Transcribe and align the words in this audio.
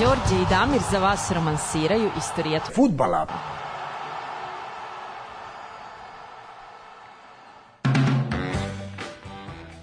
Đorđe 0.00 0.42
i 0.42 0.46
Damir 0.50 0.80
za 0.90 0.98
vas 0.98 1.32
romansiraju 1.32 2.10
istorijat 2.18 2.62
Futbala. 2.74 3.26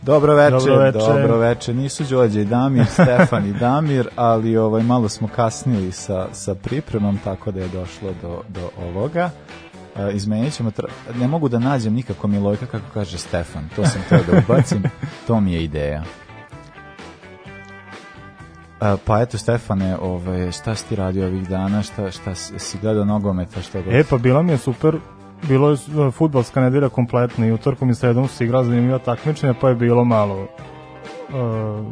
Dobro 0.02 0.36
veče, 0.36 0.52
Dobro 0.52 0.78
veče. 0.78 0.98
dobro 0.98 1.38
veče. 1.38 1.74
Nisu 1.74 2.04
Đorđe 2.04 2.42
i 2.42 2.46
Damir, 2.46 2.86
Stefan 2.94 3.46
i 3.46 3.54
Damir, 3.54 4.10
ali 4.16 4.58
ovaj 4.58 4.84
malo 4.84 5.10
smo 5.10 5.28
kasnili 5.36 5.92
sa, 5.92 6.28
sa 6.32 6.56
pripremom, 6.56 7.20
tako 7.24 7.52
da 7.52 7.60
je 7.60 7.68
došlo 7.68 8.10
do, 8.22 8.42
do 8.48 8.70
ovoga. 8.88 9.30
Uh, 9.96 10.16
izmenit 10.16 10.54
ćemo, 10.54 10.72
ne 11.16 11.28
mogu 11.28 11.50
da 11.50 11.60
nađem 11.60 11.94
nikako 11.94 12.28
Milojka 12.28 12.66
kako 12.66 12.86
kaže 12.94 13.18
Stefan, 13.18 13.70
to 13.76 13.86
sam 13.86 14.02
teo 14.10 14.20
da 14.32 14.38
ubacim, 14.38 14.84
to 15.28 15.40
mi 15.40 15.54
je 15.54 15.64
ideja. 15.64 16.04
Pa 18.80 19.22
eto 19.22 19.38
Stefane, 19.38 19.98
ovaj, 20.02 20.52
šta 20.52 20.76
si 20.76 20.90
ti 20.90 20.96
radio 20.96 21.26
ovih 21.26 21.50
dana, 21.50 21.82
šta, 21.82 22.12
šta 22.12 22.36
si, 22.36 22.78
gledao 22.82 23.06
nogometa, 23.06 23.62
šta 23.62 23.82
god? 23.82 23.94
E, 23.94 24.04
pa 24.10 24.18
bila 24.18 24.42
mi 24.42 24.52
je 24.52 24.58
super, 24.58 24.96
bilo 25.48 25.70
je 25.70 25.74
uh, 25.74 26.14
futbalska 26.14 26.62
nedelja 26.62 26.90
kompletna. 26.90 27.48
I 27.48 27.52
utorkom 27.52 27.90
i 27.90 27.96
sredom 27.96 28.28
su 28.28 28.36
se 28.36 28.46
igrala 28.46 28.64
zanimljiva 28.64 29.00
takmičenja, 29.00 29.54
pa 29.62 29.70
je 29.70 29.76
bilo 29.76 30.06
malo 30.06 30.42
uh, 30.42 31.86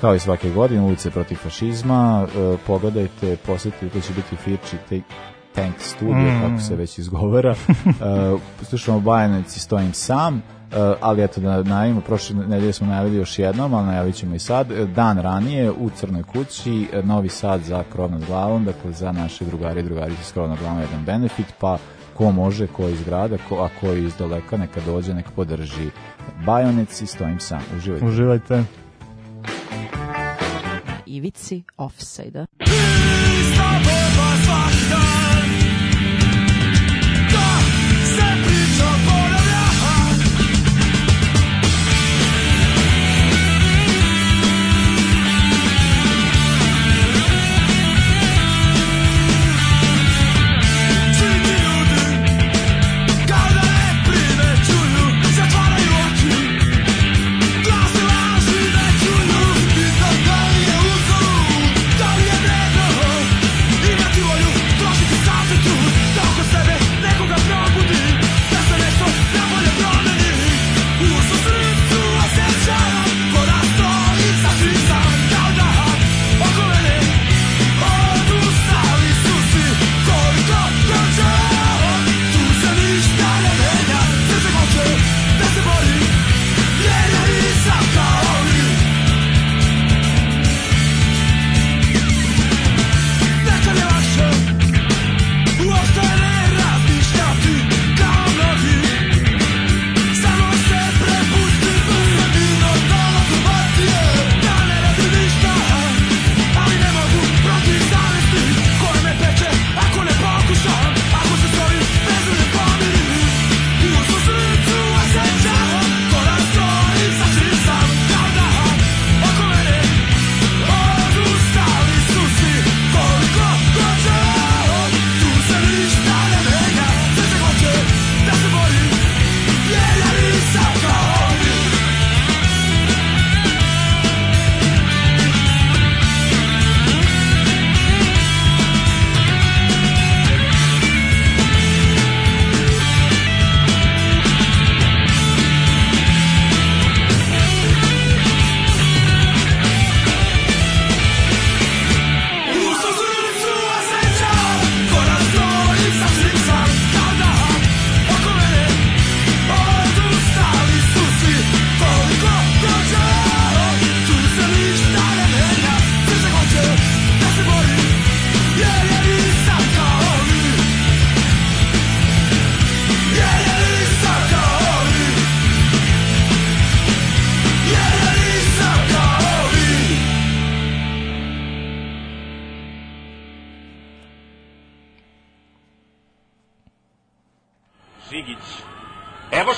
kao 0.00 0.14
i 0.14 0.18
svake 0.18 0.50
godine, 0.50 0.80
ulice 0.80 1.10
protiv 1.10 1.36
fašizma, 1.36 2.26
e, 2.28 2.30
pogledajte, 2.66 3.36
posjetite, 3.36 3.88
to 3.90 4.00
će 4.00 4.12
biti 4.12 4.36
Firči 4.36 4.76
te, 4.88 5.00
Tank 5.54 5.74
Studio, 5.78 6.16
Mm. 6.30 6.40
kako 6.42 6.58
se 6.60 6.76
već 6.76 6.98
izgovara. 6.98 7.54
E, 8.60 8.62
slušamo 8.62 9.00
Bajanici, 9.00 9.60
stojim 9.60 9.92
sam, 9.92 10.42
ali 11.00 11.22
eto 11.22 11.40
da 11.40 11.62
najavimo, 11.62 12.00
prošle 12.00 12.36
nedelje 12.36 12.72
smo 12.72 12.86
najavili 12.86 13.16
još 13.16 13.38
jednom, 13.38 13.74
ali 13.74 13.86
najavit 13.86 14.14
ćemo 14.14 14.34
i 14.34 14.38
sad. 14.38 14.70
E, 14.70 14.86
Dan 14.86 15.18
ranije 15.18 15.70
u 15.70 15.90
Crnoj 15.90 16.22
kući, 16.22 16.88
e, 16.92 17.02
Novi 17.02 17.28
Sad 17.28 17.60
za 17.60 17.84
krov 17.92 18.10
nad 18.10 18.24
glavom, 18.24 18.64
dakle 18.64 18.92
za 18.92 19.12
naše 19.12 19.44
drugari 19.44 19.80
i 19.80 19.82
drugarice 19.82 20.24
s 20.24 20.32
krov 20.32 20.48
nad 20.48 20.58
glavom 20.58 20.80
jedan 20.80 21.04
benefit, 21.04 21.46
pa 21.60 21.78
ko 22.16 22.30
može, 22.30 22.66
ko 22.66 22.88
iz 22.88 23.02
grada, 23.04 23.36
ko, 23.48 23.56
a 23.56 23.68
ko 23.80 23.92
iz 23.92 24.16
daleka, 24.16 24.56
neka 24.56 24.80
dođe, 24.86 25.14
neka 25.14 25.30
podrži 25.36 25.90
Bajonec 26.46 27.02
i 27.02 27.06
stojim 27.06 27.40
sam. 27.40 27.60
Uživajte. 27.76 28.06
Uživajte. 28.06 28.64
ivici 31.12 31.62
offside-a. 31.76 32.46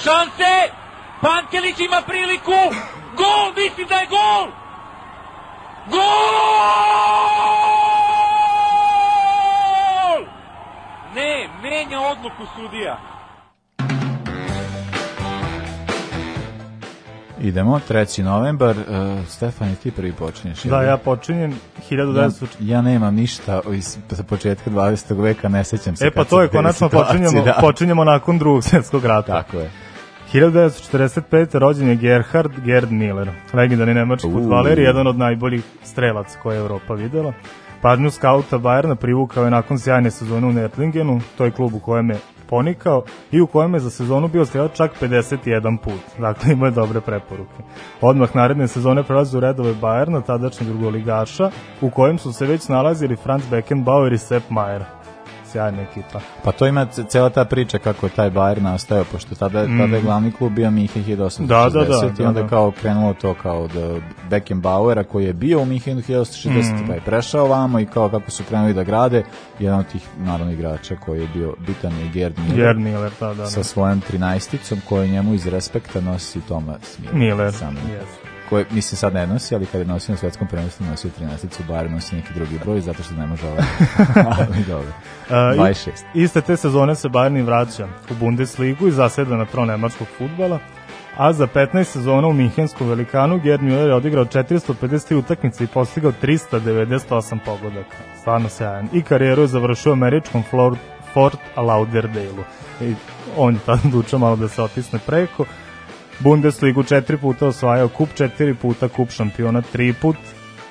Šanse! 0.05 0.53
Pankelić 1.23 1.79
ima 1.81 2.01
priliku! 2.07 2.61
Gol! 3.17 3.47
Mislim 3.57 3.87
da 3.89 3.95
je 3.95 4.07
gol! 4.07 4.47
Gol! 5.91 6.05
Ne, 11.15 11.49
menja 11.63 12.01
odluku 12.01 12.47
sudija. 12.57 12.99
Idemo, 17.41 17.81
3. 17.89 18.23
novembar, 18.23 18.77
uh, 18.79 18.85
Stefan, 19.29 19.69
i 19.73 19.77
ti 19.77 19.91
prvi 19.91 20.13
počinješ. 20.13 20.63
Da, 20.63 20.83
ja 20.83 20.97
počinjem 20.97 21.51
ja, 21.91 21.99
1900... 21.99 22.47
ja 22.61 22.83
nemam 22.83 23.15
ništa 23.15 23.61
iz 23.73 23.99
sa 24.11 24.23
početka 24.23 24.71
20. 24.71 25.23
veka, 25.23 25.49
ne 25.49 25.65
sećam 25.65 25.97
se. 25.97 26.07
E 26.07 26.11
pa 26.11 26.25
to 26.25 26.43
je 26.43 26.49
konačno 26.49 26.89
počinjemo, 26.89 27.43
da. 27.43 27.59
počinjemo 27.61 28.05
nakon 28.05 28.39
drugog 28.39 28.65
svjetskog 28.65 29.05
rata. 29.05 29.43
Tako 29.43 29.59
je. 29.59 29.84
1945. 30.35 31.59
rođen 31.59 31.89
je 31.89 31.97
Gerhard 31.97 32.53
Gerd 32.65 32.93
Miller, 32.93 33.31
legendarni 33.53 33.95
nemački 33.95 34.29
futbaler 34.33 34.79
i 34.79 34.83
jedan 34.83 35.07
od 35.07 35.19
najboljih 35.19 35.65
strelaca 35.83 36.39
koje 36.43 36.57
je 36.57 36.61
Evropa 36.61 36.95
videla. 36.95 37.33
Pažnju 37.83 38.11
skauta 38.11 38.59
Bayerna 38.59 38.95
privukao 38.95 39.45
je 39.45 39.51
nakon 39.51 39.79
sjajne 39.79 40.11
sezone 40.11 40.47
u 40.47 40.53
Nertlingenu, 40.53 41.21
to 41.39 41.45
je 41.45 41.51
klub 41.51 41.75
u 41.75 41.79
kojem 41.79 42.11
je 42.11 42.17
ponikao 42.47 43.05
i 43.33 43.41
u 43.41 43.47
kojem 43.47 43.75
je 43.75 43.81
za 43.81 43.91
sezonu 43.91 44.29
bio 44.29 44.45
strelac 44.45 44.77
čak 44.77 44.91
51 45.01 45.79
put. 45.79 46.19
Dakle, 46.19 46.53
imao 46.53 46.67
je 46.67 46.71
dobre 46.71 47.01
preporuke. 47.01 47.63
Odmah 48.01 48.37
naredne 48.37 48.69
sezone 48.69 49.03
prelazi 49.03 49.37
u 49.37 49.41
redove 49.41 49.75
Bayerna, 49.75 50.23
tadašnjeg 50.27 50.71
drugoligaša, 50.71 51.51
u 51.81 51.91
kojem 51.91 52.19
su 52.19 52.33
se 52.33 52.47
već 52.47 52.69
nalazili 52.69 53.17
Franz 53.17 53.43
Beckenbauer 53.51 54.13
i 54.13 54.19
Sepp 54.19 54.51
Maier. 54.51 54.83
Sjajna 55.55 55.83
ekipa. 55.83 56.21
Pa 56.45 56.53
to 56.53 56.67
ima 56.67 56.87
ce- 56.87 57.05
cela 57.05 57.31
ta 57.31 57.45
priča 57.45 57.79
kako 57.79 58.07
je 58.07 58.11
taj 58.11 58.31
Bayern 58.31 58.63
nastao, 58.63 59.05
pošto 59.05 59.35
tada, 59.35 59.61
je- 59.61 59.79
tada 59.79 59.97
je 59.97 60.03
glavni 60.03 60.33
klub 60.33 60.53
bio 60.53 60.71
Minhen 60.71 61.05
1860 61.05 61.41
Mm. 61.41 61.47
Da, 61.47 61.69
da, 61.71 61.81
da, 61.81 62.07
i 62.09 62.13
da, 62.13 62.29
onda 62.29 62.43
da. 62.43 62.49
kao 62.49 62.73
krenulo 62.73 63.15
to 63.15 63.35
kao 63.35 63.61
od 63.61 63.77
uh, 63.77 64.03
Beckenbauera 64.31 65.05
koji 65.05 65.25
je 65.25 65.33
bio 65.33 65.61
u 65.61 65.67
Minhenu 65.67 66.01
1860 66.01 66.49
Mm. 66.75 66.87
pa 66.87 66.95
je 66.95 67.01
prešao 67.01 67.47
vamo 67.47 67.81
i 67.81 67.87
kao 67.87 68.09
kako 68.09 68.31
su 68.31 68.43
krenuli 68.45 68.75
da 68.75 68.83
grade, 68.83 69.25
jedan 69.59 69.79
od 69.79 69.87
tih 69.87 70.03
naravno 70.19 70.53
igrača 70.53 70.97
koji 70.97 71.21
je 71.21 71.29
bio 71.29 71.55
bitan 71.59 71.93
je 71.95 72.09
Gerd 72.09 72.39
Miller. 72.39 72.57
Gerd 72.57 72.79
Miller, 72.79 73.11
da, 73.21 73.27
da. 73.27 73.35
da. 73.35 73.47
sa 73.47 73.63
svojom 73.63 74.03
13-icom 74.03 74.79
koju 74.81 75.09
njemu 75.09 75.35
iz 75.35 75.47
respekta 75.47 76.01
nosi 76.01 76.41
Thomas 76.41 76.99
Miller. 76.99 77.15
Miller, 77.17 77.53
yes. 77.53 78.34
Koje, 78.55 78.67
mislim, 78.71 78.97
sad 78.97 79.15
ne 79.15 79.27
nosi, 79.27 79.55
ali 79.55 79.67
kad 79.67 79.81
je 79.81 79.87
nosio 79.87 80.13
na 80.13 80.17
svetskom 80.17 80.49
prvenstvu, 80.49 80.87
nosio 80.87 81.11
13-icu, 81.21 81.63
bar 81.69 81.91
nosi 81.91 82.17
neki 82.17 82.35
drugi 82.35 82.59
broj, 82.65 82.81
zato 82.81 83.03
što 83.03 83.15
ne 83.15 83.27
može 83.27 83.47
ovaj. 83.47 83.65
ali 84.39 84.65
dobro. 84.69 84.89
I- 85.31 85.59
26. 85.59 85.91
Iste 86.15 86.41
te 86.41 86.57
sezone 86.57 86.95
se 86.95 87.09
Bayern 87.09 87.45
vraća 87.45 87.89
u 88.11 88.15
Bundesligu 88.15 88.89
i 88.89 88.91
zaseda 88.91 89.37
na 89.37 89.45
tron 89.45 89.69
nemačkog 89.69 90.07
futbala, 90.19 90.59
a 91.17 91.33
za 91.33 91.47
15 91.47 91.85
sezona 91.85 92.29
u 92.29 92.33
Minhenskom 92.33 92.89
velikanu 92.89 93.39
Gerd 93.39 93.63
Müller 93.63 93.87
je 93.87 93.95
odigrao 93.95 94.25
453 94.25 95.15
utakmice 95.15 95.65
i 95.65 95.67
postigao 95.67 96.13
398 96.23 97.39
pogodaka. 97.45 97.97
Stvarno 98.21 98.49
sjajan. 98.49 98.89
I 98.93 99.03
karijeru 99.03 99.43
je 99.43 99.49
završio 99.49 99.93
u 99.93 99.93
američkom 99.93 100.43
Fort 101.13 101.39
Lauderdale-u. 101.57 102.45
On 103.37 103.55
je 103.55 103.61
tada 103.67 103.81
dučao 103.93 104.19
malo 104.19 104.37
da 104.37 104.49
se 104.49 104.63
otisne 104.63 104.99
preko. 105.07 105.45
Bundesligu 106.21 106.83
četiri 106.83 107.17
puta 107.17 107.47
osvajao 107.47 107.89
kup, 107.89 108.09
četiri 108.15 108.55
puta 108.55 108.89
kup 108.89 109.11
šampiona, 109.11 109.63
tri 109.63 109.93
put 109.93 110.17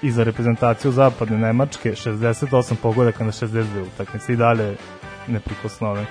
i 0.02 0.12
za 0.12 0.24
reprezentaciju 0.24 0.92
zapadne 0.92 1.38
Nemačke 1.38 1.92
68 1.92 2.76
pogodaka 2.82 3.24
na 3.24 3.32
62 3.32 3.82
utakmice 3.94 4.34
i 4.34 4.36
dalje 4.36 4.76
neprikosnoven. 5.28 6.06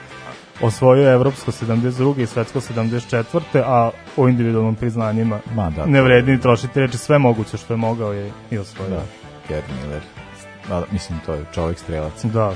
Osvojio 0.62 1.08
je 1.08 1.14
evropsko 1.14 1.50
72. 1.50 2.20
i 2.22 2.26
svetsko 2.26 2.60
74. 2.60 3.40
a 3.66 3.90
o 4.16 4.28
individualnom 4.28 4.74
priznanjima 4.74 5.40
Ma 5.54 5.70
da, 5.70 5.86
ne 5.86 6.02
vredi 6.02 6.30
ni 6.30 6.40
trošiti 6.40 6.80
reči, 6.80 6.98
sve 6.98 7.18
moguće 7.18 7.56
što 7.56 7.72
je 7.72 7.76
mogao 7.76 8.12
je 8.12 8.30
i 8.50 8.58
osvojio. 8.58 8.94
Da, 8.94 9.02
Gerd 9.48 9.64
Miller. 9.82 10.02
Da, 10.68 10.84
mislim, 10.92 11.18
to 11.26 11.34
je 11.34 11.44
čovjek 11.54 11.78
strelac. 11.78 12.24
Da. 12.24 12.48
Uh, 12.48 12.54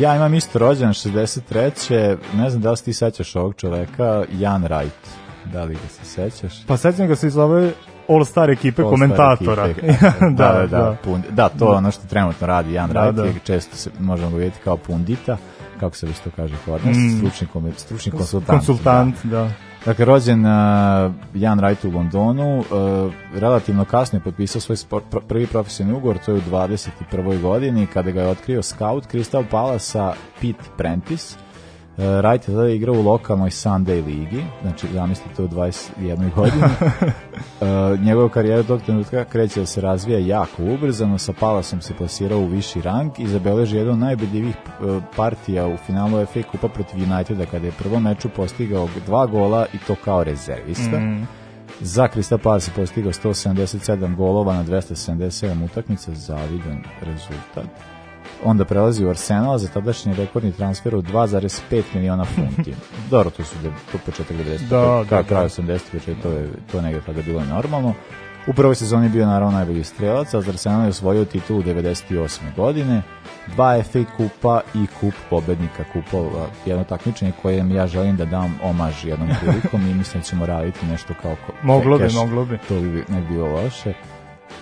ja 0.00 0.16
imam 0.16 0.34
isto 0.34 0.58
rođen 0.58 0.88
63. 0.88 2.16
Ne 2.34 2.50
znam 2.50 2.62
da 2.62 2.70
li 2.70 2.76
ti 2.76 2.92
sećaš 2.92 3.36
ovog 3.36 3.54
čoveka, 3.56 4.24
Jan 4.32 4.62
Wright. 4.62 5.19
Da 5.44 5.64
li 5.64 5.74
ga 5.74 5.88
se 5.88 6.04
sećaš? 6.04 6.66
Pa 6.66 6.76
sećam 6.76 7.06
ga 7.06 7.16
se 7.16 7.26
iz 7.26 7.36
ove 7.36 7.72
All-Star 8.08 8.50
ekipe 8.50 8.82
All-Star 8.82 8.90
komentatora. 8.90 9.66
ekipe. 9.66 9.86
da, 10.30 10.52
da, 10.52 10.66
da. 10.66 10.96
Pun, 11.04 11.22
da, 11.30 11.48
to 11.48 11.72
je 11.72 11.76
ono 11.76 11.90
što 11.90 12.06
trenutno 12.06 12.46
radi 12.46 12.72
Jan 12.72 12.90
Da, 12.90 13.00
Wright, 13.00 13.32
da. 13.32 13.38
često 13.44 13.76
se 13.76 13.90
možemo 14.00 14.30
ga 14.30 14.36
vidjeti 14.36 14.58
kao 14.64 14.76
pundita, 14.76 15.36
kako 15.80 15.96
se 15.96 16.06
već 16.06 16.18
to 16.18 16.30
kaže 16.36 16.54
kod 16.64 16.86
nas, 16.86 16.96
Mm. 16.96 17.18
stručni, 17.18 17.46
stručni 17.76 18.12
konsultant. 18.12 18.58
Konsultant, 18.58 19.16
da. 19.24 19.50
Dakle, 19.84 20.04
rođen 20.04 20.40
uh, 20.40 20.50
Jan 21.34 21.58
Wright 21.60 21.86
u 21.86 21.90
Londonu, 21.90 22.58
uh, 22.58 22.64
relativno 23.34 23.84
kasno 23.84 24.16
je 24.18 24.22
potpisao 24.22 24.60
svoj 24.60 24.76
sport, 24.76 25.04
pr 25.10 25.18
prvi 25.28 25.46
profesionalni 25.46 25.98
ugovor, 25.98 26.18
to 26.18 26.32
je 26.32 26.38
u 26.38 26.50
21. 26.50 27.40
godini, 27.40 27.86
kada 27.86 28.10
ga 28.10 28.20
je 28.20 28.28
otkrio 28.28 28.62
scout 28.62 29.04
Crystal 29.12 29.44
Palasa 29.50 30.12
Pete 30.40 30.64
Prentice. 30.76 31.36
Wright 32.00 32.48
je 32.48 32.54
tada 32.54 32.68
igrao 32.68 32.94
u 32.94 33.02
lokalnoj 33.02 33.50
Sunday 33.50 34.06
ligi, 34.06 34.44
znači 34.62 34.86
zamislite 34.92 35.42
u 35.42 35.48
21. 35.48 36.34
godini. 36.34 36.62
uh, 36.62 38.00
njegova 38.06 38.28
karijera 38.28 38.62
tog 38.62 38.82
trenutka 38.82 39.24
kreće 39.24 39.60
da 39.60 39.66
se 39.66 39.80
razvija 39.80 40.18
jako 40.18 40.62
ubrzano, 40.62 41.18
sa 41.18 41.32
Palasom 41.40 41.80
se 41.80 41.94
plasirao 41.94 42.38
u 42.38 42.46
viši 42.46 42.82
rang 42.82 43.10
i 43.18 43.26
zabeleži 43.26 43.76
jedan 43.76 43.92
od 43.92 43.98
najbedljivih 43.98 44.54
uh, 44.56 45.02
partija 45.16 45.66
u 45.66 45.76
finalu 45.76 46.26
FA 46.26 46.42
Kupa 46.50 46.68
protiv 46.68 47.02
Uniteda 47.02 47.46
kada 47.46 47.66
je 47.66 47.72
prvom 47.72 48.02
meču 48.02 48.28
postigao 48.28 48.88
dva 49.06 49.26
gola 49.26 49.66
i 49.74 49.78
to 49.86 49.94
kao 50.04 50.24
rezervista. 50.24 51.00
Mm. 51.00 51.28
Za 51.80 52.08
Crystal 52.14 52.38
Palace 52.38 52.70
je 52.70 52.74
postigao 52.74 53.12
177 53.12 54.16
golova 54.16 54.54
na 54.54 54.64
277 54.64 55.64
utakmica, 55.64 56.14
zavidan 56.14 56.82
rezultat. 57.00 57.99
Onda 58.44 58.64
prelazi 58.64 59.04
u 59.04 59.10
Arsenal 59.10 59.58
za 59.58 59.68
tadašnji 59.68 60.14
rekordni 60.14 60.52
transfer 60.52 60.94
od 60.94 61.04
2,5 61.04 61.82
miliona 61.94 62.24
funti. 62.24 62.74
Dobro, 63.10 63.30
to 63.30 63.44
su 63.44 63.56
to 63.92 63.98
početak 64.06 64.36
90. 64.36 64.68
Da, 64.68 64.76
da, 65.10 65.16
da. 65.16 65.22
kraj 65.22 65.44
80. 65.44 65.78
početak, 65.92 66.22
to 66.22 66.28
je 66.30 66.48
to 66.72 66.80
negde 66.80 67.00
kada 67.06 67.22
bilo 67.22 67.44
normalno. 67.44 67.94
U 68.46 68.52
prvoj 68.52 68.74
sezoni 68.74 69.08
bio 69.08 69.26
naravno 69.26 69.56
najbolji 69.56 69.84
strelac, 69.84 70.34
a 70.34 70.40
za 70.40 70.50
Arsenal 70.50 70.82
je 70.82 70.88
osvojio 70.88 71.24
titulu 71.24 71.62
98. 71.62 72.40
godine, 72.56 73.02
dva 73.54 73.82
FA 73.82 73.98
kupa 74.16 74.60
i 74.74 74.86
kup 75.00 75.14
pobednika 75.30 75.84
kupova, 75.92 76.46
jedno 76.66 76.84
takmičenje 76.84 77.32
kojem 77.42 77.70
ja 77.70 77.86
želim 77.86 78.16
da 78.16 78.24
dam 78.24 78.58
omaž 78.62 79.04
jednom 79.04 79.28
prilikom 79.40 79.90
i 79.90 79.94
mislim 79.94 80.20
da 80.20 80.26
ćemo 80.26 80.46
raditi 80.46 80.86
nešto 80.86 81.14
kao 81.22 81.36
ko- 81.46 81.52
Moglo 81.62 81.98
bi, 81.98 82.08
moglo 82.14 82.44
bi. 82.44 82.58
To 82.68 82.74
bi 82.74 83.04
ne 83.08 83.20
bi 83.20 83.26
bilo 83.28 83.46
loše. 83.46 83.92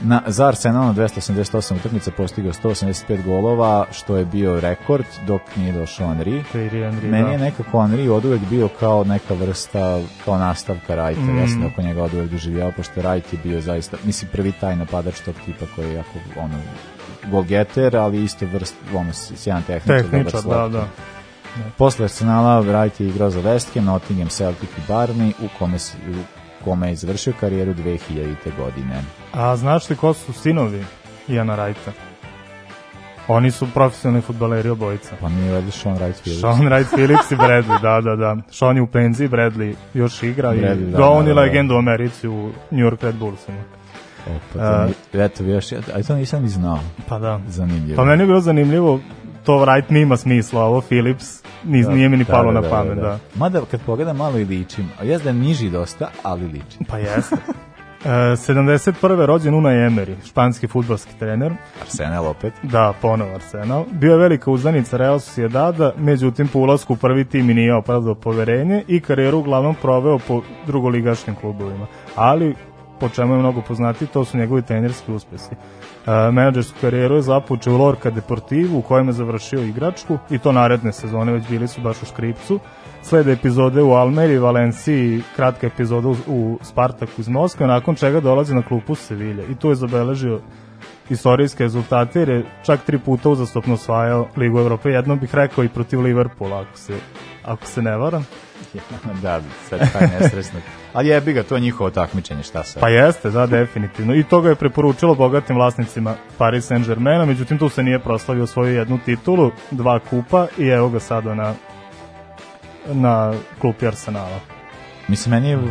Na, 0.00 0.22
za 0.26 0.46
Arsenal 0.48 0.86
na 0.86 0.94
288 0.94 1.76
utakmica 1.76 2.10
postigao 2.10 2.52
185 2.52 3.24
golova, 3.24 3.86
što 3.92 4.16
je 4.16 4.24
bio 4.24 4.60
rekord 4.60 5.04
dok 5.26 5.40
nije 5.56 5.72
došao 5.72 6.08
Henry. 6.08 6.42
Henry, 6.54 7.10
Meni 7.10 7.24
da. 7.24 7.30
je 7.32 7.38
nekako 7.38 7.78
Henry 7.78 8.10
od 8.10 8.24
uvek 8.24 8.40
bio 8.50 8.68
kao 8.68 9.04
neka 9.04 9.34
vrsta, 9.34 10.00
kao 10.24 10.38
nastavka 10.38 10.94
Wrighta. 10.96 11.20
Mm. 11.32 11.38
Ja 11.38 11.48
sam 11.48 11.66
oko 11.66 11.82
njega 11.82 12.02
od 12.02 12.14
uvek 12.14 12.30
doživljavao, 12.30 12.72
pošto 12.76 13.00
Wright 13.00 13.32
je 13.32 13.38
bio 13.44 13.60
zaista, 13.60 13.96
mislim, 14.04 14.30
prvi 14.32 14.52
taj 14.52 14.76
napadač 14.76 15.20
tog 15.20 15.34
tipa 15.46 15.64
koji 15.76 15.86
je 15.88 15.94
jako, 15.94 16.18
ono, 16.36 16.54
golgeter, 17.30 17.96
ali 17.96 18.24
isto 18.24 18.46
vrst, 18.46 18.74
ono, 18.94 19.12
sjajan 19.12 19.62
tehničar. 19.62 20.10
Tehničar, 20.10 20.42
da, 20.42 20.68
da. 20.68 20.86
Posle 21.78 22.04
Arsenala 22.04 22.62
Wright 22.62 23.02
je 23.02 23.08
igrao 23.08 23.30
za 23.30 23.40
West 23.40 23.74
Ham, 23.74 23.84
Nottingham, 23.84 24.28
Celtic 24.28 24.68
i 24.70 24.92
Barney, 24.92 25.32
u 25.40 25.48
kome, 25.58 25.78
se- 25.78 25.96
u 26.10 26.37
kome 26.68 26.88
je 26.88 26.96
završio 26.96 27.32
karijeru 27.40 27.74
2000. 27.74 28.34
godine. 28.58 29.02
A 29.32 29.56
znaš 29.56 29.90
li 29.90 29.96
ko 29.96 30.14
su 30.14 30.32
sinovi 30.32 30.84
Iana 31.28 31.56
Wrighta? 31.56 31.90
Oni 33.28 33.50
su 33.50 33.66
profesionalni 33.74 34.20
futbaleri 34.20 34.68
obojica. 34.68 35.14
Pa 35.20 35.28
nije 35.28 35.52
valjda 35.52 35.70
Sean 35.70 35.96
Wright 35.96 36.20
Phillips. 36.20 36.40
Sean 36.40 36.60
Wright 36.60 36.94
Phillips 36.94 37.30
i 37.30 37.36
Bradley, 37.36 37.82
da, 37.82 38.00
da, 38.00 38.16
da. 38.16 38.36
Sean 38.50 38.76
je 38.76 38.82
u 38.82 38.86
penziji, 38.86 39.28
Bradley 39.28 39.74
još 39.94 40.22
igra 40.22 40.54
i 40.54 40.58
Bradley, 40.58 40.90
da, 40.90 40.98
da, 40.98 41.08
on 41.08 41.26
je 41.26 41.34
da, 41.34 41.34
da. 41.34 41.40
legenda 41.40 41.74
u 41.74 41.78
Americi 41.78 42.28
u 42.28 42.50
New 42.70 42.86
York 42.86 43.02
Red 43.02 43.14
Bullsima. 43.14 43.58
O, 44.26 44.30
pa 44.52 44.58
to 44.58 44.92
mi, 45.12 45.22
eto, 45.22 45.44
još, 45.44 45.72
a 45.72 46.02
to 46.06 46.16
nisam 46.16 46.42
ni 46.42 46.48
znao. 46.48 46.78
Pa 47.08 47.18
da. 47.18 47.40
Zanimljivo. 47.48 47.96
Pa 47.96 48.04
meni 48.04 48.22
je 48.22 48.26
bilo 48.26 48.40
zanimljivo, 48.40 49.00
to 49.48 49.54
Wright 49.54 49.90
mi 49.90 50.00
ima 50.00 50.16
smisla, 50.16 50.64
ovo 50.64 50.80
Phillips 50.80 51.42
niz, 51.64 51.86
Da, 51.86 51.92
nije 51.92 52.08
mi 52.08 52.16
ni 52.16 52.24
da, 52.24 52.32
palo 52.32 52.52
da, 52.52 52.60
na 52.60 52.60
da, 52.60 52.70
pamet, 52.70 52.96
da, 52.96 53.02
da. 53.02 53.08
da. 53.08 53.18
Mada 53.34 53.60
kad 53.70 53.80
pogledam 53.86 54.16
malo 54.16 54.38
i 54.38 54.44
ličim, 54.44 54.88
a 55.00 55.04
jes 55.04 55.22
da 55.22 55.28
je 55.28 55.34
niži 55.34 55.70
dosta, 55.70 56.10
ali 56.22 56.44
ličim. 56.44 56.86
Pa 56.88 56.98
jeste. 56.98 57.36
E, 58.04 58.08
71. 58.08 59.26
rođen 59.26 59.54
Unai 59.54 59.74
Emery, 59.74 60.14
španski 60.26 60.66
futbalski 60.66 61.18
trener. 61.18 61.52
Arsenal 61.82 62.26
opet. 62.26 62.52
Da, 62.62 62.92
ponovo 63.02 63.34
Arsenal. 63.34 63.84
Bio 63.90 64.12
je 64.12 64.18
velika 64.18 64.50
uzdanica 64.50 64.96
Real 64.96 65.20
Sociedada, 65.20 65.92
međutim 65.98 66.48
po 66.48 66.58
ulasku 66.58 66.92
u 66.92 66.96
prvi 66.96 67.24
tim 67.24 67.50
i 67.50 67.54
nije 67.54 67.74
opravdao 67.74 68.14
poverenje 68.14 68.84
i 68.88 69.00
karijeru 69.00 69.38
uglavnom 69.38 69.74
proveo 69.82 70.18
po 70.18 70.42
drugoligaškim 70.66 71.34
klubovima. 71.34 71.86
Ali, 72.16 72.54
po 73.00 73.08
čemu 73.08 73.34
je 73.34 73.38
mnogo 73.38 73.62
poznati, 73.62 74.06
to 74.06 74.24
su 74.24 74.38
njegovi 74.38 74.62
trenerski 74.62 75.12
uspesi. 75.12 75.50
E, 75.54 76.30
menadžersku 76.32 76.78
karijeru 76.80 77.14
je 77.14 77.22
započeo 77.22 77.74
u 77.74 77.76
Lorca 77.76 78.10
Deportivu 78.10 78.78
u 78.78 78.82
kojem 78.82 79.06
je 79.06 79.12
završio 79.12 79.62
igračku 79.62 80.18
i 80.30 80.38
to 80.38 80.52
naredne 80.52 80.92
sezone 80.92 81.32
već 81.32 81.48
bili 81.48 81.68
su 81.68 81.80
baš 81.80 82.02
u 82.02 82.06
Škripcu. 82.06 82.60
slede 83.02 83.32
epizode 83.32 83.82
u 83.82 83.92
Almeri, 83.92 84.38
Valenciji, 84.38 85.22
kratka 85.36 85.66
epizoda 85.66 86.08
u, 86.26 86.58
Spartaku 86.62 87.12
iz 87.18 87.28
Moskve, 87.28 87.66
nakon 87.66 87.94
čega 87.94 88.20
dolazi 88.20 88.54
na 88.54 88.62
klupu 88.62 88.94
Sevilje. 88.94 89.44
I 89.50 89.54
tu 89.54 89.68
je 89.68 89.74
zabeležio 89.74 90.40
istorijske 91.10 91.64
rezultate 91.64 92.18
jer 92.18 92.28
je 92.28 92.44
čak 92.62 92.80
tri 92.84 92.98
puta 92.98 93.28
uzastopno 93.28 93.74
osvajao 93.74 94.26
Ligu 94.36 94.58
Evrope. 94.58 94.90
Jedno 94.90 95.16
bih 95.16 95.34
rekao 95.34 95.64
i 95.64 95.68
protiv 95.68 96.00
Liverpoola, 96.00 96.60
ako 96.60 96.78
se, 96.78 96.94
ako 97.44 97.66
se 97.66 97.82
ne 97.82 97.96
varam. 97.96 98.26
da, 99.22 99.40
sad 99.68 99.92
taj 99.92 100.08
nesresnik. 100.20 100.62
Ali 100.92 101.08
jebi 101.08 101.32
ga, 101.32 101.42
to 101.42 101.54
je 101.54 101.60
njihovo 101.60 101.90
takmičenje, 101.90 102.42
šta 102.42 102.62
sad? 102.62 102.80
Pa 102.80 102.88
jeste, 102.88 103.30
da, 103.30 103.46
definitivno. 103.46 104.14
I 104.14 104.22
to 104.22 104.40
ga 104.40 104.48
je 104.48 104.54
preporučilo 104.54 105.14
bogatim 105.14 105.56
vlasnicima 105.56 106.14
Paris 106.38 106.64
Saint-Germaina, 106.64 107.24
međutim 107.24 107.58
tu 107.58 107.68
se 107.68 107.82
nije 107.82 107.98
proslavio 107.98 108.46
svoju 108.46 108.74
jednu 108.74 108.98
titulu, 108.98 109.50
dva 109.70 109.98
kupa 110.00 110.46
i 110.58 110.66
evo 110.66 110.88
ga 110.88 111.00
sada 111.00 111.34
na 111.34 111.54
na 112.86 113.32
klupi 113.60 113.86
Arsenala. 113.86 114.40
Mislim, 115.08 115.30
meni 115.32 115.48
je 115.48 115.56
uh, 115.56 115.64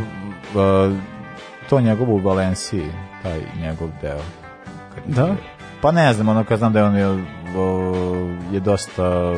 to 1.70 1.80
njegovo 1.80 2.12
u 2.14 2.18
Valenciji, 2.18 2.86
taj 3.22 3.40
njegov 3.60 3.88
deo. 4.02 4.20
Kad 4.94 5.04
je- 5.08 5.14
Da? 5.14 5.34
Pa 5.80 5.92
ne 5.92 6.12
znam, 6.12 6.28
ono 6.28 6.44
kad 6.44 6.58
znam 6.58 6.72
da 6.72 6.78
je 6.78 6.84
on 6.84 6.96
je, 6.96 7.08
uh, 7.08 7.20
je 8.52 8.60
dosta 8.60 9.32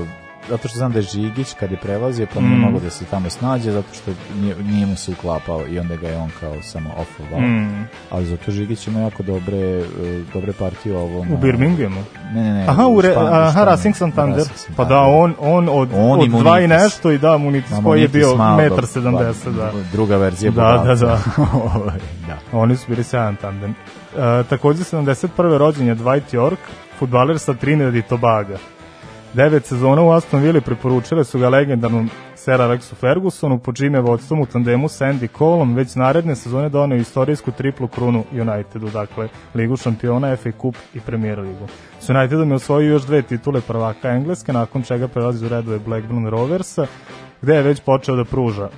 zato 0.48 0.68
što 0.68 0.78
znam 0.78 0.92
da 0.92 0.98
je 0.98 1.02
Žigić 1.02 1.54
kad 1.54 1.70
je 1.70 1.76
prelazio 1.76 2.26
pa 2.34 2.40
nije 2.40 2.56
Mm. 2.56 2.60
mogao 2.60 2.80
da 2.80 2.90
se 2.90 3.04
tamo 3.04 3.30
snađe 3.30 3.72
zato 3.72 3.88
što 3.94 4.10
nije, 4.34 4.56
nije 4.56 4.86
mu 4.86 4.96
se 4.96 5.12
uklapao 5.12 5.66
i 5.68 5.78
onda 5.78 5.96
ga 5.96 6.08
je 6.08 6.16
on 6.16 6.30
kao 6.40 6.62
samo 6.62 6.90
offovao. 6.96 7.40
Mm. 7.40 7.88
Ali 8.10 8.26
zato 8.26 8.50
Žigić 8.50 8.86
ima 8.86 9.00
jako 9.00 9.22
dobre, 9.22 9.78
uh, 9.78 9.84
dobre 10.34 10.52
partije 10.52 10.96
ovo. 10.96 11.20
U 11.20 11.36
Birminghamu. 11.36 12.02
Ne, 12.32 12.42
ne, 12.42 12.52
ne. 12.52 12.66
Aha, 12.68 12.86
u 12.86 13.00
re, 13.00 13.08
Špan- 13.08 13.48
aha. 13.48 13.64
Racing 13.64 13.96
Santander. 13.96 14.44
Pa 14.76 14.84
da, 14.84 15.00
on, 15.00 15.34
on 15.38 15.68
od, 15.68 15.88
On 15.94 16.20
i 16.20 16.24
od 16.24 16.30
dva 16.30 16.60
i 16.60 16.68
nešto 16.68 17.10
i 17.10 17.18
da, 17.18 17.38
Munitis 17.38 17.72
koji 17.84 18.02
je 18.02 18.08
bio 18.08 18.36
malo, 18.36 18.56
metar 18.56 18.80
da, 18.80 18.86
70, 19.00 19.34
da. 19.46 19.72
Druga 19.92 20.16
verzija 20.16 20.52
Da, 20.52 20.82
da, 20.86 20.94
da. 20.96 21.18
Ovaj, 21.74 21.98
da. 22.26 22.58
Oni 22.58 22.76
su 22.76 22.84
bili 22.88 23.04
sjajan 23.04 23.36
tandem. 23.36 23.70
E, 23.70 24.42
takođe 24.44 24.84
71. 24.84 25.26
rođen 25.58 25.86
je 25.86 25.96
Dwight 25.96 26.32
York, 26.32 26.56
futbaler 26.98 27.38
sa 27.38 27.54
Trinidad 27.54 27.94
i 27.94 28.02
Tobaga. 28.02 28.56
Devet 29.34 29.66
sezona 29.66 30.02
u 30.02 30.10
Aston 30.10 30.40
Villa 30.40 30.60
preporučile 30.60 31.24
su 31.24 31.38
ga 31.38 31.48
legendarnom 31.48 32.10
Sir 32.36 32.60
Alexu 32.60 32.94
Fergusonu, 32.94 33.58
po 33.58 33.72
čime 33.72 34.00
vodstvom 34.00 34.40
u 34.40 34.46
tandemu 34.46 34.88
sa 34.88 35.06
Andy 35.06 35.28
Coleom 35.38 35.74
već 35.74 35.94
naredne 35.94 36.36
sezone 36.36 36.68
doneo 36.68 36.98
istorijsku 36.98 37.50
triplu 37.50 37.88
krunu 37.88 38.24
Unitedu, 38.32 38.90
dakle 38.90 39.28
Ligu 39.54 39.76
šampiona, 39.76 40.36
FA 40.36 40.50
Cup 40.60 40.76
i 40.94 41.00
Premier 41.00 41.38
Ligu. 41.38 41.68
S 42.00 42.08
Unitedom 42.08 42.50
je 42.50 42.54
osvojio 42.54 42.92
još 42.92 43.02
dve 43.02 43.22
titule 43.22 43.60
prvaka 43.60 44.08
Engleske, 44.08 44.52
nakon 44.52 44.82
čega 44.82 45.08
prelazi 45.08 45.46
u 45.46 45.48
redove 45.48 45.78
Blackburn 45.78 46.26
Roversa, 46.26 46.86
gde 47.42 47.54
je 47.54 47.62
već 47.62 47.80
počeo 47.80 48.16
da 48.16 48.24
pruža 48.24 48.68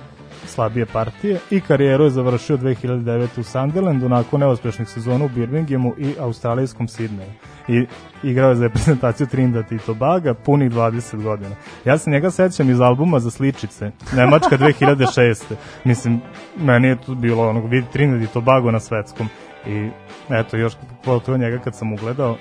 slabije 0.53 0.85
partije 0.85 1.39
i 1.51 1.61
karijeru 1.61 2.03
je 2.03 2.09
završio 2.09 2.57
2009. 2.57 3.39
u 3.39 3.43
Sunderlandu 3.43 4.09
nakon 4.09 4.39
neuspešnih 4.39 4.89
sezona 4.89 5.25
u 5.25 5.29
Birminghamu 5.29 5.93
i 5.97 6.13
australijskom 6.19 6.87
Sidneju. 6.87 7.31
I 7.67 7.85
igrao 8.23 8.49
je 8.49 8.55
za 8.55 8.63
reprezentaciju 8.63 9.27
Trinidad 9.27 9.71
i 9.71 9.77
Tobaga 9.77 10.33
punih 10.33 10.71
20 10.71 11.23
godina. 11.23 11.55
Ja 11.85 11.97
se 11.97 12.11
njega 12.11 12.31
sećam 12.31 12.69
iz 12.69 12.81
albuma 12.81 13.19
za 13.19 13.31
sličice, 13.31 13.91
Nemačka 14.15 14.57
2006. 14.57 15.55
Mislim, 15.83 16.21
meni 16.57 16.87
je 16.87 17.01
tu 17.01 17.15
bilo 17.15 17.49
onog 17.49 17.69
vidi 17.69 17.87
Trinidad 17.93 18.21
i 18.21 18.33
Tobago 18.33 18.71
na 18.71 18.79
svetskom 18.79 19.27
i 19.67 19.89
eto, 20.29 20.57
još 20.57 20.73
pogotovo 21.03 21.37
njega 21.37 21.59
kad 21.59 21.75
sam 21.75 21.93
ugledao, 21.93 22.37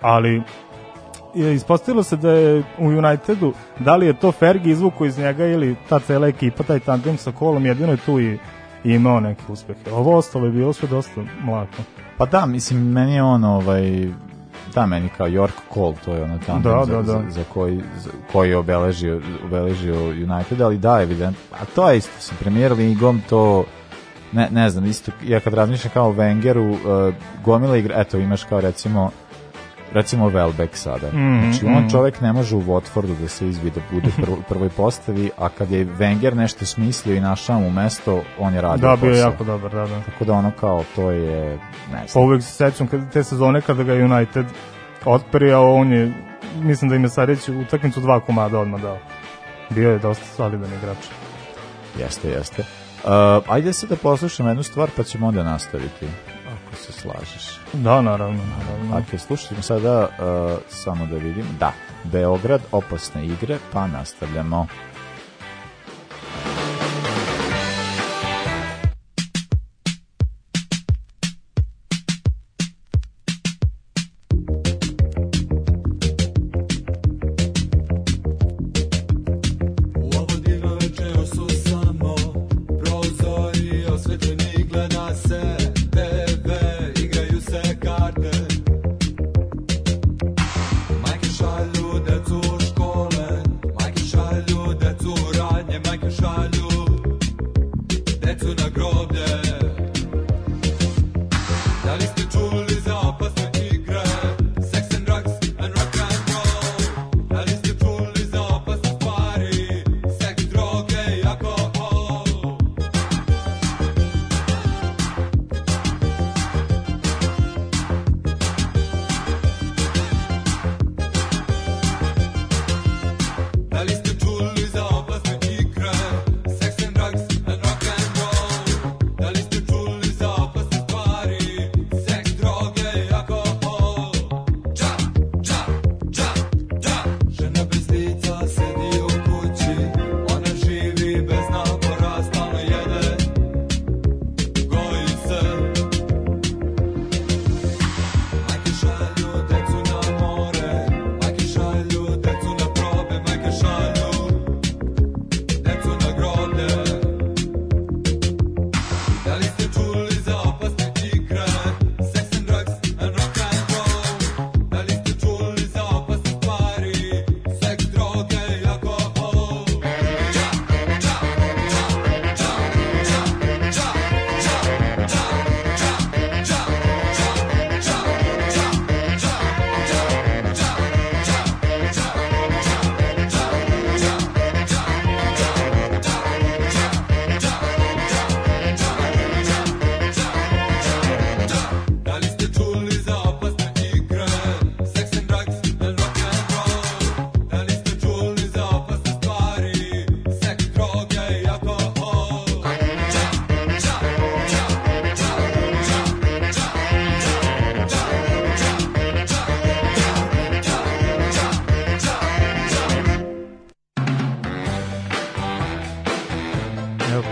ali 0.00 0.42
je 1.36 1.54
ispostavilo 1.54 2.02
se 2.02 2.16
da 2.16 2.30
je 2.30 2.62
u 2.78 2.86
Unitedu, 2.86 3.52
da 3.78 3.96
li 3.96 4.06
je 4.06 4.18
to 4.18 4.32
Fergie 4.32 4.72
izvuko 4.72 5.04
iz 5.04 5.18
njega 5.18 5.46
ili 5.46 5.76
ta 5.88 5.98
cela 5.98 6.28
ekipa, 6.28 6.62
taj 6.62 6.80
tandem 6.80 7.16
sa 7.16 7.32
kolom, 7.32 7.66
jedino 7.66 7.92
je 7.92 7.96
tu 7.96 8.20
i, 8.20 8.38
i 8.84 8.92
imao 8.94 9.20
neke 9.20 9.42
uspehe. 9.48 9.90
Ovo 9.92 10.16
ostalo 10.16 10.46
je 10.46 10.52
bilo 10.52 10.72
sve 10.72 10.88
dosta 10.88 11.20
mlako. 11.44 11.82
Pa 12.18 12.26
da, 12.26 12.46
mislim, 12.46 12.92
meni 12.92 13.14
je 13.14 13.22
on 13.22 13.44
ovaj, 13.44 14.08
da, 14.74 14.86
meni 14.86 15.08
kao 15.16 15.28
York 15.28 15.52
Cole, 15.74 15.94
to 16.04 16.12
je 16.12 16.22
ono 16.22 16.38
tamo 16.46 16.60
Da, 16.60 16.84
za, 16.84 16.92
da, 16.92 17.02
da. 17.02 17.12
za, 17.12 17.22
za 17.30 17.42
koji, 17.54 17.80
za, 17.96 18.10
koji 18.32 18.50
je 18.50 18.56
obeležio, 18.56 19.20
obeležio 19.44 20.04
United, 20.04 20.60
ali 20.60 20.78
da, 20.78 21.02
evident, 21.02 21.36
a 21.52 21.64
to 21.74 21.90
je 21.90 21.98
isto 21.98 22.12
sa 22.20 22.34
Premier 22.40 22.72
Ligom, 22.72 23.22
to 23.28 23.64
ne, 24.32 24.48
ne 24.50 24.70
znam, 24.70 24.84
isto, 24.86 25.12
ja 25.24 25.40
kad 25.40 25.54
razmišljam 25.54 25.92
kao 25.94 26.08
o 26.08 26.12
Wengeru, 26.12 26.70
uh, 26.70 27.14
gomila 27.44 27.76
igra, 27.76 28.00
eto, 28.00 28.18
imaš 28.18 28.44
kao 28.44 28.60
recimo 28.60 29.10
recimo 29.92 30.30
Welbeck 30.30 30.74
sada. 30.74 31.06
Mhm, 31.06 31.40
znači, 31.40 31.66
on 31.66 31.78
mhm. 31.78 31.88
čovek 31.88 32.20
ne 32.20 32.32
može 32.32 32.56
u 32.56 32.62
Watfordu 32.62 33.20
da 33.20 33.28
se 33.28 33.48
izvi 33.48 33.70
da 33.70 33.80
bude 33.92 34.10
prv, 34.16 34.32
u 34.32 34.42
prvoj 34.48 34.68
postavi, 34.68 35.30
a 35.38 35.48
kad 35.48 35.70
je 35.70 35.86
Wenger 35.86 36.34
nešto 36.34 36.66
smislio 36.66 37.16
i 37.16 37.20
našao 37.20 37.60
mu 37.60 37.70
mesto, 37.70 38.22
on 38.38 38.54
je 38.54 38.60
radio 38.60 38.88
Da, 38.88 38.96
bio 38.96 39.10
je 39.10 39.18
jako 39.18 39.44
dobar, 39.44 39.70
da, 39.70 39.86
da. 39.86 40.00
Tako 40.00 40.24
da 40.24 40.32
ono 40.32 40.50
kao, 40.60 40.84
to 40.96 41.10
je, 41.10 41.58
ne 41.92 42.00
Pa 42.00 42.06
znam. 42.06 42.24
uvek 42.24 42.42
se 42.42 42.52
sećam 42.52 42.86
kad, 42.86 43.12
te 43.12 43.24
sezone 43.24 43.60
kada 43.60 43.82
ga 43.82 43.94
United 43.94 44.46
otperio, 45.04 45.74
on 45.74 45.92
je, 45.92 46.12
mislim 46.62 46.88
da 46.88 46.96
im 46.96 47.02
je 47.02 47.08
sad 47.08 47.28
reći 47.28 47.52
utakmicu 47.52 48.00
dva 48.00 48.20
komada 48.20 48.58
odmah 48.58 48.82
dao. 48.82 48.98
Bio 49.70 49.90
je 49.90 49.98
dosta 49.98 50.24
solidan 50.36 50.70
igrač. 50.78 50.98
Jeste, 51.98 52.28
jeste. 52.28 52.64
Uh, 53.04 53.10
ajde 53.48 53.72
se 53.72 53.86
da 53.86 53.96
poslušamo 53.96 54.48
jednu 54.48 54.62
stvar, 54.62 54.88
pa 54.96 55.02
ćemo 55.02 55.26
onda 55.26 55.42
nastaviti, 55.42 56.06
ako 56.76 56.92
se 56.92 57.00
slažeš. 57.00 57.60
Da, 57.72 58.00
naravno, 58.00 58.42
naravno. 58.58 58.98
Ok, 58.98 59.20
slušajmo 59.20 59.62
sada, 59.62 60.00
uh, 60.02 60.58
samo 60.68 61.06
da 61.06 61.16
vidim, 61.16 61.44
da, 61.60 61.72
Beograd, 62.04 62.60
opasne 62.72 63.26
igre, 63.26 63.58
pa 63.72 63.86
nastavljamo. 63.86 64.66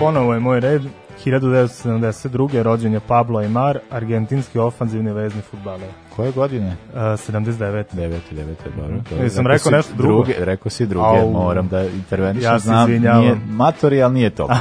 Ponovo 0.05 0.35
je 0.35 0.41
moj 0.41 0.61
red. 0.61 0.83
1972. 1.25 2.63
rođen 2.63 2.93
je 2.93 3.01
Pablo 3.01 3.41
Aymar, 3.41 3.79
argentinski 3.91 4.59
ofanzivni 4.59 5.13
vezni 5.13 5.41
futbaler. 5.51 5.89
Koje 6.17 6.33
godine? 6.33 6.77
Uh, 6.93 6.99
79. 6.99 7.85
9. 7.93 8.19
9. 8.33 8.55
dobro. 8.77 8.97
dobro. 9.11 9.25
Jesam 9.25 9.47
rekao 9.47 9.59
si 9.59 9.71
nešto 9.71 9.95
drugo? 9.97 10.15
Druge, 10.15 10.35
rekao 10.39 10.71
si 10.71 10.87
druge, 10.87 11.07
Au. 11.21 11.31
moram 11.31 11.69
da 11.69 11.85
intervenišem. 11.85 12.53
Ja 12.53 12.59
se 12.59 12.65
znam, 12.65 12.89
izvinjavam. 12.91 13.21
Nije 13.25 13.37
matori, 13.51 14.03
ali 14.03 14.15
nije 14.15 14.31
to. 14.31 14.49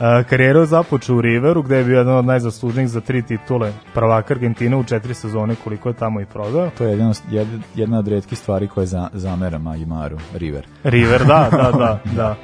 Uh, 0.00 0.26
karijeru 0.26 0.60
je 0.60 0.66
započeo 0.66 1.16
u 1.16 1.20
Riveru, 1.20 1.62
gde 1.62 1.76
je 1.76 1.84
bio 1.84 1.98
jedan 1.98 2.16
od 2.16 2.24
najzaslužnijih 2.24 2.88
za 2.88 3.00
tri 3.00 3.22
titule 3.22 3.72
prvaka 3.94 4.34
Argentine 4.34 4.76
u 4.76 4.84
četiri 4.84 5.14
sezone 5.14 5.54
koliko 5.64 5.88
je 5.88 5.92
tamo 5.94 6.20
i 6.20 6.24
prodao. 6.26 6.70
to 6.78 6.84
je 6.84 6.90
jedna, 6.90 7.12
jed- 7.30 7.60
jedna 7.74 7.98
od 7.98 8.08
redkih 8.08 8.38
stvari 8.38 8.68
koje 8.68 8.86
za, 8.86 9.08
zameram 9.12 9.66
Aimaru, 9.66 10.18
River. 10.34 10.66
River, 10.84 11.24
da, 11.24 11.48
da, 11.52 11.70
da, 11.78 11.98
da. 12.16 12.36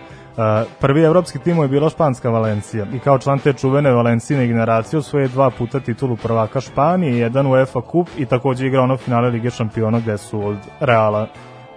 Prvi 0.81 1.03
evropski 1.03 1.39
tim 1.39 1.63
je 1.63 1.69
bila 1.69 1.91
španska 1.91 2.31
Valencija 2.31 2.87
i 2.95 2.99
kao 2.99 3.19
član 3.19 3.39
te 3.39 3.53
čuvene 3.53 3.91
Valencijne 3.91 4.47
generacije 4.47 4.99
osvoje 4.99 5.29
dva 5.29 5.51
puta 5.51 5.81
titulu 5.81 6.17
prvaka 6.17 6.61
Španije, 6.61 7.19
jedan 7.19 7.47
UEFA 7.47 7.81
kup 7.81 8.09
i 8.19 8.27
takođe 8.27 8.67
igra 8.67 8.83
ono 8.83 8.97
finale 8.97 9.31
Lige 9.31 9.51
šampiona 9.51 10.01
gde 10.01 10.19
su 10.19 10.47
od 10.47 10.57
Reala 10.81 11.29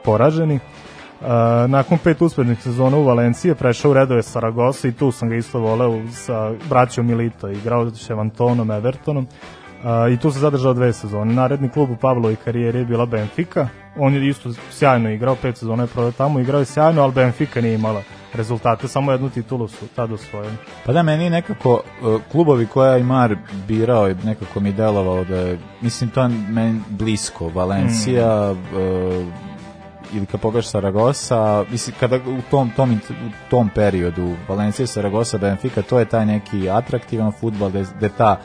poraženi. 0.04 0.60
Uh, 1.22 1.28
nakon 1.68 1.98
pet 1.98 2.22
uspešnih 2.22 2.62
sezona 2.62 2.98
u 2.98 3.04
Valenciji 3.04 3.56
prešao 3.56 3.92
u 3.92 3.94
redove 3.94 4.24
Saragosa 4.24 4.88
i 4.88 4.92
tu 4.92 5.12
sam 5.12 5.30
ga 5.30 5.36
isto 5.36 5.60
voleo 5.60 6.02
sa 6.12 6.52
braćom 6.70 7.08
Milito, 7.08 7.50
igrao 7.50 7.90
s 7.90 8.10
Evantonom, 8.10 8.72
Evertonom 8.72 9.28
i 10.14 10.18
tu 10.18 10.32
se 10.32 10.40
zadržao 10.40 10.74
dve 10.74 10.94
sezone. 10.94 11.34
Naredni 11.34 11.70
klub 11.70 11.92
u 11.92 11.96
Pavlovoj 11.96 12.36
karijeri 12.36 12.80
je 12.80 12.86
bila 12.86 13.06
Benfica, 13.06 13.68
on 13.98 14.14
je 14.14 14.30
isto 14.30 14.50
sjajno 14.72 15.10
igrao, 15.10 15.36
pet 15.36 15.58
sezona 15.58 15.84
je 15.84 15.88
prodao 15.88 16.12
tamo, 16.12 16.40
igrao 16.40 16.60
je 16.60 16.66
sjajno, 16.66 17.02
ali 17.02 17.14
Benfica 17.14 17.62
nije 17.62 17.76
imala 17.76 18.02
rezultate, 18.34 18.88
samo 18.88 19.12
jednu 19.12 19.30
titulu 19.30 19.68
su 19.68 19.88
tada 19.96 20.14
osvojili. 20.14 20.54
Pa 20.86 20.94
da, 20.94 21.04
meni 21.04 21.30
nekako 21.30 21.74
uh, 21.74 22.22
klubovi 22.32 22.66
koje 22.66 22.92
je 22.92 23.04
Aymar 23.04 23.36
birao 23.68 24.08
je 24.08 24.16
nekako 24.24 24.60
mi 24.60 24.74
delovalo 24.74 25.24
da 25.24 25.36
je, 25.36 25.60
mislim, 25.82 26.10
to 26.10 26.22
je 26.22 26.30
meni 26.50 26.82
blisko. 26.90 27.50
Valencija, 27.50 28.52
uh, 28.52 28.58
ili 30.14 30.26
kad 30.26 30.42
pogledaš 30.42 30.68
Saragosa, 30.68 31.66
mislim, 31.72 31.96
kada 32.00 32.16
u 32.16 32.42
tom, 32.52 32.72
tom, 32.76 32.92
u 33.10 33.50
tom 33.50 33.70
periodu 33.76 34.36
Valencija, 34.48 34.88
Saragosa, 34.88 35.38
Benfica, 35.38 35.82
to 35.82 36.00
je 36.00 36.06
taj 36.06 36.26
neki 36.26 36.70
atraktivan 36.70 37.32
futbol, 37.32 37.70
da, 37.70 37.84
da 38.00 38.10
ta 38.10 38.40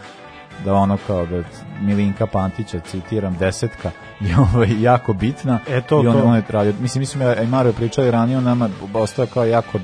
da 0.65 0.75
ono 0.75 0.99
kao 1.07 1.27
da 1.27 1.43
Milinka 1.81 2.27
Pantića, 2.27 2.81
citiram, 2.81 3.37
desetka 3.39 3.91
je 4.21 4.37
ovaj, 4.39 4.83
jako 4.83 5.13
bitna 5.13 5.61
E, 5.69 5.81
to, 5.81 6.03
i 6.03 6.07
on, 6.07 6.21
to. 6.21 6.25
on 6.25 6.37
je 6.37 6.43
radio. 6.49 6.73
Mislim, 6.81 7.01
mislim, 7.01 7.23
ja, 7.23 7.37
Aymar 7.37 7.67
je 7.67 7.73
pričali 7.73 8.11
ranije, 8.11 8.39
on 8.39 8.45
nama 8.45 8.69
ostao 8.95 9.27
kao 9.27 9.45
jako, 9.45 9.79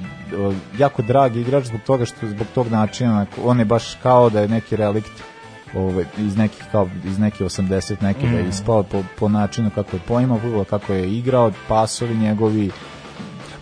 jako 0.78 1.02
drag 1.02 1.36
igrač 1.36 1.64
zbog 1.64 1.80
toga 1.86 2.04
što 2.04 2.26
zbog 2.26 2.46
tog 2.54 2.68
načina, 2.70 3.26
on 3.44 3.58
je 3.58 3.64
baš 3.64 3.94
kao 4.02 4.30
da 4.30 4.40
je 4.40 4.48
neki 4.48 4.76
relikt 4.76 5.22
ovaj, 5.74 6.04
iz 6.18 6.36
nekih 6.36 6.64
kao 6.72 6.88
iz 7.04 7.18
neke 7.18 7.44
80 7.44 8.02
neke 8.02 8.26
da 8.26 8.38
je 8.38 8.48
ispao 8.48 8.82
po, 8.82 9.02
po 9.18 9.28
načinu 9.28 9.70
kako 9.74 9.96
je 9.96 10.00
poimao 10.08 10.64
kako 10.70 10.92
je 10.92 11.12
igrao, 11.12 11.52
pasovi 11.68 12.16
njegovi, 12.16 12.70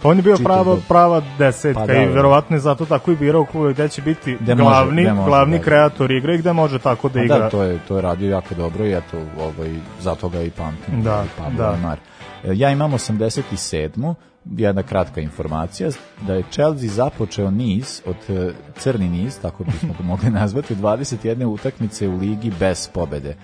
Pa 0.03 0.09
on 0.09 0.17
je 0.17 0.23
bio 0.23 0.37
Čitav 0.37 0.45
prava, 0.47 0.65
do- 0.65 0.81
prava 0.89 1.23
desetka 1.39 1.81
Pa 1.81 1.87
da, 1.87 1.93
i 1.95 2.07
da. 2.07 2.13
verovatno 2.13 2.57
je 2.57 2.61
zato 2.61 2.85
tako 2.87 3.11
i 3.11 3.17
birao 3.17 3.45
klub 3.45 3.73
gde 3.73 3.89
će 3.89 4.03
biti 4.03 4.37
Gde 4.37 4.55
može, 4.55 4.63
glavni, 4.65 5.03
gde 5.03 5.13
može, 5.13 5.27
glavni 5.27 5.59
da. 5.59 5.65
kreator 5.65 6.11
igre 6.11 6.35
i 6.35 6.39
gde 6.39 6.53
može 6.53 6.79
tako 6.79 7.09
da 7.09 7.15
Pa 7.15 7.25
igra. 7.25 7.39
da, 7.39 7.51
to 7.51 7.63
je, 7.63 7.79
to 7.89 7.97
je 7.97 8.03
radio 8.03 8.31
jako 8.31 8.55
dobro 8.55 8.87
i 8.87 8.93
eto, 8.93 9.17
ovaj, 9.39 9.71
zato 10.01 10.29
ga 10.29 10.43
i 10.43 10.51
pamtim. 10.51 11.03
Da, 11.03 11.25
Pablo 11.39 11.57
da. 11.59 11.73
Aymar. 11.73 11.97
E, 12.45 12.55
Ja 12.55 12.71
imam 12.71 12.93
87. 12.93 14.15
jedna 14.47 14.83
kratka 14.83 15.21
informacija, 15.21 15.91
da 16.21 16.35
je 16.35 16.43
Chelsea 16.51 16.89
započeo 16.89 17.51
niz, 17.51 18.03
od 18.07 18.17
e, 18.31 18.51
crni 18.77 19.09
niz, 19.09 19.39
tako 19.39 19.65
bismo 19.65 19.89
ga 19.91 20.05
mogli 20.11 20.31
nazvati, 20.31 20.75
21 20.77 21.45
utakmice 21.47 22.09
u 22.09 22.17
ligi 22.17 22.51
bez 22.51 22.89
pobede. 22.89 23.37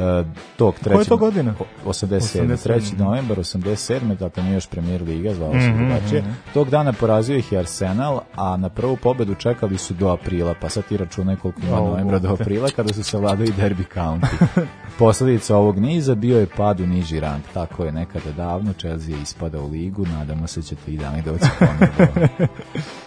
E, 0.00 0.24
tog 0.56 0.74
Koja 0.84 0.98
je 0.98 1.04
to 1.04 1.16
godina? 1.16 1.54
87. 1.84 2.56
87. 2.56 2.80
3. 2.96 2.98
novembar 2.98 3.38
87. 3.38 4.16
dakle 4.16 4.42
nije 4.42 4.54
još 4.54 4.66
premijer 4.66 5.02
liga, 5.02 5.34
zvao 5.34 5.52
se 5.52 5.56
Mhm, 5.70 5.78
drugačije. 5.78 6.24
Tog 6.54 6.70
dana 6.70 6.92
porazio 6.92 7.36
ih 7.36 7.52
je 7.52 7.58
Arsenal, 7.58 8.20
a 8.36 8.56
na 8.56 8.68
prvu 8.68 8.96
pobedu 8.96 9.34
čekali 9.34 9.78
su 9.78 9.94
do 9.94 10.08
aprila, 10.08 10.54
pa 10.60 10.68
sad 10.68 10.84
ti 10.84 10.96
računaj 10.96 11.36
koliko 11.36 11.60
ima 11.66 11.80
O, 11.82 11.86
novembra 11.86 12.18
do 12.18 12.32
aprila 12.32 12.68
kada 12.76 12.94
su 12.94 13.02
se 13.04 13.18
vladali 13.18 13.52
Derby 13.58 13.84
County. 13.94 14.26
Posledica 14.98 15.56
ovog 15.56 15.78
niza 15.78 16.14
bio 16.14 16.38
je 16.40 16.46
pad 16.56 16.80
u 16.80 16.86
niži 16.86 17.20
rang. 17.20 17.42
Tako 17.54 17.84
je 17.84 17.92
nekada 17.92 18.32
davno, 18.32 18.72
Chelsea 18.72 19.14
je 19.16 19.22
ispada 19.22 19.60
u 19.60 19.68
ligu, 19.70 20.06
nadamo 20.06 20.46
se 20.46 20.62
ćete 20.62 20.92
i 20.92 20.96
dani 20.96 21.22
doći 21.22 21.44
ponovno. 21.58 21.86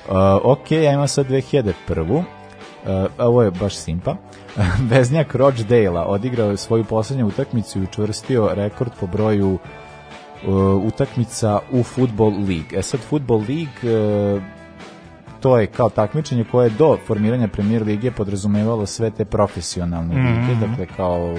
uh, 0.10 0.52
ok, 0.58 0.72
ja 0.72 0.92
imam 0.94 1.08
sad 1.08 1.28
2001. 1.30 2.24
Uh, 2.86 3.12
ovo 3.18 3.44
je 3.44 3.52
baš 3.52 3.76
simpa. 3.76 4.16
Veznjak 4.92 5.36
Rochdale-a 5.36 6.06
odigrao 6.06 6.50
je 6.50 6.58
svoju 6.58 6.84
poslednju 6.84 7.28
utakmicu 7.28 7.80
i 7.80 7.84
učvrstio 7.84 8.50
rekord 8.54 8.92
po 9.00 9.08
broju 9.08 9.54
uh, 9.54 10.84
utakmica 10.84 11.60
u 11.72 11.84
Football 11.84 12.32
League. 12.32 12.80
E 12.80 12.82
sad, 12.82 13.00
Football 13.00 13.40
League 13.40 14.00
uh, 14.36 14.42
to 15.40 15.58
je 15.58 15.68
kao 15.68 15.90
takmičenje 15.90 16.44
koje 16.52 16.66
je 16.66 16.70
do 16.70 16.98
formiranja 17.08 17.48
premier 17.48 17.84
lige 17.84 18.12
podrazumevalo 18.12 18.86
sve 18.86 19.12
te 19.12 19.26
profesionalne 19.26 20.16
lige, 20.16 20.68
dakle 20.68 20.88
kao 20.96 21.36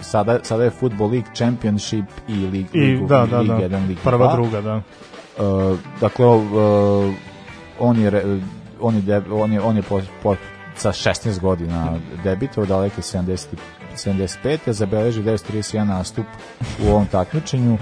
sada, 0.00 0.38
sada 0.42 0.64
je 0.64 0.70
Football 0.70 1.10
League 1.10 1.30
Championship 1.34 2.04
i 2.28 2.34
League, 2.34 2.68
I 2.72 2.80
ligu, 2.80 3.06
da, 3.06 3.26
da, 3.26 3.40
Liga 3.40 3.68
da. 3.68 3.78
1, 3.78 3.88
Liga 3.88 4.00
Prva, 4.04 4.26
2. 4.26 4.34
druga, 4.34 4.60
da. 4.60 4.76
Uh, 4.76 5.78
dakle, 6.00 6.26
uh, 6.26 7.14
on 7.78 7.98
je, 7.98 8.40
on 8.80 8.94
je, 9.06 9.22
on 9.32 9.52
je, 9.52 9.60
on 9.60 9.76
je 9.76 9.82
po, 9.82 10.00
po, 10.22 10.36
sa 10.76 10.92
16 10.92 11.40
godina 11.40 11.98
debitovao 12.24 12.66
daleke 12.66 13.02
70, 13.02 13.46
75. 13.96 14.58
a 14.68 14.72
zabeleži 14.72 15.22
931 15.22 15.84
nastup 15.84 16.26
u 16.84 16.88
ovom 16.88 17.06
takmičenju. 17.06 17.78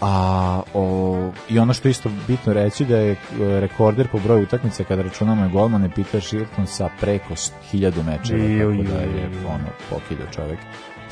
A, 0.00 0.62
o, 0.74 1.30
I 1.48 1.58
ono 1.58 1.74
što 1.74 1.88
je 1.88 1.90
isto 1.90 2.10
bitno 2.26 2.52
reći 2.52 2.84
da 2.84 2.96
je 2.96 3.12
e, 3.12 3.16
rekorder 3.60 4.08
po 4.08 4.18
broju 4.18 4.42
utakmice 4.42 4.84
kada 4.84 5.02
računamo 5.02 5.44
je 5.44 5.50
golman 5.50 5.82
je 5.82 5.90
Peter 5.90 6.22
Shilton 6.22 6.66
sa 6.66 6.88
preko 7.00 7.34
1000 7.34 8.02
mečeva, 8.04 8.72
tako 8.72 8.82
da 8.92 8.98
je 8.98 9.30
ono 9.46 9.68
pokidao 9.90 10.26
čovek. 10.32 10.58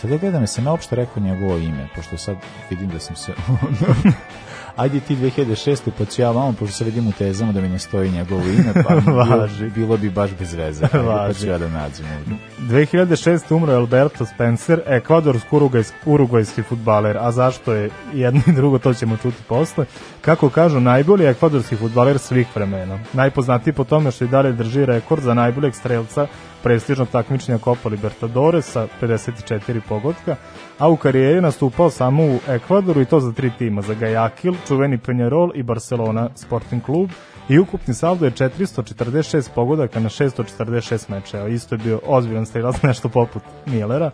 Sad 0.01 0.11
ja 0.11 0.19
gledam, 0.19 0.47
sam 0.47 0.65
ja 0.65 0.71
uopšte 0.71 0.97
rekao 0.97 1.23
njegovo 1.23 1.59
ime, 1.59 1.89
pošto 1.97 2.19
sad 2.19 2.37
vidim 2.71 2.89
da 2.89 2.99
sam 2.99 3.17
se... 3.17 3.33
Ajde 4.77 5.01
ti 5.01 5.17
2006. 5.17 5.91
pa 5.99 6.05
ću 6.05 6.23
ja 6.23 6.31
vamo, 6.31 6.53
pošto 6.53 6.75
se 6.77 6.85
vidim 6.85 7.09
u 7.09 7.13
tezama 7.13 7.53
da 7.53 7.61
mi 7.61 7.69
ne 7.69 7.79
stoji 7.79 8.11
njegovo 8.11 8.43
ime, 8.43 8.73
pa 8.89 8.95
bilo, 9.01 9.17
Važi. 9.17 9.71
bilo 9.71 9.97
bi 9.97 10.11
baš 10.11 10.31
bez 10.39 10.55
veze. 10.55 10.85
Ajde, 10.85 10.99
pa 10.99 11.15
Važi. 11.15 11.41
ću 11.41 11.47
ja 11.47 11.59
da 11.59 11.69
nađem 11.69 12.07
ovdje. 12.19 12.37
2006. 12.61 13.55
umro 13.55 13.73
je 13.73 13.77
Alberto 13.79 14.27
Spencer, 14.27 14.81
ekvadorsko-urugvajski 14.87 15.95
urugvajski 16.07 16.63
futbaler. 16.63 17.17
A 17.21 17.33
zašto 17.33 17.73
je 17.73 17.91
jedno 18.15 18.41
i 18.47 18.53
drugo, 18.53 18.79
to 18.79 18.95
ćemo 18.95 19.17
čuti 19.17 19.43
posle. 19.49 19.85
Kako 20.25 20.49
kažu, 20.49 20.81
najbolji 20.81 21.27
ekvadorski 21.27 21.77
futbaler 21.77 22.19
svih 22.19 22.47
vremena. 22.55 22.99
Najpoznatiji 23.13 23.75
po 23.75 23.85
tome 23.85 24.11
što 24.11 24.25
i 24.25 24.29
dalje 24.29 24.53
drži 24.53 24.87
rekord 24.87 25.23
za 25.23 25.35
najboljeg 25.35 25.75
strelca 25.75 26.27
prestižnog 26.63 27.09
takmičenja 27.09 27.59
Copa 27.59 27.89
Libertadores 27.89 28.71
sa 28.73 28.87
54 29.03 29.81
pogotka, 29.89 30.37
a 30.79 30.89
u 30.89 30.97
karijeri 30.97 31.41
nastupao 31.41 31.91
samo 31.91 32.25
u 32.25 32.39
Ekvadoru 32.49 33.01
i 33.01 33.05
to 33.05 33.21
za 33.21 33.33
tri 33.33 33.51
tima, 33.59 33.83
za 33.83 33.95
Gajakil, 33.95 34.55
čuveni 34.69 34.99
Penjarol 34.99 35.51
i 35.55 35.63
Barcelona 35.63 36.29
Sporting 36.35 36.83
klub 36.83 37.11
i 37.49 37.59
ukupni 37.59 37.95
saldo 37.95 38.25
je 38.25 38.31
446 38.31 39.49
pogodaka 39.55 40.01
na 40.01 40.09
646 40.09 41.11
mečeva. 41.11 41.49
Isto 41.49 41.75
je 41.75 41.79
bio 41.79 42.01
ozbiljan 42.07 42.47
strelac, 42.47 42.83
nešto 42.89 43.09
poput 43.09 43.43
Millera. 43.67 44.11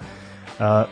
A, 0.58 0.84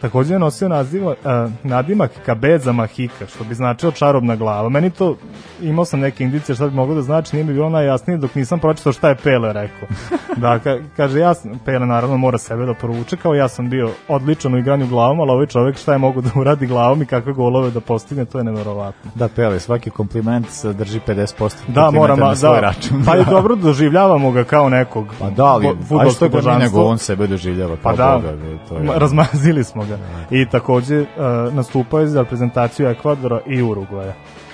takođe 0.00 0.34
je 0.34 0.38
nosio 0.38 0.68
naziva, 0.68 1.14
a, 1.24 1.48
nadimak 1.62 2.10
Kabeza 2.26 2.72
Mahika, 2.72 3.26
što 3.26 3.44
bi 3.44 3.54
značilo 3.54 3.92
čarobna 3.92 4.36
glava. 4.36 4.68
Meni 4.68 4.90
to, 4.90 5.16
imao 5.62 5.84
sam 5.84 6.00
neke 6.00 6.24
indicije 6.24 6.54
šta 6.56 6.66
bi 6.68 6.74
moglo 6.74 6.94
da 6.94 7.02
znači, 7.02 7.36
nije 7.36 7.44
mi 7.44 7.52
bilo 7.52 7.68
najjasnije 7.70 8.16
dok 8.18 8.34
nisam 8.34 8.58
pročitao 8.58 8.92
šta 8.92 9.08
je 9.08 9.14
Pele 9.14 9.52
rekao. 9.52 9.88
Da, 10.36 10.58
ka, 10.58 10.76
kaže, 10.96 11.18
ja 11.18 11.34
sam, 11.34 11.58
Pele 11.64 11.86
naravno 11.86 12.16
mora 12.16 12.38
sebe 12.38 12.66
da 12.66 12.74
provuče, 12.74 13.16
kao 13.16 13.34
ja 13.34 13.48
sam 13.48 13.70
bio 13.70 13.90
odličan 14.08 14.54
u 14.54 14.58
igranju 14.58 14.86
glavom, 14.86 15.20
ali 15.20 15.30
ovaj 15.30 15.46
čovek 15.46 15.76
šta 15.76 15.92
je 15.92 15.98
mogu 15.98 16.20
da 16.20 16.30
uradi 16.36 16.66
glavom 16.66 17.02
i 17.02 17.06
kakve 17.06 17.32
golove 17.32 17.70
da 17.70 17.80
postigne, 17.80 18.24
to 18.24 18.38
je 18.38 18.44
neverovatno. 18.44 19.10
Da, 19.14 19.28
Pele, 19.28 19.60
svaki 19.60 19.90
kompliment 19.90 20.46
sadrži 20.50 21.00
50% 21.06 21.52
Da, 21.68 21.90
moram, 21.90 22.18
na 22.18 22.36
svoj 22.36 22.54
da, 22.54 22.60
račun. 22.60 23.02
pa 23.06 23.14
je 23.14 23.24
dobro 23.34 23.56
doživljavamo 23.56 24.30
ga 24.30 24.44
kao 24.44 24.68
nekog 24.68 25.06
Pa 25.18 25.30
da, 25.30 25.44
ali, 25.44 25.68
a 25.68 26.10
što 26.10 26.28
bolje 26.28 26.58
nego 26.58 26.82
on 26.82 26.98
sebe 26.98 27.26
doživljava 27.26 27.76
kao 27.76 27.82
Pa 27.82 27.96
da, 27.96 28.14
Boga, 28.14 28.58
to 28.68 28.76
je... 28.76 28.82
ma- 28.82 28.98
razmazili 28.98 29.64
smo 29.70 29.84
ga. 29.84 29.98
I 30.30 30.46
takođe 30.46 31.00
uh, 31.00 31.06
nastupao 31.54 32.00
je 32.00 32.06
za 32.06 32.20
reprezentaciju 32.22 32.88
Ekvadora 32.88 33.40
i 33.46 33.62
Urugvaja. 33.62 34.12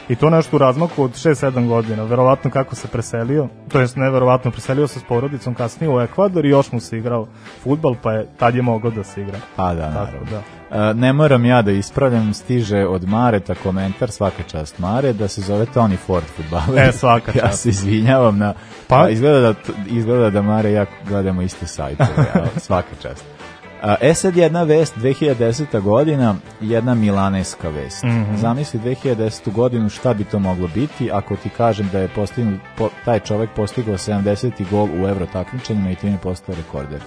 I 0.08 0.16
to 0.16 0.30
nešto 0.30 0.56
u 0.56 0.58
razmaku 0.58 1.02
od 1.02 1.10
6-7 1.10 1.68
godina. 1.68 2.02
Verovatno 2.04 2.50
kako 2.50 2.74
se 2.74 2.88
preselio, 2.88 3.48
to 3.68 3.80
jest 3.80 3.96
neverovatno 3.96 4.50
preselio 4.50 4.86
se 4.86 5.00
s 5.00 5.02
porodicom 5.02 5.54
kasnije 5.54 5.90
u 5.90 6.00
Ekvador 6.00 6.44
i 6.44 6.48
još 6.48 6.72
mu 6.72 6.80
se 6.80 6.98
igrao 6.98 7.26
futbal, 7.62 7.94
pa 8.02 8.12
je, 8.12 8.26
tad 8.38 8.54
je 8.54 8.62
mogao 8.62 8.90
da 8.90 9.04
se 9.04 9.22
igra. 9.22 9.38
Pa 9.56 9.74
da, 9.74 9.82
Tako, 9.82 9.94
naravno. 9.94 10.26
da. 10.30 10.90
E, 10.90 10.94
ne 10.94 11.12
moram 11.12 11.44
ja 11.44 11.62
da 11.62 11.70
ispravljam, 11.70 12.34
stiže 12.34 12.86
od 12.86 13.08
Mareta 13.08 13.54
komentar, 13.54 14.10
svaka 14.10 14.42
čast 14.42 14.78
Mare, 14.78 15.12
da 15.12 15.28
se 15.28 15.40
zove 15.40 15.66
Tony 15.74 15.96
Ford 15.96 16.26
futbaler. 16.36 16.88
E, 16.88 16.92
svaka 16.92 17.32
ja 17.38 17.40
čast. 17.40 17.62
se 17.62 17.68
izvinjavam 17.68 18.38
na... 18.38 18.54
Pa? 18.88 19.08
Izgleda, 19.08 19.40
da, 19.40 19.54
izgleda 19.86 20.30
da 20.30 20.42
Mare 20.42 20.70
i 20.70 20.74
ja 20.74 20.86
gledamo 21.08 21.42
iste 21.42 21.66
sajtove, 21.66 22.26
ali 22.34 22.48
svaka 22.56 22.96
čast. 23.02 23.35
A, 23.82 23.94
E 24.00 24.14
sad 24.14 24.36
jedna 24.36 24.62
vest, 24.62 24.96
2010. 24.96 25.80
godina, 25.80 26.34
jedna 26.60 26.94
milaneska 26.94 27.68
vest. 27.68 28.04
Mhm. 28.04 28.36
Zamisli 28.36 28.80
2010. 28.80 29.52
godinu 29.52 29.88
šta 29.88 30.14
bi 30.14 30.24
to 30.24 30.38
moglo 30.38 30.68
biti 30.74 31.10
ako 31.12 31.36
ti 31.36 31.48
kažem 31.48 31.88
da 31.92 31.98
je 31.98 32.08
postignut, 32.08 32.60
po, 32.76 32.88
taj 33.04 33.20
čovek 33.20 33.50
postigao 33.56 33.94
70. 33.94 34.70
gol 34.70 34.88
u 35.02 35.08
evro 35.08 35.26
takmičenjima 35.26 35.90
i 35.90 35.94
time 35.94 36.12
je 36.12 36.18
postao 36.18 36.54
rekorder. 36.54 37.00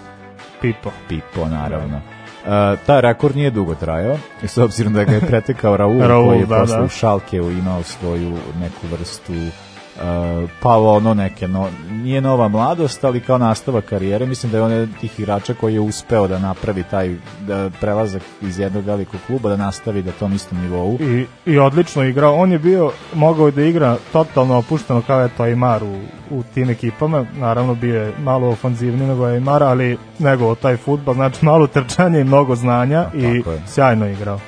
Pipo. 0.61 0.91
Pipo, 1.07 1.47
naravno. 1.47 1.97
Uh, 1.97 2.79
taj 2.85 3.01
rekord 3.01 3.35
nije 3.35 3.51
dugo 3.51 3.75
trajao, 3.75 4.17
s 4.43 4.57
obzirom 4.57 4.93
da 4.93 5.03
ga 5.03 5.11
je 5.11 5.21
pretekao 5.31 5.77
Raul, 5.77 5.99
Raul, 5.99 6.27
koji 6.27 6.39
je 6.39 6.45
da, 6.45 6.59
posle 6.59 6.77
da. 6.77 6.83
u 7.43 7.51
imao 7.51 7.83
svoju 7.83 8.37
neku 8.61 8.87
vrstu 8.91 9.33
pa 10.61 10.77
ono 10.77 11.13
neke 11.13 11.47
no, 11.47 11.67
nije 11.91 12.21
nova 12.21 12.47
mladost, 12.47 13.03
ali 13.03 13.19
kao 13.19 13.37
nastavak 13.37 13.85
karijere, 13.85 14.25
mislim 14.25 14.51
da 14.51 14.57
je 14.57 14.63
on 14.63 14.71
jedan 14.71 14.93
tih 15.01 15.19
igrača 15.19 15.53
koji 15.53 15.73
je 15.73 15.79
uspeo 15.79 16.27
da 16.27 16.39
napravi 16.39 16.83
taj 16.83 17.15
da 17.47 17.69
prelazak 17.79 18.21
iz 18.41 18.59
jednog 18.59 18.85
velikog 18.85 19.19
kluba, 19.27 19.49
da 19.49 19.57
nastavi 19.57 20.01
da 20.01 20.11
tom 20.11 20.33
istom 20.33 20.61
nivou. 20.61 20.97
I, 21.01 21.25
I 21.45 21.57
odlično 21.57 22.03
igrao. 22.03 22.35
On 22.35 22.51
je 22.51 22.59
bio, 22.59 22.91
mogao 23.13 23.45
je 23.45 23.51
da 23.51 23.61
igra 23.61 23.97
totalno 24.13 24.57
opušteno 24.57 25.01
kao 25.01 25.25
eto 25.25 25.43
Aymar 25.43 25.83
u, 25.83 26.01
u 26.29 26.43
tim 26.53 26.69
ekipama. 26.69 27.25
Naravno 27.37 27.75
bio 27.75 28.03
je 28.03 28.13
malo 28.19 28.47
ofanzivniji 28.47 29.07
nego 29.07 29.23
Aymar, 29.23 29.63
ali 29.63 29.97
nego 30.19 30.55
taj 30.55 30.77
futbal, 30.77 31.13
znači 31.13 31.45
malo 31.45 31.67
trčanje 31.67 32.19
i 32.19 32.23
mnogo 32.23 32.55
znanja 32.55 33.05
i 33.13 33.37
tako 33.37 33.51
je. 33.51 33.61
sjajno 33.67 34.05
je 34.05 34.13
igrao. 34.13 34.39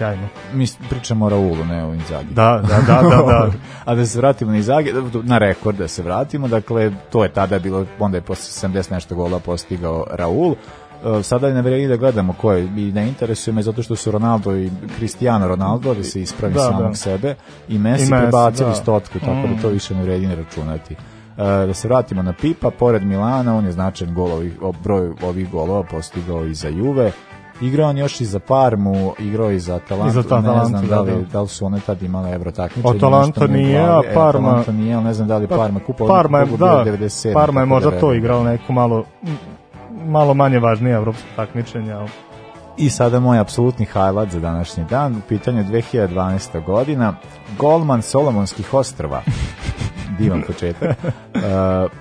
Sjajno. 0.00 0.28
Mi 0.54 0.66
pričamo 0.90 1.26
o 1.26 1.28
Raulu, 1.28 1.64
ne 1.64 1.84
o 1.84 1.94
Inzaghi. 1.94 2.34
Da, 2.34 2.62
da, 2.68 2.80
da, 2.86 3.02
da, 3.02 3.22
da. 3.22 3.50
A 3.84 3.94
da 3.94 4.06
se 4.06 4.18
vratimo 4.18 4.50
na 4.50 4.56
Inzaghi, 4.56 4.92
na 5.22 5.38
rekord 5.38 5.76
da 5.78 5.88
se 5.88 6.02
vratimo, 6.02 6.48
dakle, 6.48 6.92
to 7.10 7.22
je 7.24 7.32
tada 7.32 7.58
bilo, 7.58 7.86
onda 7.98 8.16
je 8.16 8.20
posle 8.22 8.68
70 8.68 8.92
nešto 8.92 9.14
gola 9.14 9.38
postigao 9.38 10.06
Raul. 10.10 10.54
E, 11.18 11.22
Sada 11.22 11.48
je 11.48 11.54
ne 11.54 11.62
vredi 11.62 11.88
da 11.88 11.96
gledamo 11.96 12.32
ko 12.32 12.52
je 12.52 12.64
i 12.64 12.92
ne 12.92 13.08
interesuje 13.08 13.54
me 13.54 13.62
zato 13.62 13.82
što 13.82 13.96
su 13.96 14.10
Ronaldo 14.10 14.56
i 14.56 14.70
Cristiano 14.96 15.48
Ronaldo 15.48 15.94
da 15.94 16.04
se 16.04 16.20
ispravi 16.20 16.54
Da, 16.54 16.60
samog 16.60 16.88
da. 16.88 16.94
sebe 16.94 17.34
i 17.68 17.78
Messi, 17.78 18.06
I 18.06 18.10
Messi, 18.10 18.22
prebacili 18.22 18.68
da. 18.68 18.74
stotku, 18.74 19.18
tako 19.18 19.48
da 19.54 19.62
to 19.62 19.68
više 19.68 19.94
ne 19.94 20.02
vredi 20.02 20.26
ni 20.26 20.34
računati. 20.34 20.94
E, 20.94 20.96
da 21.66 21.74
se 21.74 21.88
vratimo 21.88 22.22
na 22.22 22.32
Pipa, 22.32 22.70
pored 22.70 23.02
Milana, 23.02 23.56
on 23.56 23.64
je 23.64 23.72
značajan 23.72 24.14
gol 24.14 24.32
ovih, 24.32 24.52
o, 24.62 24.72
broj 24.72 25.12
ovih 25.22 25.50
golova 25.50 25.82
postigao 25.82 26.44
i 26.46 26.54
za 26.54 26.68
Juve. 26.68 27.12
Igrao 27.60 27.88
on 27.90 27.98
još 27.98 28.20
i 28.20 28.24
za 28.24 28.38
Parmu, 28.38 29.12
igrao 29.18 29.50
i 29.50 29.60
za 29.60 29.74
Atalantu, 29.74 30.08
I 30.08 30.12
za 30.12 30.20
ne 30.20 30.26
Atalantu, 30.38 30.68
znam 30.68 30.86
da 30.86 30.94
da, 30.94 31.00
li, 31.00 31.12
da. 31.12 31.20
da 31.32 31.40
li 31.42 31.48
su 31.48 31.66
one 31.66 31.80
tad 31.80 32.02
imale 32.02 32.30
evro 32.34 32.50
takmičenje. 32.50 32.96
Atalanta 32.96 33.46
nije, 33.46 33.80
a 33.80 34.00
E, 34.04 34.14
Parma- 34.14 34.48
Atalanta 34.48 34.72
nije, 34.72 34.94
ali 34.94 35.04
ne 35.04 35.14
znam 35.14 35.28
da 35.28 35.36
li 35.36 35.44
je 35.44 35.48
Parma 35.48 35.80
kupa. 35.80 36.04
Parma 36.06 36.38
je, 36.38 36.46
da, 36.46 36.84
97. 36.86 37.32
Parma 37.34 37.60
je 37.60 37.66
možda 37.66 37.90
da 37.90 38.00
to 38.00 38.12
igrao 38.14 38.44
neko 38.44 38.72
malo 38.72 39.04
malo 40.06 40.34
manje 40.34 40.58
važnije 40.58 40.94
evropsko 40.94 41.28
takmičenje, 41.36 41.92
ali 41.92 42.08
I 42.76 42.90
sada 42.90 43.20
moj 43.20 43.38
apsolutni 43.38 43.86
highlight 43.86 44.32
za 44.32 44.40
današnji 44.40 44.84
dan, 44.84 45.12
u 45.16 45.20
pitanju 45.28 45.58
je 45.58 45.64
2012. 45.64 46.64
godina, 46.64 47.14
golman 47.58 48.02
Solomonskih 48.02 48.74
ostrava, 48.74 49.22
divan 50.18 50.42
početak, 50.46 50.90
uh, 51.04 51.40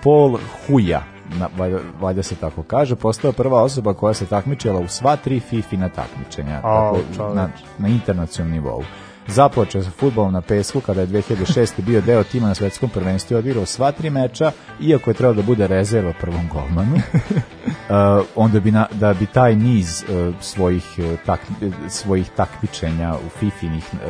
Paul 0.03 0.37
Huja, 0.67 1.01
na, 1.39 1.49
valjda, 1.57 1.79
valjda 1.99 2.23
se 2.23 2.35
tako 2.35 2.63
kaže, 2.63 2.95
postao 2.95 3.31
prva 3.31 3.63
osoba 3.63 3.93
koja 3.93 4.13
se 4.13 4.25
takmičila 4.25 4.79
u 4.79 4.87
sva 4.87 5.15
tri 5.15 5.39
FIFIna 5.39 5.89
takmičenja, 5.89 6.61
dakle, 6.61 6.99
čoveč. 7.15 7.35
na, 7.35 7.49
na 7.77 7.87
internacionalnom 7.87 8.53
nivou. 8.53 8.83
Započeo 9.29 9.83
sa 9.83 9.91
futbolom 9.91 10.33
na 10.33 10.41
pesku 10.41 10.81
kada 10.81 11.01
je 11.01 11.07
2006. 11.07 11.81
bio 11.81 12.01
deo 12.01 12.23
tima 12.23 12.47
na 12.47 12.55
svetskom 12.55 12.89
prvenstvu 12.89 13.35
i 13.35 13.37
odigrao 13.37 13.65
sva 13.65 13.91
tri 13.91 14.09
meča, 14.09 14.51
iako 14.81 15.09
je 15.09 15.13
trebalo 15.13 15.35
da 15.35 15.41
bude 15.41 15.67
rezerva 15.67 16.13
prvom 16.21 16.49
golmanu. 16.53 16.97
Uh, 17.89 18.25
onda 18.35 18.59
bi 18.59 18.71
na, 18.71 18.87
da 18.91 19.13
bi 19.13 19.25
taj 19.25 19.55
niz 19.55 20.03
uh, 20.03 20.35
svojih 20.41 20.83
uh, 20.97 21.19
tak, 21.25 21.39
svojih 21.87 22.29
takmičenja 22.29 23.13
u 23.13 23.29
Fifinih 23.29 23.83
uh, 23.93 24.09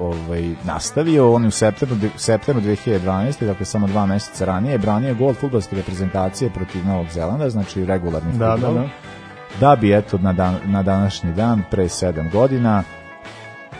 ovaj 0.00 0.54
nastavio 0.64 1.32
on 1.32 1.42
je 1.42 1.48
u 1.48 1.50
septembru 1.50 1.96
u 2.16 2.18
septembru 2.18 2.64
2012 2.64 3.46
dakle 3.46 3.66
samo 3.66 3.86
dva 3.86 4.06
meseca 4.06 4.44
ranije 4.44 4.78
branio 4.78 5.14
gol 5.14 5.34
fudbalske 5.34 5.76
reprezentacije 5.76 6.50
protiv 6.50 6.86
Novog 6.86 7.06
Zelanda 7.10 7.50
znači 7.50 7.84
regularni 7.84 8.38
da, 8.38 8.54
fudbal 8.54 8.74
da, 8.74 8.80
da. 8.80 8.88
da 9.60 9.76
bi 9.76 9.94
eto 9.94 10.18
na, 10.18 10.32
dan, 10.32 10.56
na 10.64 10.82
današnji 10.82 11.32
dan 11.32 11.62
pre 11.70 11.84
7 11.84 12.30
godina 12.30 12.82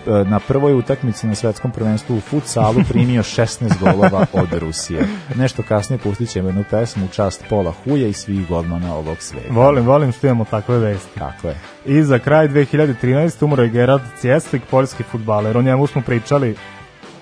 na 0.06 0.40
prvoj 0.40 0.74
utakmici 0.74 1.26
na 1.26 1.34
svetskom 1.34 1.70
prvenstvu 1.70 2.16
u 2.16 2.20
futsalu 2.20 2.80
primio 2.88 3.22
16 3.22 3.72
golova 3.80 4.26
od 4.32 4.52
Rusije. 4.52 5.08
Nešto 5.34 5.62
kasnije 5.62 5.98
pustit 5.98 6.28
ćemo 6.28 6.48
jednu 6.48 6.64
pesmu 6.70 7.04
u 7.04 7.08
čast 7.08 7.44
Pola 7.48 7.72
Huja 7.84 8.08
i 8.08 8.12
svih 8.12 8.48
golmana 8.48 8.94
ovog 8.94 9.16
sveta. 9.20 9.46
Volim, 9.50 9.86
volim 9.86 10.12
što 10.12 10.26
imamo 10.26 10.44
takve 10.44 10.78
vesti. 10.78 11.18
Tako 11.18 11.48
je. 11.48 11.56
I 11.84 12.02
za 12.02 12.18
kraj 12.18 12.48
2013. 12.48 13.44
umro 13.44 13.62
je 13.62 13.68
Gerard 13.68 14.02
Cjeslik, 14.20 14.62
poljski 14.70 15.02
futbaler. 15.02 15.56
O 15.56 15.62
njemu 15.62 15.86
smo 15.86 16.02
pričali 16.02 16.56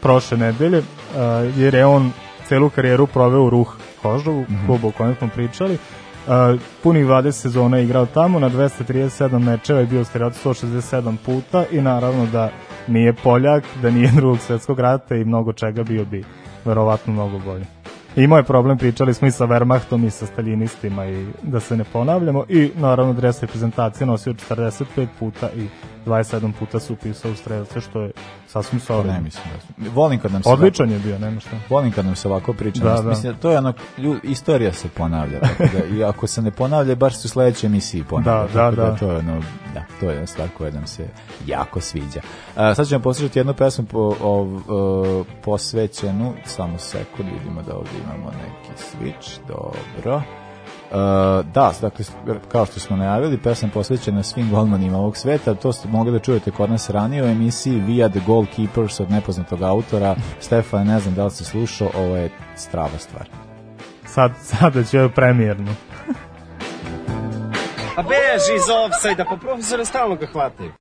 prošle 0.01 0.38
nedelje, 0.38 0.79
uh, 0.79 0.85
jer 1.59 1.75
je 1.75 1.87
on 1.87 2.12
celu 2.49 2.70
karijeru 2.70 3.07
proveo 3.07 3.42
u 3.42 3.51
Ruh 3.51 3.77
Kožovu, 4.03 4.40
mm 4.40 4.47
-hmm. 4.49 4.66
klubu 4.66 4.88
o 4.88 4.90
kojem 4.90 5.14
smo 5.14 5.29
pričali. 5.35 5.75
Uh, 6.27 6.61
punih 6.83 7.07
20 7.07 7.33
sezona 7.33 7.77
je 7.77 7.85
igrao 7.85 8.07
tamo, 8.07 8.38
na 8.38 8.51
237 8.51 9.38
mečeva 9.38 9.81
je 9.81 9.87
bio 9.87 10.05
strelac 10.05 10.44
167 10.44 11.16
puta 11.27 11.64
i 11.70 11.81
naravno 11.81 12.27
da 12.27 12.51
nije 12.88 13.12
Poljak, 13.12 13.64
da 13.83 13.90
nije 13.90 14.11
drugog 14.16 14.38
svetskog 14.38 14.81
rata 14.81 15.16
i 15.16 15.25
mnogo 15.25 15.53
čega 15.53 15.83
bio 15.83 16.05
bi 16.05 16.25
verovatno 16.64 17.12
mnogo 17.12 17.38
bolje. 17.38 17.84
Imao 18.16 18.38
je 18.38 18.42
problem, 18.42 18.79
pričali 18.79 19.14
smo 19.14 19.29
i 19.29 19.31
sa 19.31 19.46
Wehrmachtom 19.46 20.07
i 20.07 20.11
sa 20.11 20.27
staljinistima 20.27 21.07
i 21.07 21.27
da 21.42 21.61
se 21.61 21.77
ne 21.77 21.85
ponavljamo 21.85 22.44
i 22.48 22.70
naravno 22.77 23.12
dres 23.12 23.40
reprezentacije 23.40 24.07
nosio 24.07 24.35
45 24.35 25.07
puta 25.18 25.50
i 25.57 25.68
27 26.07 26.53
puta 26.59 26.81
se 26.81 26.92
upisao 26.92 27.31
u 27.31 27.35
strelce 27.35 27.81
što 27.81 28.00
je 28.00 28.11
sasvim 28.46 28.81
solidno. 28.81 29.12
ne 29.12 29.20
mislim 29.20 29.44
da. 29.77 29.90
Volim 29.90 30.20
kad 30.20 30.33
nam 30.33 30.42
se 30.42 30.48
Odličan 30.48 30.90
je 30.90 30.98
bio, 30.98 31.18
nema 31.18 31.40
šta. 31.40 31.50
ovako, 31.50 31.74
volim 31.74 31.92
kad 31.92 32.05
nam 32.05 32.16
se 32.16 32.29
ovako 32.29 32.53
priča. 32.53 32.85
Da, 32.85 32.94
Da, 32.94 33.03
da. 33.03 33.09
Mislim 33.09 33.33
da 33.33 33.38
to 33.38 33.50
je 33.50 33.59
ono 33.59 33.72
istorija 34.22 34.72
se 34.72 34.88
ponavlja. 34.88 35.40
Tako 35.40 35.62
da, 35.62 35.96
I 35.96 36.05
ako 36.05 36.27
se 36.27 36.42
ne 36.42 36.50
ponavlja, 36.50 36.94
baš 36.94 37.16
se 37.16 37.27
u 37.27 37.29
sledećoj 37.29 37.66
emisiji 37.66 38.05
ponavlja. 38.05 38.46
Da, 38.46 38.53
tako 38.53 38.77
da, 38.77 38.90
da. 38.90 38.96
To 38.96 39.11
je 39.11 39.18
ono, 39.18 39.42
da, 39.74 39.85
to 40.00 40.11
je 40.11 40.27
stvar 40.27 40.48
koja 40.59 40.70
nam 40.70 40.87
se 40.87 41.09
jako 41.46 41.81
sviđa. 41.81 42.20
A, 42.57 42.74
sad 42.74 42.88
ćemo 42.88 43.03
poslušati 43.03 43.38
jednu 43.38 43.55
pesmu 43.55 43.85
po, 43.85 44.16
ov, 44.20 44.55
uh, 44.55 45.27
posvećenu, 45.44 46.35
samo 46.44 46.79
sekund, 46.79 47.29
vidimo 47.33 47.62
da 47.62 47.77
ovdje 47.77 47.92
imamo 48.05 48.31
neki 48.31 48.83
switch, 48.83 49.38
dobro. 49.49 50.17
Uh, 50.17 51.47
da, 51.55 51.73
dakle, 51.81 52.05
kao 52.49 52.67
što 52.67 52.81
smo 52.81 52.97
najavili, 52.97 53.43
pesma 53.43 53.69
posvećena 53.75 54.23
svim 54.23 54.51
golmanima 54.51 54.99
ovog 54.99 55.17
sveta, 55.17 55.55
to 55.55 55.73
ste 55.73 55.88
mogli 55.88 56.12
da 56.12 56.19
čujete 56.19 56.51
kod 56.51 56.71
nas 56.71 56.90
ranije 56.90 57.23
u 57.23 57.27
emisiji 57.27 57.81
Via 57.81 58.09
the 58.09 58.21
Goalkeepers 58.27 59.01
od 59.01 59.11
nepoznatog 59.11 59.62
autora. 59.62 60.17
Stefan, 60.40 60.87
ne 60.87 61.01
znam 61.01 61.14
da 61.14 61.25
li 61.25 61.31
ste 61.31 61.45
slušao, 61.45 61.90
ovo 61.97 62.17
je 62.17 62.31
strava 62.57 62.99
stvar. 62.99 63.29
Sad, 64.07 64.33
sada 64.43 64.85
će 64.85 65.09
premijerno. 65.14 65.75
A 67.97 68.03
beži 68.03 68.55
iz 68.57 68.69
offside-a, 68.85 69.25
pa 69.25 69.37
profesore 69.37 69.85
stalno 69.85 70.17
ga 70.17 70.27
hvataju. 70.27 70.73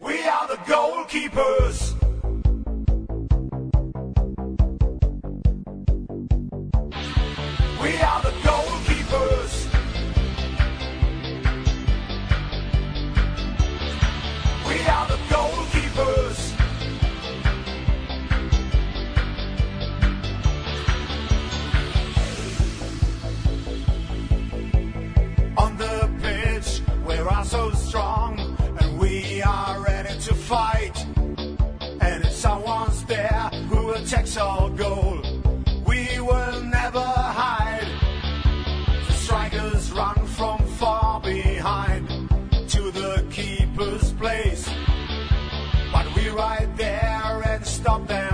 We 0.00 0.14
are 0.14 0.46
the 0.54 0.72
goalkeepers. 0.72 1.97
So 27.48 27.70
strong, 27.70 28.38
and 28.78 28.98
we 28.98 29.40
are 29.40 29.82
ready 29.82 30.18
to 30.20 30.34
fight. 30.34 31.06
And 31.98 32.22
if 32.22 32.32
someone's 32.32 33.02
there 33.06 33.48
who 33.70 33.92
attacks 33.92 34.36
our 34.36 34.68
goal, 34.68 35.18
we 35.86 36.20
will 36.20 36.60
never 36.64 37.00
hide. 37.00 37.88
The 39.06 39.12
strikers 39.14 39.90
run 39.92 40.26
from 40.26 40.58
far 40.76 41.22
behind 41.22 42.06
to 42.68 42.90
the 42.90 43.24
keeper's 43.30 44.12
place. 44.12 44.68
But 45.90 46.14
we 46.14 46.28
right 46.28 46.68
there 46.76 47.08
you've 47.88 48.27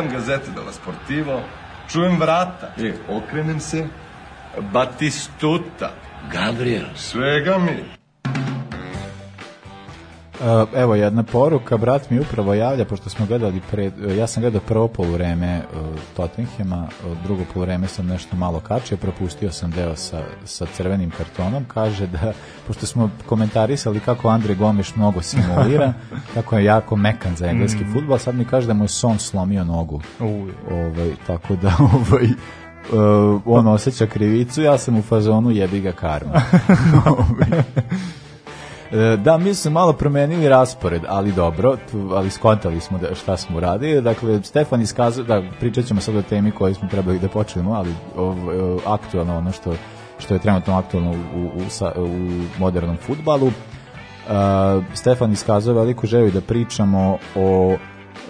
Listam 0.00 0.08
gazete 0.08 0.50
della 0.52 0.72
Sportivo, 0.72 1.42
čujem 1.86 2.18
vrata. 2.18 2.72
E, 2.76 2.94
okrenem 3.08 3.60
se, 3.60 3.88
Batistuta. 4.72 5.92
Gabriel. 6.30 6.86
Svega 6.94 7.58
mi. 7.58 7.99
Uh, 10.40 10.68
evo 10.74 10.94
jedna 10.94 11.22
poruka, 11.22 11.76
brat 11.76 12.10
mi 12.10 12.20
upravo 12.20 12.54
javlja, 12.54 12.84
pošto 12.84 13.10
smo 13.10 13.26
gledali, 13.26 13.60
pre, 13.70 13.90
ja 14.18 14.26
sam 14.26 14.40
gledao 14.40 14.60
prvo 14.60 14.88
poluvreme 14.88 15.62
uh, 15.74 15.80
Tottenhema, 16.16 16.88
uh, 17.06 17.18
drugo 17.24 17.42
poluvreme 17.54 17.88
sam 17.88 18.06
nešto 18.06 18.36
malo 18.36 18.60
kačio, 18.60 18.96
propustio 18.96 19.52
sam 19.52 19.70
deo 19.70 19.96
sa, 19.96 20.22
sa 20.44 20.66
crvenim 20.76 21.10
kartonom, 21.10 21.64
kaže 21.64 22.06
da, 22.06 22.32
pošto 22.66 22.86
smo 22.86 23.10
komentarisali 23.26 24.00
kako 24.00 24.28
Andre 24.28 24.54
Gomeš 24.54 24.96
mnogo 24.96 25.22
simulira, 25.22 25.92
kako 26.34 26.58
je 26.58 26.64
jako 26.64 26.96
mekan 26.96 27.36
za 27.36 27.46
engleski 27.46 27.84
Mm. 27.84 27.92
futbol, 27.92 28.18
sad 28.18 28.34
mi 28.34 28.44
kaže 28.44 28.66
da 28.66 28.74
mu 28.74 28.84
je 28.84 28.88
son 28.88 29.18
slomio 29.18 29.64
nogu. 29.64 30.00
Ovaj, 30.70 31.12
tako 31.26 31.56
da 31.56 31.72
ovaj, 31.94 32.24
uh, 32.24 33.42
on 33.44 33.66
osjeća 33.66 34.06
krivicu, 34.06 34.62
ja 34.62 34.78
sam 34.78 34.98
u 34.98 35.02
fazonu 35.02 35.50
jebi 35.50 35.80
ga 35.80 35.92
karma. 35.92 36.32
E, 38.92 39.16
Da, 39.16 39.38
mi 39.38 39.54
smo 39.54 39.70
malo 39.70 39.92
promenili 39.92 40.48
raspored, 40.48 41.02
ali 41.08 41.32
dobro, 41.32 41.76
ali 42.10 42.30
skontali 42.30 42.80
smo 42.80 42.98
da, 42.98 43.14
šta 43.14 43.36
smo 43.36 43.56
uradili. 43.56 44.02
Dakle, 44.02 44.42
Stefan 44.42 44.82
iskazao, 44.82 45.24
da, 45.24 45.42
pričat 45.60 45.84
ćemo 45.84 46.00
sad 46.00 46.16
o 46.16 46.22
temi 46.22 46.50
koju 46.50 46.74
smo 46.74 46.88
trebali 46.88 47.18
da 47.18 47.28
počnemo, 47.28 47.72
ali 47.72 47.94
ovo, 48.16 48.34
aktualno 48.86 49.38
ono 49.38 49.52
što, 49.52 49.74
što 50.18 50.34
je 50.34 50.40
trenutno 50.40 50.74
aktualno 50.78 51.10
u, 51.10 51.50
u, 51.56 51.70
sa- 51.70 51.92
u 51.96 52.08
modernom 52.58 52.96
futbalu. 52.96 53.46
Uh, 53.46 54.32
Stefan 54.94 55.32
iskazao 55.32 55.74
veliku 55.74 56.06
želju 56.06 56.30
da 56.30 56.40
pričamo 56.40 57.18
o, 57.34 57.76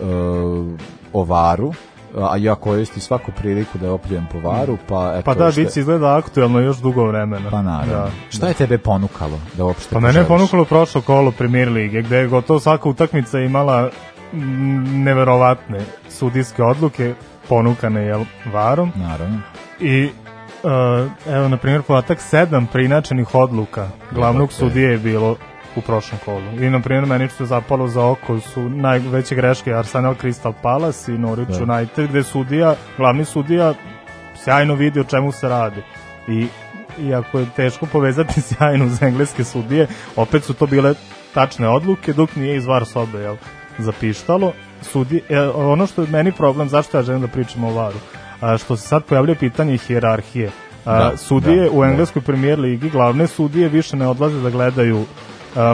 uh, 0.03 0.69
o 1.13 1.25
varu, 1.25 1.73
a 2.19 2.37
ja 2.37 2.55
koristim 2.55 3.03
svaku 3.03 3.33
priliku 3.33 3.79
da 3.79 3.93
opljujem 3.93 4.27
po 4.33 4.41
varu, 4.49 4.79
pa 4.89 5.13
eto... 5.15 5.25
Pa 5.25 5.35
da, 5.35 5.53
šta- 5.53 5.61
Vici 5.61 5.81
izgleda 5.81 6.17
aktuelno 6.17 6.61
još 6.61 6.77
dugo 6.77 7.05
vremena. 7.05 7.51
Pa 7.51 7.63
naravno. 7.63 7.93
Da. 7.95 8.11
Šta 8.31 8.49
je 8.49 8.55
tebe 8.55 8.79
ponukalo 8.79 9.39
da 9.55 9.65
uopšte 9.65 9.95
Pa 9.95 10.01
mene 10.01 10.19
je 10.19 10.25
ponukalo 10.27 10.65
prošlo 10.65 11.01
kolo 11.01 11.31
Premier 11.31 11.69
Lige, 11.69 12.03
gde 12.03 12.17
je 12.17 12.27
gotovo 12.27 12.61
svaka 12.61 12.89
utakmica 12.89 13.39
imala 13.39 13.91
neverovatne 15.05 15.79
sudijske 16.09 16.63
odluke, 16.63 17.15
ponukane 17.49 18.03
jel, 18.03 18.25
varom. 18.53 18.93
Naravno. 18.97 19.41
I 19.81 20.05
uh, 20.63 21.33
evo, 21.35 21.49
na 21.49 21.57
primjer, 21.57 21.83
podatak 21.83 22.21
sedam 22.21 22.67
prinačenih 22.67 23.35
odluka 23.35 23.89
glavnog 24.11 24.53
sudije 24.53 24.91
je 24.91 24.99
bilo 24.99 25.37
u 25.77 25.81
prošlom 25.81 26.21
kolu. 26.25 26.63
I, 26.65 26.71
na 26.71 26.81
primjer, 26.81 27.07
meni 27.07 27.29
što 27.29 27.43
je 27.43 27.47
zapalo 27.47 27.89
za 27.89 28.07
oko 28.07 28.41
su 28.41 28.69
najveće 28.69 29.35
greške 29.35 29.75
Arsenal 29.75 30.15
Crystal 30.15 30.53
Palace 30.63 31.15
i 31.15 31.19
Norwich 31.19 31.67
Da. 31.67 31.75
United, 31.75 32.09
gde 32.11 32.23
sudija, 32.23 32.75
glavni 32.97 33.25
sudija 33.25 33.75
sjajno 34.45 34.75
vidi 34.75 35.01
o 35.01 35.05
čemu 35.05 35.33
se 35.33 35.49
radi. 35.49 35.83
I 36.29 36.47
iako 36.99 37.39
je 37.39 37.47
teško 37.57 37.87
povezati 37.87 38.41
sjajno 38.49 38.89
za 38.89 39.07
engleske 39.07 39.45
sudije, 39.45 39.87
opet 40.17 40.45
su 40.45 40.55
to 40.55 40.67
bile 40.67 40.95
tačne 41.35 41.69
odluke, 41.69 42.13
dok 42.13 42.37
nije 42.37 42.57
iz 42.57 42.67
var 42.67 42.85
sobe 42.87 43.19
jel, 43.19 43.37
zapištalo. 43.79 44.53
Sudi, 44.83 45.23
e, 45.29 45.41
ono 45.41 45.87
što 45.87 46.03
je 46.03 46.09
meni 46.09 46.33
problem, 46.33 46.69
zašto 46.69 46.97
ja 46.97 47.03
želim 47.03 47.21
da 47.21 47.29
pričam 47.29 47.65
o 47.65 47.73
varu, 47.75 47.99
a, 48.41 48.59
što 48.59 48.77
se 48.77 48.89
sad 48.89 49.05
pojavlja 49.05 49.35
pitanje 49.35 49.77
hijerarhije. 49.79 50.51
A, 50.85 50.99
Da, 50.99 51.17
sudije 51.17 51.65
da, 51.65 51.71
u 51.71 51.81
da. 51.81 51.89
engleskoj 51.89 52.23
premier 52.23 52.59
ligi, 52.59 52.91
glavne 52.91 53.27
sudije 53.27 53.69
više 53.69 53.97
ne 53.97 54.07
odlaze 54.09 54.41
da 54.41 54.51
gledaju 54.51 55.05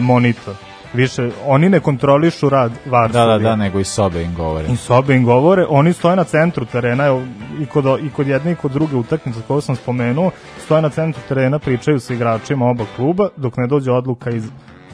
monitor. 0.02 0.54
Više, 0.94 1.30
oni 1.46 1.68
ne 1.68 1.80
kontrolišu 1.80 2.48
rad 2.48 2.72
var 2.86 3.10
Da, 3.12 3.24
da, 3.24 3.38
da, 3.38 3.56
nego 3.56 3.80
i 3.80 3.84
sobe 3.84 4.22
im 4.22 4.34
govore. 4.34 4.68
I 4.68 4.76
sobe 4.76 5.16
im 5.16 5.24
govore, 5.24 5.66
oni 5.68 5.92
stoje 5.92 6.16
na 6.16 6.24
centru 6.24 6.64
terena, 6.64 7.06
evo, 7.06 7.22
i 7.60 7.66
kod, 7.66 7.84
i 8.02 8.10
kod 8.10 8.26
jedne 8.26 8.52
i 8.52 8.54
kod 8.54 8.72
druge 8.72 8.96
utakmice 8.96 9.40
koju 9.48 9.60
sam 9.60 9.76
spomenuo, 9.76 10.30
stoje 10.64 10.82
na 10.82 10.88
centru 10.88 11.22
terena, 11.28 11.58
pričaju 11.58 12.00
sa 12.00 12.14
igračima 12.14 12.66
oba 12.66 12.84
kluba, 12.96 13.28
dok 13.36 13.56
ne 13.56 13.66
dođe 13.66 13.90
odluka 13.90 14.30
iz 14.30 14.44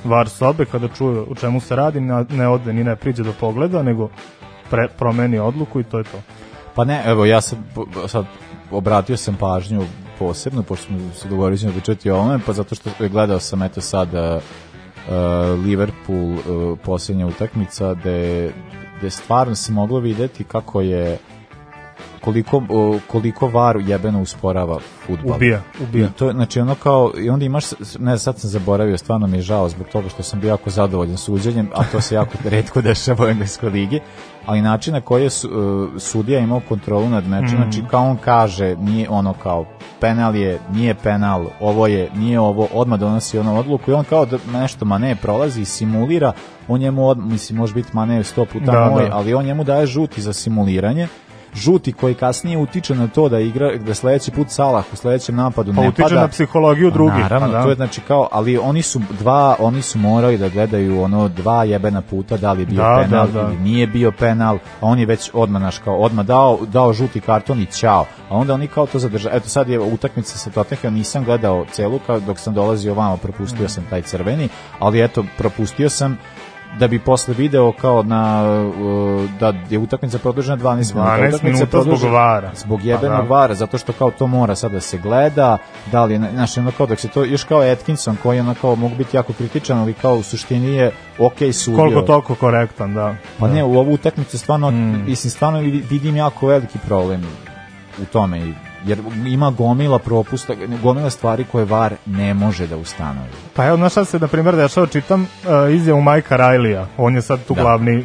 var 0.05 0.29
sobe, 0.29 0.65
kada 0.65 0.89
čuje 0.89 1.21
o 1.21 1.35
čemu 1.35 1.61
se 1.61 1.77
radi, 1.77 2.01
ne, 2.31 2.49
ode 2.49 2.73
ni 2.73 2.85
ne 2.85 2.97
priđe 2.97 3.23
do 3.23 3.33
pogleda, 3.41 3.83
nego 3.83 4.09
pre, 4.71 4.89
promeni 4.99 5.39
odluku 5.39 5.81
i 5.81 5.85
to 5.85 5.99
je 5.99 6.05
to. 6.05 6.23
Pa 6.75 6.85
ne, 6.85 7.03
evo, 7.07 7.25
ja 7.25 7.41
sam 7.41 7.65
sad 8.07 8.25
obratio 8.71 9.17
sam 9.17 9.35
pažnju 9.35 9.85
posebno, 10.19 10.63
pošto 10.63 10.87
smo 10.87 10.99
se 11.15 11.29
dogovorili 11.29 11.59
ćemo 11.59 11.73
pričati 11.73 12.11
o 12.11 12.17
ovome, 12.17 12.39
pa 12.47 12.53
zato 12.53 12.75
što 12.75 12.91
gledao 13.09 13.41
sam 13.41 13.63
eto 13.63 13.81
sad 13.81 14.09
uh, 15.09 15.65
Liverpool 15.65 16.33
uh, 16.33 16.79
posljednja 16.85 17.27
utakmica 17.27 17.95
gde, 17.95 18.53
gde 18.99 19.11
stvarno 19.11 19.55
se 19.55 19.73
moglo 19.73 20.01
videti 20.01 20.45
kako 20.45 20.81
je 20.81 21.19
koliko, 22.21 22.63
koliko 23.07 23.49
var 23.49 23.77
jebeno 23.87 24.21
usporava 24.21 24.79
futbol. 25.07 25.37
Ubija, 25.37 25.61
ubija. 25.83 26.07
I 26.07 26.11
to, 26.11 26.33
znači 26.33 26.61
ono 26.61 26.75
kao, 26.75 27.13
i 27.19 27.31
onda 27.31 27.45
imaš, 27.45 27.65
ne, 27.99 28.19
sad 28.19 28.39
sam 28.39 28.51
zaboravio, 28.51 28.99
stvarno 28.99 29.27
mi 29.27 29.37
je 29.37 29.43
žao 29.43 29.69
zbog 29.69 29.87
toga 29.89 30.09
što 30.09 30.23
sam 30.23 30.41
bio 30.41 30.49
jako 30.49 30.71
zadovoljan 30.71 31.17
suđenjem, 31.17 31.69
a 31.75 31.85
to 31.93 32.01
se 32.01 32.15
jako 32.15 32.33
redko 32.51 32.81
dešava 32.83 33.25
u 33.25 33.29
engleskoj 33.29 33.71
ligi, 33.71 34.01
ali 34.47 34.63
način 34.63 34.93
na 34.95 35.01
koji 35.01 35.23
je 35.23 35.31
su, 35.31 35.49
uh, 35.95 36.01
sudija 36.03 36.41
imao 36.41 36.61
kontrolu 36.69 37.09
nad 37.09 37.29
mečem, 37.29 37.59
Mhm. 37.59 37.63
znači 37.63 37.83
kao 37.91 38.05
on 38.11 38.17
kaže, 38.17 38.77
nije 38.77 39.09
ono 39.11 39.33
kao, 39.43 39.67
penal 40.01 40.37
je, 40.37 40.59
nije 40.73 40.95
penal, 40.95 41.47
ovo 41.61 41.87
je, 41.87 42.11
nije 42.15 42.41
ovo, 42.41 42.69
odmah 42.73 42.99
donosi 43.01 43.39
ono 43.39 43.59
odluku 43.59 43.91
i 43.91 43.95
on 43.95 44.05
kao 44.05 44.27
da 44.27 44.39
nešto 44.53 44.85
Mane 44.85 45.17
prolazi 45.17 45.61
i 45.61 45.65
simulira, 45.65 46.33
on 46.69 46.81
njemu, 46.81 47.09
od, 47.09 47.19
mislim, 47.19 47.59
može 47.59 47.75
biti 47.75 47.89
Mane 47.93 48.25
sto 48.25 48.45
puta 48.45 48.73
Da, 48.73 48.91
moj, 48.91 49.03
da. 49.09 49.17
ali 49.17 49.35
on 49.35 49.45
njemu 49.45 49.65
daje 49.65 49.87
žuti 49.87 50.23
za 50.23 50.33
simuliranje, 50.33 51.09
žuti 51.55 51.93
koji 51.93 52.15
kasnije 52.15 52.59
utiče 52.59 52.95
na 52.95 53.09
to 53.09 53.29
da 53.29 53.39
igra 53.39 53.77
da 53.77 53.95
sledeći 53.95 54.31
put 54.31 54.51
Salah 54.51 54.85
u 54.93 54.97
sledećem 54.97 55.37
napadu 55.37 55.73
Pa 55.77 55.83
ne 55.83 55.89
utiče 55.89 56.03
pada. 56.03 56.21
na 56.21 56.29
psihologiju 56.29 56.91
drugih, 56.91 57.19
Naravno, 57.21 57.47
pa 57.47 57.53
da. 57.53 57.63
to 57.63 57.69
je 57.69 57.75
znači 57.75 58.01
kao, 58.01 58.29
ali 58.33 58.59
oni 58.59 58.83
su 58.83 59.01
dva, 59.19 59.57
oni 59.59 59.83
su 59.83 59.99
morali 59.99 60.39
da 60.39 60.49
gledaju 60.49 61.03
ono 61.03 61.29
dva 61.29 61.65
jebena 61.65 62.01
puta 62.03 62.37
da 62.37 62.53
li 62.53 62.63
je 62.63 62.67
bio 62.67 62.83
Da, 62.83 63.03
penal 63.05 63.27
da, 63.27 63.43
da. 63.43 63.49
ili 63.49 63.57
nije 63.57 63.87
bio 63.87 64.13
penal, 64.13 64.55
a 64.57 64.87
on 64.87 64.99
je 64.99 65.07
već 65.07 65.31
odmah 65.35 65.63
naš 65.63 65.79
kao 65.79 65.97
odmah 65.97 66.27
dao, 66.27 66.59
dao 66.67 66.93
žuti 66.93 67.21
karton 67.21 67.61
i 67.61 67.67
ćao. 67.67 68.05
A 68.29 68.37
onda 68.37 68.55
oni 68.55 68.67
kao 68.69 68.87
to 68.87 68.99
zadržaju. 68.99 69.37
Eto 69.37 69.49
sad 69.49 69.69
je 69.69 69.81
utakmica 69.81 70.39
sa 70.39 70.51
Tottenhamom, 70.51 70.95
nisam 70.99 71.25
gledao 71.25 71.65
celu 71.73 71.99
kao 72.07 72.21
dok 72.21 72.39
sam 72.39 72.55
dolazio 72.55 72.95
vamo, 72.95 73.17
propustio 73.17 73.69
sam 73.69 73.85
taj 73.91 74.03
crveni, 74.03 74.49
ali 74.79 75.05
eto 75.05 75.25
propustio 75.39 75.91
sam 75.91 76.19
da 76.79 76.89
bi 76.89 76.99
posle 76.99 77.35
video 77.35 77.73
kao 77.73 78.03
na 78.03 78.43
da 79.41 79.53
je 79.71 79.79
utakmica 79.79 80.19
produžena 80.19 80.57
12 80.57 80.95
minuta. 80.95 81.17
12 81.17 81.29
Utakmica 81.29 81.47
minuta 81.47 81.83
zbog 81.83 82.13
vara. 82.13 82.51
Zbog 82.55 82.85
jebenog 82.85 83.17
Pa 83.17 83.23
da. 83.23 83.29
vara, 83.29 83.55
zato 83.55 83.79
što 83.79 83.93
kao 83.93 84.11
to 84.11 84.27
mora 84.27 84.55
sad 84.55 84.73
da 84.73 84.81
se 84.81 84.99
gleda, 84.99 85.59
da 85.93 86.05
li, 86.05 86.21
znaš, 86.33 86.59
ono 86.59 86.71
kao 86.71 86.87
dok 86.87 86.99
se 87.01 87.09
to, 87.09 87.25
još 87.25 87.45
kao 87.45 87.61
Atkinson 87.61 88.17
koji 88.23 88.41
ono 88.41 88.55
kao 88.61 88.75
mogu 88.77 88.95
biti 88.95 89.17
jako 89.17 89.33
kritičan, 89.33 89.79
ali 89.79 89.93
kao 89.95 90.15
u 90.17 90.23
suštini 90.23 90.73
je 90.75 90.93
ok 91.19 91.39
sudio. 91.53 91.79
Koliko 91.79 92.03
toliko 92.03 92.35
korektan, 92.35 92.95
da. 92.95 93.15
Pa 93.39 93.49
ne, 93.49 93.65
u 93.65 93.79
ovu 93.79 93.93
utakmicu 93.93 94.39
stvarno, 94.39 94.71
Mm. 94.71 95.05
mislim, 95.07 95.31
stvarno 95.31 95.59
vidim 95.91 96.17
jako 96.17 96.47
veliki 96.47 96.79
problem 96.87 97.23
u 98.03 98.05
tome, 98.05 98.53
jer 98.87 98.99
ima 99.27 99.51
gomila 99.51 99.99
propusta, 99.99 100.55
gomila 100.83 101.11
stvari 101.11 101.45
koje 101.53 101.65
VAR 101.65 101.95
ne 102.07 102.35
može 102.35 102.67
da 102.67 102.77
ustanovi. 102.77 103.29
Pa 103.55 103.67
evo, 103.67 103.77
znaš 103.77 103.93
šta 103.93 104.05
se, 104.05 104.19
na 104.19 104.29
primjer, 104.29 104.57
dešava, 104.57 104.87
čitam 104.87 105.23
uh, 105.23 105.75
izjavu 105.75 106.01
Majka 106.01 106.37
Rajlija, 106.37 106.87
on 106.97 107.15
je 107.15 107.23
sad 107.23 107.45
tu 107.49 107.55
Da. 107.55 107.63
glavni 107.63 108.05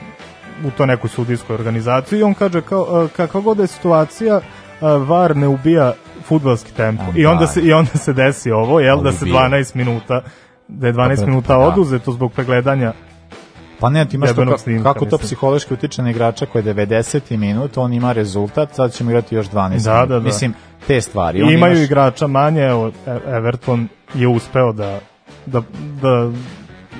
u 0.65 0.71
to 0.71 0.85
nekoj 0.85 1.09
sudijskoj 1.09 1.53
organizaciji 1.53 2.19
i 2.19 2.23
on 2.23 2.33
kaže 2.33 2.61
kao, 2.61 3.03
uh, 3.03 3.09
kakva 3.11 3.41
god 3.41 3.57
da 3.57 3.63
je 3.63 3.67
situacija, 3.67 4.37
uh, 4.37 5.07
VAR 5.07 5.35
ne 5.35 5.47
ubija 5.47 5.93
futbalski 6.23 6.71
tempo. 6.73 7.03
A, 7.03 7.11
I 7.15 7.25
onda, 7.25 7.39
da. 7.41 7.47
se, 7.47 7.61
I 7.61 7.73
onda 7.73 7.91
se 7.91 8.13
desi 8.13 8.51
ovo, 8.51 8.79
jel, 8.79 8.99
A 8.99 9.01
da 9.03 9.11
se 9.11 9.25
ubija. 9.25 9.35
12 9.49 9.75
minuta 9.75 10.21
da 10.67 10.87
je 10.87 10.93
12 10.93 11.19
Pa, 11.19 11.25
minuta 11.25 11.47
pa 11.47 11.53
da. 11.53 11.59
oduzeto 11.59 12.11
zbog 12.11 12.33
pregledanja 12.33 12.93
Pa 13.79 13.89
ne, 13.89 14.05
ti 14.05 14.15
imaš 14.15 14.27
to, 14.27 14.33
Jebenog 14.33 14.53
ka- 14.53 14.57
snimka, 14.57 14.93
kako 14.93 15.05
to 15.05 15.17
psihološki 15.17 15.73
utiče 15.73 16.01
na 16.01 16.09
igrača 16.09 16.45
koji 16.45 16.59
je 16.61 16.73
90. 16.75 17.37
minut, 17.37 17.77
on 17.77 17.93
ima 17.93 18.11
rezultat, 18.11 18.75
sad 18.75 18.93
ćemo 18.93 19.09
igrati 19.09 19.35
još 19.35 19.47
12 19.47 19.53
Da, 19.83 19.93
minut. 19.93 20.09
da, 20.09 20.15
da. 20.15 20.19
Mislim, 20.19 20.53
te 20.87 21.01
stvari. 21.01 21.39
I 21.39 21.43
On 21.43 21.49
imaju 21.49 21.73
imaš- 21.73 21.85
igrača 21.85 22.27
manje, 22.27 22.61
evo, 22.61 22.91
E- 23.07 23.19
Everton 23.27 23.87
je 24.13 24.27
uspeo 24.27 24.73
da, 24.73 24.99
da, 25.45 25.61
da 26.01 26.31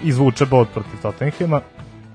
izvuče 0.03 0.45
bod 0.45 0.67
protiv 0.73 1.01
Tottenhema, 1.01 1.61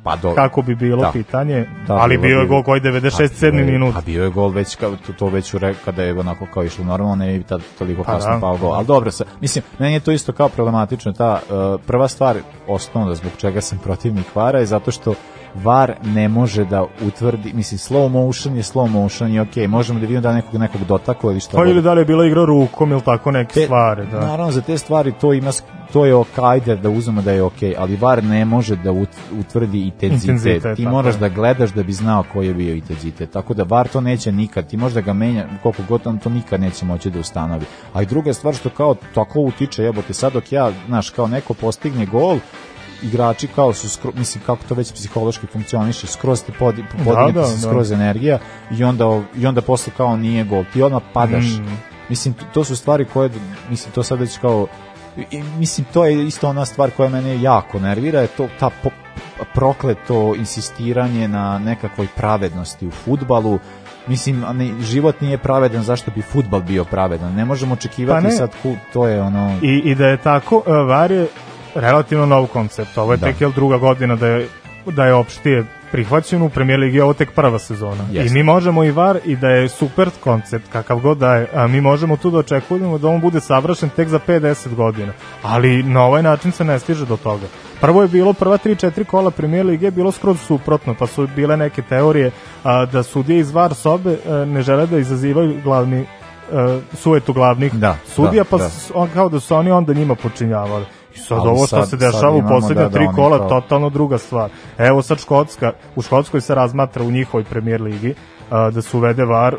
Pa 0.04 0.16
do, 0.16 0.34
kako 0.34 0.62
bi 0.62 0.74
bilo 0.74 1.02
Da. 1.02 1.10
pitanje, 1.12 1.66
Da, 1.86 1.94
ali 1.94 2.18
bilo 2.18 2.28
bio 2.28 2.38
je 2.38 2.46
gol 2.46 2.62
koji 2.62 2.80
96. 2.80 2.90
7. 3.36 3.50
bio 3.52 3.64
je- 3.64 3.72
minut. 3.72 3.96
A 3.96 4.00
bio 4.00 4.24
je 4.24 4.30
gol 4.30 4.48
već 4.48 4.76
kao, 4.76 4.96
to, 4.96 5.12
to 5.12 5.26
već 5.26 5.54
u 5.54 5.58
re, 5.58 5.74
kada 5.74 6.02
je 6.02 6.18
onako 6.18 6.46
kao 6.46 6.64
išlo 6.64 6.84
normalno, 6.84 7.14
ne 7.16 7.38
bi 7.38 7.44
tad 7.44 7.62
toliko 7.78 8.02
Pa 8.02 8.12
kasno 8.12 8.30
da. 8.30 8.40
pao 8.40 8.56
gol. 8.56 8.72
Ali 8.72 8.86
dobro, 8.86 9.10
sa, 9.10 9.24
mislim, 9.40 9.64
meni 9.78 9.94
je 9.94 10.00
to 10.00 10.12
isto 10.12 10.32
kao 10.32 10.48
problematično. 10.48 11.12
Ta 11.12 11.40
uh, 11.40 11.80
prva 11.82 12.08
stvar, 12.08 12.36
osnovna 12.68 13.14
zbog 13.14 13.32
čega 13.38 13.60
sam 13.60 13.78
protivnik 13.78 14.34
VAR-a 14.34 14.58
je 14.58 14.66
zato 14.66 14.90
što 14.90 15.14
VAR 15.54 15.94
ne 16.04 16.28
može 16.28 16.64
da 16.64 16.84
utvrdi, 17.06 17.52
mislim, 17.52 17.78
slow 17.78 18.08
motion 18.08 18.56
je 18.56 18.62
slow 18.62 18.88
motion 18.88 19.32
i 19.32 19.40
okej, 19.40 19.66
možemo 19.68 20.00
da 20.00 20.06
vidimo 20.06 20.20
da 20.20 20.32
nekog 20.32 20.60
nekog 20.60 20.84
dotakao 20.84 21.30
ili 21.30 21.40
šta 21.40 21.56
Pa 21.56 21.64
ili 21.64 21.82
da 21.82 21.92
li 21.92 22.00
je 22.00 22.04
bila 22.04 22.26
igra 22.26 22.44
rukom 22.44 22.92
ili 22.92 23.00
tako 23.00 23.30
neke 23.30 23.54
Te- 23.54 23.64
stvari, 23.64 24.06
da. 24.10 24.20
Naravno, 24.20 24.52
za 24.52 24.60
te 24.60 24.78
stvari 24.78 25.12
to 25.12 25.32
ima 25.32 25.50
to 25.92 26.06
je 26.06 26.14
ok, 26.14 26.38
ajde 26.38 26.76
da 26.76 26.90
uzmemo 26.90 27.22
da 27.22 27.32
je 27.32 27.42
ok, 27.42 27.52
ali 27.78 27.96
VAR 27.96 28.24
ne 28.24 28.44
može 28.44 28.76
da 28.76 28.92
ut- 28.92 29.06
utvrdi 29.40 29.80
intenzitet. 29.80 30.28
Intenzitet, 30.28 30.76
Ti 30.76 30.86
moraš 30.86 31.14
je. 31.14 31.18
da 31.18 31.28
gledaš 31.28 31.70
da 31.70 31.82
bi 31.82 31.92
znao 31.92 32.24
koji 32.32 32.46
je 32.48 32.54
bio 32.54 32.74
intenzitet. 32.74 33.30
Tako 33.30 33.54
da 33.54 33.62
VAR 33.62 33.88
to 33.88 34.00
neće 34.00 34.32
nikad. 34.32 34.66
Ti 34.66 34.76
možda 34.76 35.00
ga 35.00 35.12
menja, 35.12 35.46
koliko 35.62 35.82
god 35.88 36.06
on 36.06 36.18
to 36.18 36.30
nikad 36.30 36.60
neće 36.60 36.84
moći 36.84 37.10
da 37.10 37.20
ustanovi. 37.20 37.64
A 37.92 38.02
i 38.02 38.06
druga 38.06 38.32
stvar 38.32 38.54
što 38.54 38.68
kao 38.70 38.94
tako 39.14 39.40
utiče, 39.40 39.82
jebote, 39.82 40.12
sad 40.14 40.32
dok 40.32 40.52
ja, 40.52 40.72
znaš, 40.86 41.10
kao 41.10 41.26
neko 41.26 41.54
postigne 41.54 42.06
gol, 42.06 42.38
igrači 43.02 43.46
kao 43.46 43.72
su 43.72 43.88
skro, 43.88 44.12
mislim 44.14 44.44
kako 44.46 44.64
to 44.68 44.74
već 44.74 44.92
psihološki 44.92 45.46
funkcioniše 45.46 46.06
skroz 46.06 46.42
te 46.42 46.52
podigne 46.52 46.88
Da, 47.04 47.14
da, 47.26 47.40
da. 47.40 47.46
skroz 47.46 47.92
energija 47.92 48.38
i 48.70 48.84
onda 48.84 49.22
i 49.36 49.46
onda 49.46 49.62
posle 49.62 49.92
kao 49.96 50.16
nije 50.16 50.44
gol 50.44 50.64
ti 50.72 50.82
odmah 50.82 51.02
padaš 51.12 51.44
Mm. 51.44 51.76
Mislim, 52.08 52.34
to- 52.34 52.44
to 52.54 52.64
su 52.64 52.76
stvari 52.76 53.04
koje, 53.04 53.30
mislim, 53.70 53.92
to 53.92 54.02
sad 54.02 54.20
već 54.20 54.38
kao, 54.38 54.66
i, 55.30 55.42
mislim, 55.42 55.86
to 55.92 56.04
je 56.04 56.26
isto 56.26 56.48
ona 56.48 56.64
stvar 56.64 56.90
koja 56.90 57.08
mene 57.08 57.42
jako 57.42 57.78
nervira, 57.78 58.20
je 58.20 58.26
to 58.26 58.48
ta 58.60 58.70
po, 58.82 58.90
prokleto 59.54 60.34
insistiranje 60.34 61.28
na 61.28 61.58
nekakvoj 61.58 62.06
pravednosti 62.16 62.86
u 62.86 62.90
futbalu, 62.90 63.58
Mislim, 64.06 64.44
život 64.80 65.20
nije 65.20 65.38
pravedan, 65.38 65.82
zašto 65.82 66.10
bi 66.10 66.22
futbal 66.22 66.60
bio 66.60 66.84
pravedan? 66.84 67.34
Ne 67.34 67.44
možemo 67.44 67.74
očekivati 67.74 68.22
Pa 68.22 68.28
ne. 68.28 68.36
sad, 68.36 68.50
ku, 68.62 68.74
to 68.92 69.06
je 69.08 69.22
ono... 69.22 69.58
I, 69.62 69.82
I 69.84 69.94
da 69.94 70.06
je 70.06 70.16
tako, 70.16 70.56
uh, 70.56 70.64
VAR 70.66 71.10
je 71.12 71.26
relativno 71.74 72.26
nov 72.26 72.46
koncept. 72.46 72.98
Ovo 72.98 73.12
je 73.12 73.16
Da. 73.16 73.26
tek 73.26 73.40
jel, 73.40 73.52
druga 73.52 73.78
godina 73.78 74.16
da 74.16 74.26
je, 74.26 74.48
da 74.86 75.06
je 75.06 75.14
opštije 75.14 75.64
prihvaćen 75.92 76.42
u 76.42 76.48
premijer 76.48 76.80
ligi, 76.80 77.00
ovo 77.00 77.12
tek 77.12 77.32
prva 77.34 77.58
sezona. 77.58 78.04
Jeste. 78.12 78.30
I 78.30 78.34
mi 78.34 78.42
možemo 78.42 78.84
i 78.84 78.90
VAR 78.90 79.18
i 79.24 79.36
da 79.36 79.48
je 79.48 79.68
super 79.68 80.10
koncept, 80.20 80.72
kakav 80.72 80.98
god 80.98 81.18
da 81.18 81.34
je, 81.34 81.46
a 81.54 81.66
mi 81.66 81.80
možemo 81.80 82.16
tu 82.16 82.30
da 82.30 82.38
očekujemo 82.38 82.98
da 82.98 83.08
on 83.08 83.20
bude 83.20 83.40
savršen 83.40 83.88
tek 83.88 84.08
za 84.08 84.18
5-10 84.28 84.74
godina. 84.74 85.12
Ali 85.42 85.82
na 85.82 86.02
ovaj 86.04 86.22
način 86.22 86.52
se 86.52 86.64
ne 86.64 86.78
stiže 86.78 87.06
do 87.06 87.16
toga. 87.16 87.46
Prvo 87.80 88.02
je 88.02 88.08
bilo 88.08 88.32
prva 88.32 88.58
3-4 88.58 89.04
kola 89.04 89.30
premijer 89.30 89.66
lige 89.66 89.86
je 89.86 89.90
bilo 89.90 90.12
skroz 90.12 90.40
suprotno, 90.40 90.94
pa 90.98 91.06
su 91.06 91.28
bile 91.36 91.56
neke 91.56 91.82
teorije 91.82 92.30
a, 92.64 92.86
da 92.86 93.02
sudije 93.02 93.38
iz 93.38 93.50
VAR 93.50 93.74
sobe 93.74 94.16
a, 94.28 94.44
ne 94.44 94.62
žele 94.62 94.86
da 94.86 94.98
izazivaju 94.98 95.54
glavni 95.64 96.04
a, 96.52 96.78
suetu 96.94 97.32
glavnih 97.32 97.72
Da, 97.74 97.96
sudija, 98.06 98.42
da, 98.42 98.48
pa 98.50 98.56
da. 98.56 98.70
on, 98.94 99.08
kao 99.14 99.28
da 99.28 99.40
su 99.40 99.54
oni 99.54 99.70
onda 99.70 99.94
njima 99.94 100.14
počinjavali. 100.14 100.84
I 101.14 101.18
sad 101.18 101.38
Ali 101.38 101.48
ovo 101.48 101.66
što 101.66 101.76
sad- 101.76 101.88
se 101.88 101.96
dešava 101.96 102.34
u 102.34 102.38
imamo 102.38 102.54
poslednje 102.54 102.82
da- 102.82 102.88
da 102.88 102.94
tri 102.94 103.06
oni 103.06 103.14
kola, 103.16 103.48
totalno 103.48 103.90
druga 103.90 104.18
stvar. 104.18 104.50
Evo 104.78 105.02
sad 105.02 105.18
Škotska, 105.20 105.72
u 105.96 106.02
Škotskoj 106.02 106.40
se 106.40 106.54
razmatra 106.54 107.04
u 107.04 107.10
njihovoj 107.10 107.44
premijer 107.44 107.80
ligi 107.82 108.14
a, 108.50 108.70
da 108.70 108.82
se 108.82 108.96
uvede 108.96 109.24
VAR, 109.24 109.56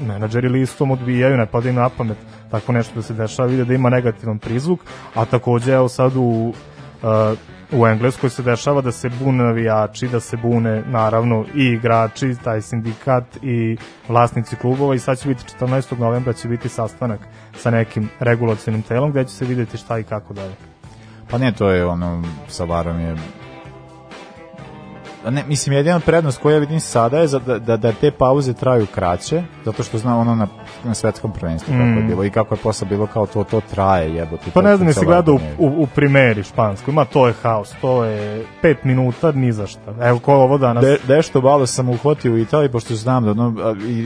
menadžeri 0.00 0.48
listom 0.48 0.90
odbijaju, 0.90 1.36
ne 1.36 1.46
pada 1.46 1.68
im 1.68 1.74
na 1.74 1.88
pamet 1.88 2.16
tako 2.50 2.72
nešto 2.72 2.94
da 2.94 3.02
se 3.02 3.14
dešava, 3.14 3.48
vide 3.48 3.64
da 3.64 3.74
ima 3.74 3.90
negativan 3.90 4.38
prizvuk, 4.38 4.80
a 5.14 5.24
takođe 5.24 5.72
evo 5.72 5.88
sad 5.88 6.12
u 6.16 6.52
a, 7.02 7.34
u 7.72 7.86
Engleskoj 7.86 8.30
se 8.30 8.42
dešava 8.42 8.80
da 8.80 8.92
se 8.92 9.10
bune 9.20 9.44
navijači, 9.44 10.08
da 10.08 10.20
se 10.20 10.36
bune 10.36 10.82
naravno 10.86 11.44
i 11.54 11.64
igrači, 11.64 12.34
taj 12.44 12.62
sindikat 12.62 13.24
i 13.42 13.76
vlasnici 14.08 14.56
klubova 14.56 14.94
i 14.94 14.98
sad 14.98 15.18
će 15.18 15.28
biti 15.28 15.44
14. 15.60 15.98
novembra 15.98 16.32
će 16.32 16.48
biti 16.48 16.68
sastanak 16.68 17.20
sa 17.56 17.70
nekim 17.70 18.08
regulacijnim 18.20 18.82
telom 18.82 19.10
gde 19.10 19.24
će 19.24 19.30
se 19.30 19.44
videti 19.44 19.76
šta 19.76 19.98
i 19.98 20.02
kako 20.04 20.34
dalje. 20.34 20.54
Pa 21.30 21.38
ne, 21.38 21.52
to 21.52 21.70
je 21.70 21.86
ono, 21.86 22.22
sa 22.48 22.64
varom 22.64 23.00
je... 23.00 23.16
Ne, 25.26 25.44
mislim, 25.46 25.72
jedina 25.72 26.00
prednost 26.00 26.38
koju 26.38 26.52
ja 26.52 26.58
vidim 26.58 26.80
sada 26.80 27.18
je 27.18 27.28
da, 27.46 27.58
da, 27.58 27.76
da 27.76 27.92
te 27.92 28.10
pauze 28.10 28.52
traju 28.52 28.86
kraće, 28.86 29.42
zato 29.64 29.82
što 29.82 29.98
znam 29.98 30.18
ono 30.18 30.34
na, 30.34 30.46
na 30.84 30.94
svetskom 30.94 31.32
prvenstvu 31.32 31.72
kako 31.72 31.82
je 31.82 31.94
Mm. 31.96 32.08
bilo 32.08 32.24
i 32.24 32.30
kako 32.30 32.54
je 32.54 32.58
posle 32.58 32.88
bilo 32.88 33.06
kao 33.06 33.26
to, 33.26 33.44
to 33.44 33.60
traje, 33.60 34.14
jebote. 34.14 34.42
Pa 34.54 34.62
ne 34.62 34.76
znam, 34.76 34.88
jesi 34.88 35.04
gledao 35.04 35.34
u, 35.34 35.38
u, 35.58 35.82
u 35.82 35.86
primeri 35.86 36.42
španskoj, 36.42 36.94
ma 36.94 37.04
to 37.04 37.26
je 37.26 37.34
haos, 37.42 37.74
to 37.80 38.04
je 38.04 38.44
pet 38.62 38.84
minuta, 38.84 39.32
ni 39.32 39.52
za 39.52 39.66
šta. 39.66 39.94
Evo 40.00 40.18
ko 40.18 40.34
ovo 40.34 40.58
danas... 40.58 40.84
De, 40.84 40.98
dešto 41.06 41.40
malo 41.40 41.66
sam 41.66 41.88
uhvatio 41.88 42.32
u 42.32 42.38
Italiji, 42.38 42.68
pošto 42.68 42.94
znam 42.94 43.24
da 43.24 43.30
ono, 43.30 43.54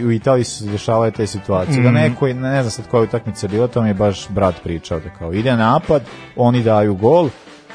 u 0.07 0.13
Italiji 0.13 0.45
su 0.45 0.65
dešavale 0.65 1.11
te 1.11 1.27
situacije. 1.27 1.77
Da 1.77 1.89
Mhm. 1.89 1.95
neko, 1.95 2.27
ne, 2.27 2.35
ne 2.35 2.63
znam 2.63 2.71
sad 2.71 2.89
koja 2.89 3.03
utakmica 3.03 3.49
bila, 3.49 3.67
to 3.67 3.83
mi 3.83 3.89
je 3.89 3.95
baš 3.95 4.29
brat 4.29 4.55
pričao, 4.63 5.01
da 5.01 5.11
kao 5.11 5.33
ide 5.33 5.57
napad, 5.57 6.03
oni 6.37 6.63
daju 6.63 6.95
gol, 6.95 7.29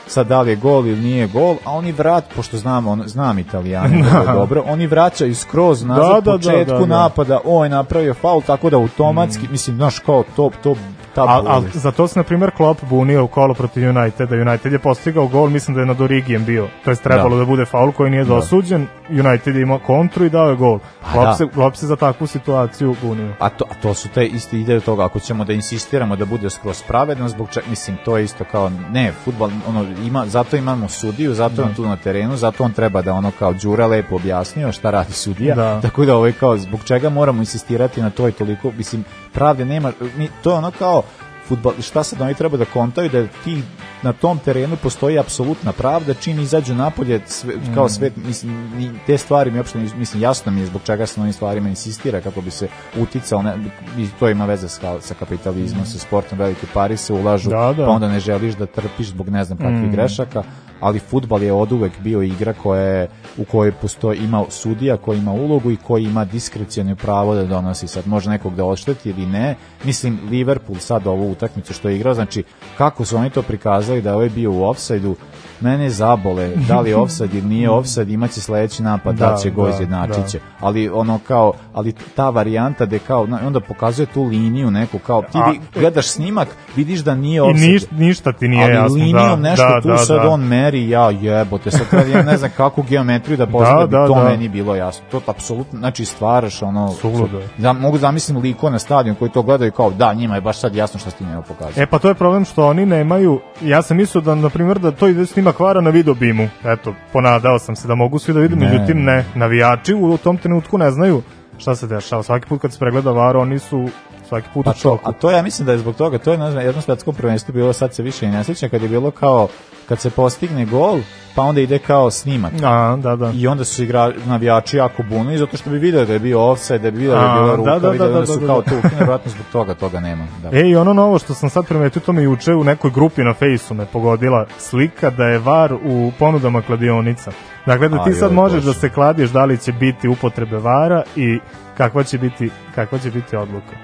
sad 0.08 0.28
da 0.28 0.42
li 0.42 0.50
je 0.50 0.56
gol 0.56 0.88
ili 0.88 1.00
nije 1.02 1.28
gol, 1.28 1.56
a 1.66 1.72
oni 1.72 1.92
vrat, 1.92 2.24
pošto 2.36 2.58
znam, 2.58 2.88
on, 2.88 3.04
znam 3.06 3.40
italijani 3.40 4.02
vrlo 4.02 4.34
dobro, 4.34 4.64
oni 4.68 4.88
vraćaju 4.88 5.36
skroz 5.36 5.84
nazad 5.84 6.24
Da, 6.24 6.32
da, 6.32 6.32
da, 6.32 6.38
početku 6.38 6.74
da, 6.74 6.80
da. 6.80 6.86
napada, 6.86 7.40
on 7.46 7.66
je 7.66 7.70
napravio 7.70 8.14
faul, 8.14 8.42
tako 8.42 8.70
da 8.70 8.78
automatski, 8.78 9.48
mislim, 9.52 9.76
znaš, 9.76 10.00
kao 10.00 10.24
to, 10.36 10.52
to, 10.64 10.76
A, 11.18 11.42
a 11.46 11.62
za 11.74 11.92
to 11.92 12.08
se, 12.08 12.20
na 12.20 12.24
primjer, 12.24 12.52
Klopp 12.52 12.84
bunio 12.84 13.24
u 13.24 13.28
kolo 13.28 13.54
protiv 13.54 13.90
Uniteda. 13.90 14.36
United 14.36 14.74
je 14.74 14.80
postigao 14.80 15.28
gol, 15.28 15.50
mislim 15.50 15.76
da 15.76 15.82
je 15.82 15.86
nad 15.86 16.02
Origijem 16.02 16.46
bio. 16.46 16.68
To 16.84 16.90
je 16.90 16.96
trebalo 16.96 17.36
da. 17.36 17.40
Da. 17.40 17.46
bude 17.46 17.66
faul 17.66 17.92
koji 17.92 18.12
nije 18.12 18.24
dosuđen. 18.24 18.88
United 19.10 19.56
je 19.56 19.62
imao 19.62 19.80
kontru 19.80 20.26
i 20.26 20.30
dao 20.30 20.50
je 20.50 20.56
gol. 20.56 20.80
Klopp, 21.12 21.28
da. 21.28 21.36
se, 21.36 21.48
Klopp 21.54 21.76
se 21.76 21.88
za 21.88 21.96
takvu 21.96 22.28
situaciju 22.28 22.96
bunio. 23.02 23.34
A 23.40 23.50
to, 23.50 23.66
a 23.72 23.74
to 23.82 23.94
su 23.94 24.10
te 24.10 24.26
iste 24.26 24.60
ideje 24.60 24.80
toga, 24.80 25.06
ako 25.06 25.20
ćemo 25.20 25.46
da 25.46 25.54
insistiramo 25.54 26.16
da 26.16 26.26
bude 26.26 26.50
skroz 26.50 26.84
pravedno, 26.88 27.30
zbog 27.30 27.50
čega, 27.50 27.66
mislim, 27.70 27.98
to 28.06 28.18
je 28.18 28.24
isto 28.24 28.44
kao, 28.52 28.72
ne, 28.92 29.12
futbal, 29.24 29.50
ono, 29.68 29.86
ima, 30.06 30.26
zato 30.26 30.58
imamo 30.58 30.88
sudiju, 30.88 31.34
zato 31.34 31.62
je 31.62 31.68
on 31.68 31.74
tu 31.74 31.84
na 31.84 31.96
terenu, 31.96 32.38
zato 32.38 32.64
on 32.64 32.74
treba 32.74 33.02
da 33.02 33.14
ono 33.14 33.32
kao 33.40 33.54
Đura 33.54 33.88
lepo 33.88 34.16
objasnio 34.16 34.72
šta 34.72 34.92
radi 34.92 35.14
sudija, 35.14 35.56
Da. 35.56 35.82
tako 35.86 36.06
da 36.06 36.16
ovaj 36.16 36.32
kao, 36.32 36.58
zbog 36.58 36.80
čega 36.84 37.10
moramo 37.10 37.40
insistirati 37.40 38.02
na 38.02 38.10
to 38.10 38.28
i 38.28 38.32
toliko, 38.32 38.72
mislim, 38.78 39.04
pravde 39.34 39.66
nema, 39.66 39.92
mi, 40.18 40.30
to 40.44 40.52
je 40.52 40.58
ono 40.58 40.72
kao, 40.72 41.04
futbol, 41.48 41.74
šta 41.82 42.04
sad 42.04 42.22
oni 42.22 42.34
treba 42.34 42.58
da 42.58 42.66
kontaju 42.66 43.10
da 43.10 43.28
ti 43.44 43.62
na 44.04 44.14
tom 44.14 44.40
terenu 44.40 44.76
postoji 44.76 45.20
apsolutna 45.20 45.72
pravda 45.72 46.14
čim 46.14 46.40
izađu 46.40 46.76
napolje 46.76 47.22
sve, 47.26 47.54
kao 47.74 47.90
svet 47.90 48.14
mislim 48.18 48.70
ni- 48.70 48.92
te 49.08 49.18
stvari 49.18 49.52
mi 49.52 49.58
uopšte 49.58 49.78
mislim 49.78 50.24
jasno 50.24 50.52
mi 50.52 50.60
je 50.60 50.66
zbog 50.66 50.82
čega 50.84 51.06
se 51.06 51.20
na 51.20 51.24
ovim 51.24 51.34
stvarima 51.34 51.70
insistira 51.70 52.22
kako 52.22 52.42
bi 52.42 52.52
se 52.52 52.68
uticao 52.98 53.42
ne, 53.42 53.54
i 53.98 54.08
to 54.20 54.30
ima 54.30 54.46
veze 54.46 54.70
sa, 54.70 55.02
sa 55.02 55.14
kapitalizmom 55.14 55.86
sa 55.86 56.00
sportom 56.00 56.40
velike 56.40 56.68
pari 56.74 56.98
se 56.98 57.14
ulažu 57.14 57.50
Da, 57.50 57.74
da. 57.74 57.86
pa 57.86 57.92
onda 57.92 58.08
ne 58.08 58.20
želiš 58.20 58.56
da 58.56 58.66
trpiš 58.66 59.08
zbog 59.08 59.30
ne 59.30 59.44
znam 59.44 59.58
kakvih 59.58 59.92
grešaka 59.92 60.44
ali 60.80 61.00
futbal 61.00 61.44
je 61.44 61.54
oduvek 61.54 62.00
bio 62.00 62.22
igra 62.22 62.54
koja 62.54 62.82
je, 62.82 63.08
u 63.38 63.46
kojoj 63.46 63.72
postoji 63.72 64.20
ima 64.20 64.46
sudija 64.50 64.98
koji 64.98 65.18
ima 65.18 65.32
ulogu 65.32 65.72
i 65.72 65.78
koji 65.78 66.04
ima 66.04 66.26
diskrecijalno 66.26 66.96
pravo 66.96 67.36
da 67.36 67.46
donosi. 67.46 67.88
Sad 67.88 68.08
može 68.08 68.30
nekog 68.30 68.56
da 68.56 68.66
odšteti 68.66 69.10
ili 69.10 69.26
ne. 69.26 69.56
Mislim 69.84 70.20
Liverpool 70.30 70.80
sad 70.80 71.08
ovu 71.08 71.35
utakmicu 71.36 71.74
što 71.74 71.90
je 71.90 71.96
igrao 71.96 72.14
znači 72.14 72.44
kako 72.78 73.06
su 73.06 73.18
oni 73.18 73.30
to 73.30 73.42
prikazali 73.42 74.02
da 74.02 74.10
je 74.10 74.16
ovaj 74.16 74.30
bio 74.30 74.52
u 74.52 74.64
ofsajdu 74.64 75.16
mene 75.62 75.90
zabole 75.90 76.50
da 76.68 76.80
li 76.80 76.90
je 76.90 76.96
ofsajd 76.96 77.34
ili 77.34 77.48
nije 77.48 77.70
ofsajd 77.70 78.10
imaće 78.10 78.42
sledeći 78.42 78.84
napad 78.84 79.16
da, 79.16 79.26
Da, 79.26 79.38
će 79.38 79.50
go 79.50 79.64
da, 79.64 79.70
izjednačit 79.70 80.28
će 80.28 80.38
da. 80.38 80.44
ali 80.60 80.90
ono 80.90 81.20
kao 81.28 81.54
ali 81.74 81.94
ta 82.16 82.30
varijanta 82.30 82.86
da 82.86 83.00
kao 83.00 83.28
onda 83.46 83.60
pokazuje 83.60 84.06
tu 84.06 84.24
liniju 84.24 84.72
neku 84.72 85.00
kao 85.00 85.22
ti 85.22 85.38
A- 85.38 85.54
gledaš 85.74 86.08
snimak 86.08 86.48
vidiš 86.76 87.00
da 87.00 87.16
nije 87.16 87.38
I 87.38 87.40
ofsajd 87.42 87.56
niš, 87.62 87.84
ništa 87.92 88.32
ti 88.34 88.48
nije 88.48 88.64
ali 88.64 88.74
jasno. 88.74 88.96
linijom 88.96 89.16
da, 89.32 89.50
nešto 89.50 89.66
da, 89.66 89.82
tu 89.82 89.88
da, 89.88 89.98
sad 89.98 90.22
da. 90.22 90.30
on 90.30 90.42
meri, 90.42 90.90
ja 90.90 91.10
jebote, 91.12 91.72
sad 91.72 91.88
ja 92.10 92.22
ne 92.24 92.38
znam 92.38 92.52
kakvu 92.58 92.84
geometriju 92.84 93.38
da 93.38 93.48
postavim 93.48 93.78
da, 93.80 93.98
Da, 93.98 94.04
bi 94.04 94.08
da, 94.08 94.08
to 94.10 94.16
da. 94.16 94.30
meni 94.30 94.50
bilo 94.50 94.76
jasno. 94.76 95.06
To 95.12 95.22
apsolutno, 95.28 95.80
znači 95.80 96.06
stvaraš 96.06 96.62
ono... 96.62 96.92
Suludo. 96.92 97.42
Da, 97.58 97.74
mogu 97.74 97.98
zamislim 97.98 98.38
liko 98.38 98.70
na 98.70 98.80
stadion 98.80 99.16
koji 99.16 99.32
to 99.32 99.42
gledaju 99.42 99.72
kao 99.72 99.90
da, 99.92 100.14
njima 100.14 100.36
je 100.36 100.42
baš 100.42 100.60
sad 100.60 100.76
jasno 100.76 101.00
šta 101.00 101.10
ti 101.26 101.30
njima 101.30 101.42
pokazuje. 101.42 101.84
E 101.84 101.86
pa 101.86 102.00
to 102.00 102.08
je 102.08 102.14
problem 102.14 102.46
što 102.46 102.68
oni 102.68 102.86
nemaju, 102.86 103.40
ja 103.62 103.82
sam 103.82 103.98
mislio 103.98 104.22
da 104.22 104.36
na 104.36 104.50
primjer 104.50 104.80
da 104.80 104.92
to 104.92 105.08
ide 105.08 105.26
snima 105.26 105.54
kvara 105.54 105.82
na 105.82 105.90
videobimu. 105.90 106.50
Eto, 106.66 106.94
ponadao 107.14 107.60
sam 107.60 107.76
se 107.76 107.88
da 107.88 107.96
mogu 107.96 108.20
svi 108.20 108.34
da 108.34 108.40
vide, 108.40 108.56
Ne. 108.56 108.70
međutim 108.70 109.04
ne, 109.04 109.26
navijači 109.36 109.94
u 109.94 110.18
tom 110.18 110.38
trenutku 110.38 110.78
ne 110.78 110.92
znaju 110.92 111.22
šta 111.58 111.76
se 111.76 111.88
dešava. 111.88 112.24
Svaki 112.24 112.48
put 112.48 112.62
kad 112.62 112.74
se 112.74 112.80
pregleda 112.80 113.12
VAR, 113.12 113.38
oni 113.38 113.60
su 113.60 113.90
svaki 114.28 114.48
put 114.54 114.66
Pa 114.66 114.72
u 114.72 114.74
to, 114.74 115.00
a 115.04 115.12
to 115.12 115.32
ja 115.32 115.42
mislim 115.42 115.66
da 115.66 115.72
je 115.72 115.78
zbog 115.78 115.96
toga, 115.96 116.18
to 116.18 116.32
je 116.32 116.38
na 116.38 116.62
jednom 116.62 116.82
svetskom 116.82 117.16
prvenstvu 117.16 117.54
bilo, 117.54 117.74
sad 117.74 117.94
se 117.94 118.04
više 118.04 118.26
i 118.26 118.30
ne 118.30 118.44
sjećam, 118.44 118.70
kad 118.70 118.82
je 118.82 118.90
bilo 118.90 119.12
kao, 119.12 119.48
kad 119.90 120.00
se 120.00 120.10
postigne 120.10 120.66
gol, 120.66 121.00
pa 121.36 121.42
onda 121.42 121.62
ide 121.62 121.80
kao 121.80 122.12
snimak. 122.12 122.54
A, 122.64 122.98
da, 123.02 123.16
da. 123.16 123.32
I 123.36 123.48
onda 123.48 123.64
su 123.64 123.84
igra, 123.84 124.12
navijači 124.26 124.78
jako 124.78 125.04
bunili 125.04 125.38
zato 125.38 125.58
što 125.58 125.70
bi 125.70 125.78
video 125.78 126.06
da 126.06 126.14
je 126.14 126.20
bio 126.20 126.52
offside, 126.52 126.80
da 126.80 126.92
bi 126.92 126.98
video 126.98 127.16
da 127.16 127.26
je 127.26 127.34
bila 127.34 127.48
da, 127.48 127.56
ruka, 127.56 127.80
da, 127.80 127.80
da, 127.80 128.08
da, 128.08 128.20
da 128.20 128.26
su 128.26 128.40
da, 128.40 128.48
kao 128.48 128.62
da. 128.62 128.78
ukinuli, 128.78 128.96
vjerojatno 128.98 129.32
zbog 129.32 129.46
toga 129.52 129.74
toga 129.74 130.00
nema. 130.00 130.28
Da. 130.44 130.58
E, 130.58 130.70
i 130.70 130.76
ono 130.76 130.94
novo 130.94 131.20
što 131.20 131.34
sam 131.34 131.50
sad 131.50 131.68
primetio, 131.68 132.02
to 132.02 132.14
me 132.14 132.24
juče 132.24 132.54
u 132.54 132.64
nekoj 132.64 132.92
grupi 132.92 133.24
na 133.24 133.34
fejsu 133.34 133.74
me 133.74 133.86
pogodila 133.86 134.46
slika 134.58 135.10
da 135.10 135.24
je 135.24 135.40
VAR 135.40 135.74
u 135.74 136.12
ponudama 136.20 136.62
kladionica. 136.62 137.32
Dakle, 137.66 137.90
da 137.90 138.04
ti 138.04 138.14
sad 138.14 138.32
joj, 138.32 138.36
možeš 138.36 138.64
da 138.64 138.74
se 138.74 138.90
kladiš 138.90 139.30
da 139.30 139.46
li 139.46 139.58
će 139.58 139.72
biti 139.72 140.08
upotrebe 140.08 140.58
VAR-a 140.58 141.02
i 141.16 141.40
kakva 141.78 142.04
će 142.04 142.18
biti, 142.18 142.50
kakva 142.76 142.98
će 142.98 143.12
biti 143.12 143.36
odluka. 143.36 143.76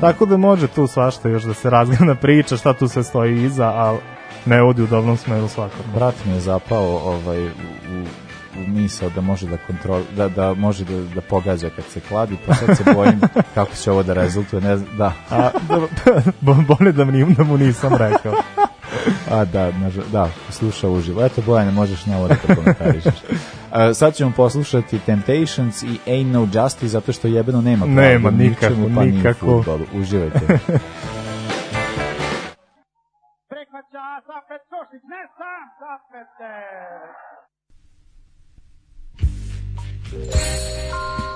Tako 0.00 0.26
da 0.26 0.36
može 0.36 0.66
tu 0.66 0.86
svašta 0.86 1.28
još 1.28 1.42
da 1.42 1.54
se 1.54 1.70
razgleda 1.70 2.14
priča 2.22 2.56
šta 2.56 2.72
tu 2.72 2.88
sve 2.88 3.02
stoji 3.02 3.44
iza, 3.44 3.72
ali 3.74 3.98
ne 4.46 4.62
vodi 4.62 4.82
u 4.82 4.86
dobrom 4.86 5.16
smeru 5.16 5.48
svakako. 5.48 5.82
brat 5.94 6.14
mi 6.24 6.32
je 6.32 6.40
zapao 6.40 6.86
ovaj, 6.98 7.46
u, 7.46 7.48
u, 7.48 8.04
misao 8.66 9.10
da 9.10 9.20
može 9.20 9.46
da 9.46 9.56
kontrol, 9.56 10.02
da, 10.16 10.28
da 10.28 10.54
može 10.54 10.84
da, 10.84 11.02
da 11.04 11.20
pogađa 11.20 11.70
kad 11.70 11.84
se 11.84 12.00
kladi, 12.00 12.36
pa 12.46 12.54
sad 12.54 12.76
se 12.76 12.84
bojim 12.94 13.20
kako 13.54 13.70
će 13.74 13.90
ovo 13.90 14.02
da 14.02 14.12
rezultuje, 14.14 14.62
ne 14.62 14.76
znam, 14.76 14.96
da, 14.96 15.12
A, 15.30 15.50
bo- 16.40 16.54
bolje 16.70 16.92
da, 16.92 17.04
mi, 17.04 17.34
da 17.34 17.44
mu 17.44 17.56
nisam 17.58 17.92
rekao. 17.94 18.34
a 19.30 19.44
da, 19.44 19.72
nažal, 19.72 20.04
da, 20.12 20.28
sluša 20.50 20.88
uživo. 20.88 21.24
Eto, 21.24 21.42
Bojane, 21.42 21.70
možeš 21.70 22.06
na 22.06 22.16
ovo 22.18 22.28
da 22.28 22.34
prokomentarišeš. 22.36 23.14
A, 23.70 23.94
sad 23.94 24.14
ćemo 24.14 24.32
poslušati 24.36 24.98
Temptations 24.98 25.82
i 25.82 25.98
Ain't 26.06 26.24
No 26.26 26.48
Justice, 26.54 26.88
zato 26.88 27.12
što 27.12 27.28
jebeno 27.28 27.60
nema 27.60 27.86
Nema, 27.86 28.30
nikako, 28.30 28.74
pa 28.94 29.04
nikako. 29.04 29.38
fudbalu. 29.40 29.84
Uživajte. 29.94 30.58
Prihvaća 34.00 34.26
Zafet 34.26 34.62
Košić, 34.70 35.02
ne 35.02 35.28
sam 35.36 35.64
Zafete. 35.80 36.54
Your 40.12 41.29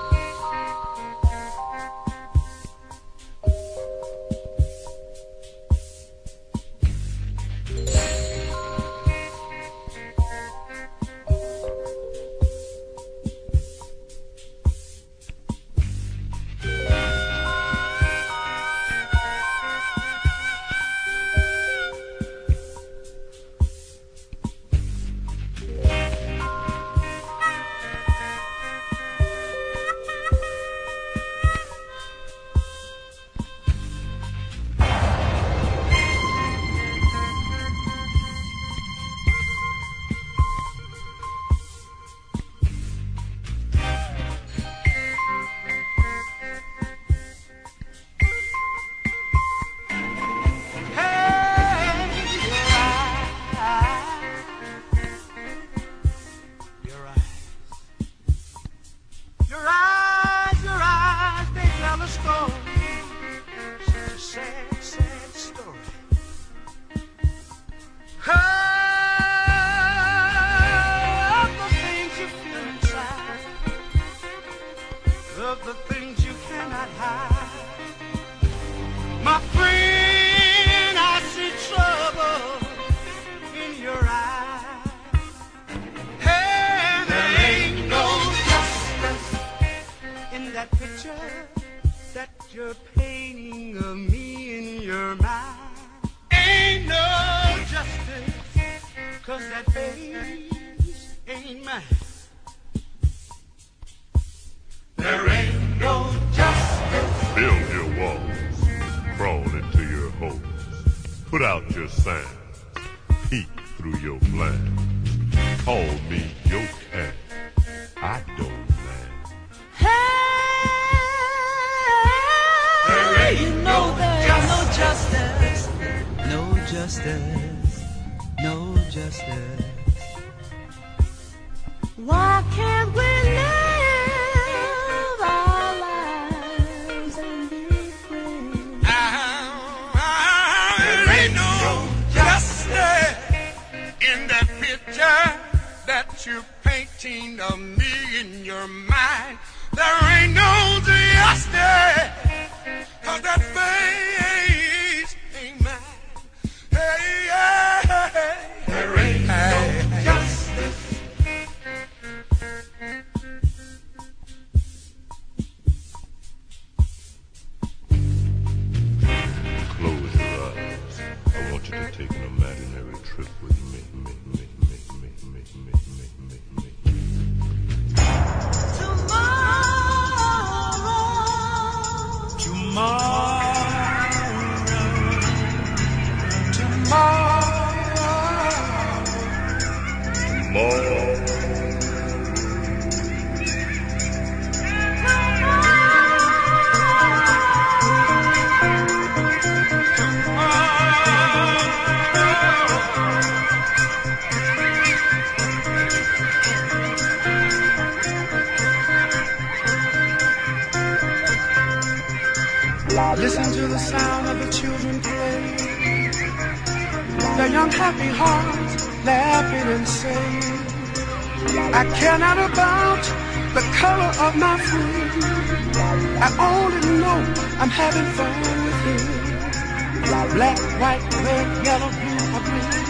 Black, 230.33 230.57
white, 230.81 231.03
red, 231.23 231.65
yellow, 231.65 231.89
blue, 231.89 232.35
or 232.35 232.41
green. 232.47 232.85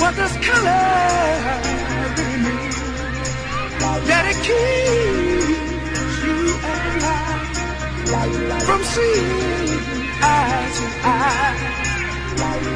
What 0.00 0.14
does 0.16 0.34
color 0.36 1.60
really 2.16 2.36
mean? 2.44 2.70
That 4.08 4.24
it 4.30 4.38
keeps 4.46 6.14
you 6.24 6.38
and 6.72 7.04
I 7.04 8.60
from 8.66 8.82
seeing 8.84 9.80
eye 10.22 10.70
to 10.76 10.86
eye. 11.08 11.56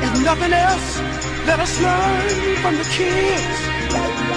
If 0.04 0.12
nothing 0.24 0.52
else, 0.52 0.88
let 1.46 1.58
us 1.60 1.80
learn 1.80 2.56
from 2.62 2.74
the 2.76 2.84
kids. 2.96 3.58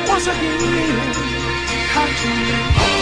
Once 0.09 0.27
again, 0.27 1.13
how 1.93 2.05
to 2.05 2.96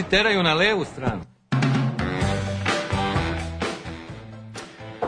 Naši 0.00 0.10
teraju 0.10 0.42
na 0.42 0.54
levu 0.54 0.84
stranu. 0.84 1.22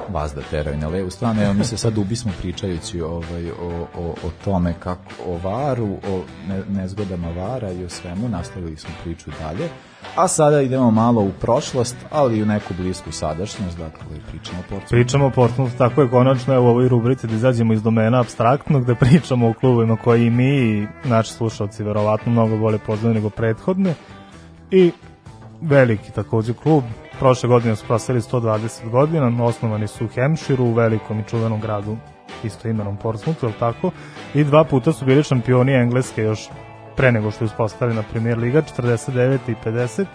vas 0.09 0.34
da 0.34 0.43
teraju 0.51 0.76
na 0.76 0.88
levu 0.88 1.11
stranu. 1.11 1.43
Evo 1.43 1.53
mi 1.53 1.64
se 1.64 1.76
sad 1.76 1.99
ubismo 1.99 2.32
pričajući 2.40 3.01
ovaj, 3.01 3.51
o, 3.51 3.86
o, 3.97 4.14
o 4.24 4.30
tome 4.45 4.74
kako 4.80 5.12
o 5.26 5.38
varu, 5.49 5.88
o 6.09 6.22
ne, 6.49 6.62
nezgodama 6.68 7.28
vara 7.28 7.72
i 7.72 7.84
o 7.84 7.88
svemu. 7.88 8.28
Nastavili 8.28 8.76
smo 8.76 8.90
priču 9.05 9.30
dalje. 9.40 9.68
A 10.16 10.28
sada 10.28 10.61
idemo 10.61 10.90
malo 10.90 11.22
u 11.22 11.30
prošlost, 11.40 11.97
ali 12.11 12.38
i 12.38 12.43
u 12.43 12.47
neku 12.47 12.74
blisku 12.74 13.12
sadašnjost. 13.12 13.78
Dakle, 13.78 14.07
pričamo 14.30 14.59
o 14.59 14.62
Portsmouthu. 14.62 14.90
Pričamo 14.90 15.26
o 15.26 15.30
Portsmouthu, 15.30 15.78
tako 15.78 16.03
je 16.03 16.11
konačno 16.11 16.55
evo 16.55 16.66
u 16.66 16.70
ovoj 16.70 16.88
rubrici 16.88 17.26
da 17.26 17.34
izađemo 17.34 17.72
iz 17.72 17.82
domena 17.82 18.20
abstraktnog, 18.20 18.84
da 18.86 18.95
pričamo 18.95 19.49
o 19.49 19.53
klubima 19.53 19.97
koji 19.97 20.30
mi 20.30 20.49
i 20.49 20.86
naši 21.05 21.32
slušalci 21.32 21.82
verovatno 21.82 22.32
mnogo 22.32 22.57
bolje 22.57 22.78
poznaju 22.78 23.14
nego 23.14 23.30
prethodne. 23.30 23.95
I 24.72 24.92
veliki 25.60 26.12
takođe 26.12 26.54
klub, 26.54 26.84
prošle 27.18 27.48
godine 27.48 27.76
su 27.76 27.86
prosili 27.86 28.20
120 28.20 28.90
godina, 28.90 29.44
osnovani 29.44 29.88
su 29.88 30.04
u 30.04 30.08
Hemširu, 30.08 30.64
u 30.64 30.72
velikom 30.72 31.20
i 31.20 31.24
čuvenom 31.30 31.60
gradu 31.60 31.96
isto 32.44 32.68
imenom 32.68 32.96
Portsmouthu, 32.96 33.46
je 33.46 33.52
tako? 33.58 33.90
I 34.34 34.44
dva 34.44 34.64
puta 34.64 34.92
su 34.92 35.04
bili 35.04 35.22
šampioni 35.22 35.72
Engleske 35.72 36.22
još 36.22 36.48
pre 36.96 37.12
nego 37.12 37.30
što 37.30 37.44
je 37.44 37.46
uspostavljena 37.46 38.02
premier 38.12 38.38
liga, 38.38 38.62
49. 38.78 39.38
i 39.48 39.54
50. 39.64 40.06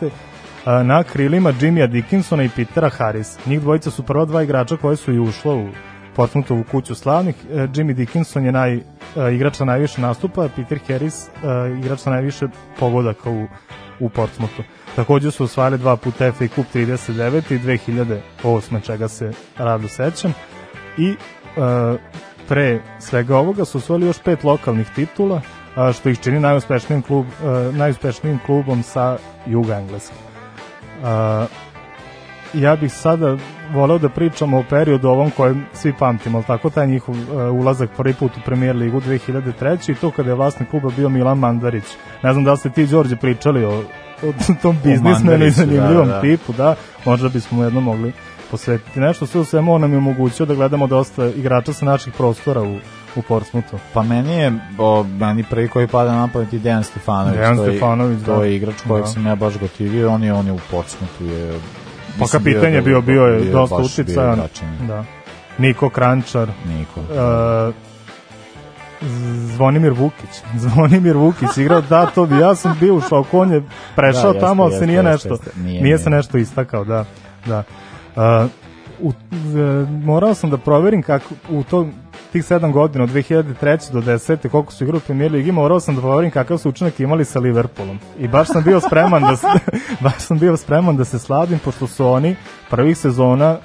a, 0.65 0.83
na 0.83 1.03
krilima 1.03 1.53
Jimmya 1.61 1.87
Dickinsona 1.87 2.43
i 2.43 2.49
Petera 2.55 2.89
Harris. 2.89 3.45
Njih 3.45 3.61
dvojica 3.61 3.91
su 3.91 4.03
prva 4.03 4.25
dva 4.25 4.43
igrača 4.43 4.77
koje 4.77 4.95
su 4.95 5.13
i 5.13 5.19
ušla 5.19 5.55
u 5.55 5.67
Portsmouthovu 6.15 6.63
kuću 6.71 6.95
slavnih. 6.95 7.35
E, 7.51 7.53
Jimmy 7.53 7.93
Dickinson 7.93 8.45
je 8.45 8.51
naj, 8.51 8.75
e, 8.75 8.81
igrač 9.33 9.55
sa 9.55 9.65
najviše 9.65 10.01
nastupa, 10.01 10.49
Peter 10.55 10.79
Harris 10.87 11.27
e, 11.27 11.29
igrač 11.79 11.99
sa 11.99 12.09
najviše 12.09 12.47
pogodaka 12.79 13.29
u, 13.29 13.47
u 13.99 14.09
Portsmouthu. 14.09 14.63
Takođe 14.95 15.31
su 15.31 15.43
osvajali 15.43 15.77
dva 15.77 15.95
puta 15.97 16.31
FA 16.31 16.47
Cup 16.47 16.65
39. 16.73 17.51
i 17.51 17.59
2008. 18.43 18.85
čega 18.85 19.07
se 19.07 19.31
rado 19.57 19.87
sećam. 19.87 20.33
I 20.97 21.09
e, 21.09 21.15
pre 22.47 22.79
svega 22.99 23.37
ovoga 23.37 23.65
su 23.65 23.77
osvojili 23.77 24.07
još 24.07 24.19
pet 24.19 24.43
lokalnih 24.43 24.87
titula, 24.95 25.41
a, 25.75 25.93
što 25.93 26.09
ih 26.09 26.19
čini 26.19 26.39
najuspešnijim, 26.39 27.01
klub, 27.01 27.25
e, 27.25 27.77
najuspešnijim 27.77 28.39
klubom 28.45 28.83
sa 28.83 29.17
Juga 29.45 29.79
Engleske. 29.79 30.15
A, 31.03 31.45
ja 32.53 32.75
bih 32.75 32.93
sada 32.93 33.37
voleo 33.73 33.97
da 33.97 34.09
pričamo 34.09 34.59
o 34.59 34.63
periodu 34.63 35.07
ovom 35.09 35.31
kojem 35.31 35.65
svi 35.73 35.93
pamtimo, 35.93 36.37
ali 36.37 36.45
tako 36.45 36.69
taj 36.69 36.87
njihov 36.87 37.15
uh, 37.15 37.27
ulazak 37.53 37.89
prvi 37.97 38.13
put 38.13 38.37
u 38.37 38.41
premier 38.45 38.75
ligu 38.75 39.01
2003. 39.01 39.91
i 39.91 39.95
to 39.95 40.11
kada 40.11 40.29
je 40.29 40.35
vlasnik 40.35 40.69
kluba 40.69 40.89
bio 40.97 41.09
Milan 41.09 41.37
Mandarić. 41.37 41.83
Ne 42.23 42.33
znam 42.33 42.43
da 42.43 42.51
li 42.51 42.57
ste 42.57 42.69
ti, 42.69 42.87
Đorđe, 42.87 43.15
pričali 43.15 43.65
o, 43.65 43.83
o 44.23 44.31
tom 44.61 44.77
biznismenu 44.83 45.45
i 45.45 45.51
zanimljivom 45.51 46.07
da, 46.07 46.13
da. 46.13 46.21
tipu, 46.21 46.53
da, 46.53 46.75
možda 47.05 47.29
bismo 47.29 47.57
mu 47.57 47.63
jedno 47.63 47.81
mogli 47.81 48.13
posvetiti 48.51 48.99
nešto, 48.99 49.25
sve 49.25 49.41
u 49.41 49.45
svemu 49.45 49.73
on 49.73 49.81
nam 49.81 49.91
je 49.91 49.97
omogućio 49.97 50.45
da 50.45 50.55
gledamo 50.55 50.87
dosta 50.87 51.25
igrača 51.25 51.73
sa 51.73 51.85
naših 51.85 52.13
prostora 52.13 52.61
u, 52.61 52.75
u 53.15 53.21
Portsmouthu. 53.21 53.77
Pa 53.93 54.03
meni 54.03 54.33
je, 54.33 54.53
o, 54.77 55.03
meni 55.03 55.43
prvi 55.43 55.67
koji 55.67 55.87
pada 55.87 56.11
na 56.11 56.29
pamet 56.33 56.53
je 56.53 56.59
Dejan 56.59 56.83
Stefanović. 56.83 57.35
Dejan 57.37 57.57
to 57.57 57.63
je- 57.63 57.71
Stefanović, 57.71 58.19
To 58.25 58.37
da. 58.37 58.45
je 58.45 58.55
igrač 58.55 58.75
kojeg 58.87 59.05
Da. 59.05 59.11
sam 59.11 59.25
ja 59.25 59.35
baš 59.35 59.57
gotivio, 59.59 60.09
on 60.11 60.23
je, 60.23 60.33
on 60.33 60.45
je 60.45 60.51
u 60.51 60.59
Portsmouthu 60.71 61.23
je... 61.25 61.59
Pa 62.17 62.23
mislim, 62.23 62.43
kapitan 62.43 62.73
je 62.73 62.81
bio, 62.81 63.01
bio 63.01 63.21
je 63.23 63.51
dosta 63.51 63.75
uticajan. 63.75 64.41
Da. 64.87 65.03
Niko 65.57 65.89
Krančar, 65.89 66.49
Niko. 66.65 66.99
uh, 66.99 67.75
Zvonimir 69.55 69.93
Vukić. 69.93 70.29
Zvonimir 70.63 71.17
Vukić 71.17 71.57
igrao, 71.57 71.81
da, 71.81 72.05
to 72.05 72.25
bi, 72.25 72.37
ja 72.37 72.55
sam 72.55 72.77
bio 72.79 72.95
u 72.95 73.01
šoku, 73.01 73.39
on 73.39 73.51
je 73.51 73.63
prešao 73.95 74.33
Da, 74.33 74.39
tamo, 74.39 74.63
ali 74.63 74.75
se 74.75 74.87
nije 74.87 74.97
jeste, 74.97 75.11
nešto, 75.11 75.29
jeste. 75.29 75.59
Nije, 75.59 75.83
nije, 75.83 75.97
se 75.97 76.09
nešto 76.09 76.37
istakao, 76.37 76.83
da, 76.85 77.05
da. 77.45 77.63
Uh, 78.15 78.49
u, 78.99 79.11
e, 79.11 79.85
morao 80.03 80.33
sam 80.33 80.49
da 80.49 80.57
proverim 80.57 81.01
kako 81.01 81.33
u 81.49 81.63
to 81.63 81.87
tih 82.31 82.43
7 82.43 82.71
godina 82.71 83.03
od 83.03 83.09
2003. 83.09 83.91
do 83.91 84.01
10. 84.01 84.49
koliko 84.49 84.73
su 84.73 84.83
igrali 84.83 84.97
u 84.97 85.07
Premier 85.07 85.31
Ligi, 85.31 85.51
morao 85.51 85.79
sam 85.79 85.95
da 85.95 86.01
proverim 86.01 86.31
kakav 86.31 86.57
su 86.57 86.69
učinak 86.69 86.99
imali 86.99 87.25
sa 87.25 87.39
Liverpoolom. 87.39 87.99
I 88.19 88.27
baš 88.27 88.47
sam 88.47 88.63
bio 88.63 88.79
spreman 88.79 89.21
da 89.21 89.35
se, 89.35 89.47
baš 90.03 90.17
sam 90.17 90.39
bio 90.39 90.57
spreman 90.57 90.97
da 90.97 91.05
se 91.05 91.19
sladim 91.19 91.59
pošto 91.59 91.87
su 91.87 92.07
oni 92.07 92.35
prvih 92.69 92.97
sezona 92.97 93.57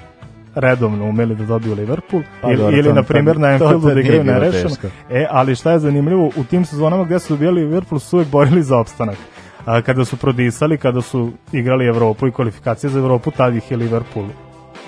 redovno 0.55 1.05
umeli 1.05 1.35
da 1.35 1.45
dobiju 1.45 1.75
Liverpool 1.75 2.23
Pa 2.41 2.47
ili, 2.47 2.57
dobro, 2.57 2.77
ili 2.77 2.87
to- 2.87 2.93
na 2.93 3.03
primjer 3.03 3.39
na 3.39 3.47
Anfieldu 3.47 3.89
da 3.89 3.99
igraju 3.99 4.23
nerešeno. 4.23 4.75
E, 5.09 5.27
ali 5.29 5.55
šta 5.55 5.71
je 5.71 5.79
zanimljivo, 5.79 6.29
u 6.35 6.43
tim 6.43 6.65
sezonama 6.65 7.03
gde 7.03 7.19
su 7.19 7.33
dobijali 7.33 7.63
Liverpool 7.63 7.99
su 7.99 8.17
uvek 8.17 8.27
borili 8.27 8.63
za 8.63 8.77
opstanak. 8.77 9.17
A, 9.65 9.81
kada 9.81 10.05
su 10.05 10.17
prodisali, 10.17 10.77
kada 10.77 11.01
su 11.01 11.31
igrali 11.51 11.87
Evropu 11.87 12.27
i 12.27 12.31
kvalifikacije 12.31 12.89
za 12.89 12.99
Evropu, 12.99 13.31
tad 13.31 13.55
ih 13.55 13.71
je 13.71 13.77
Liverpool 13.77 14.25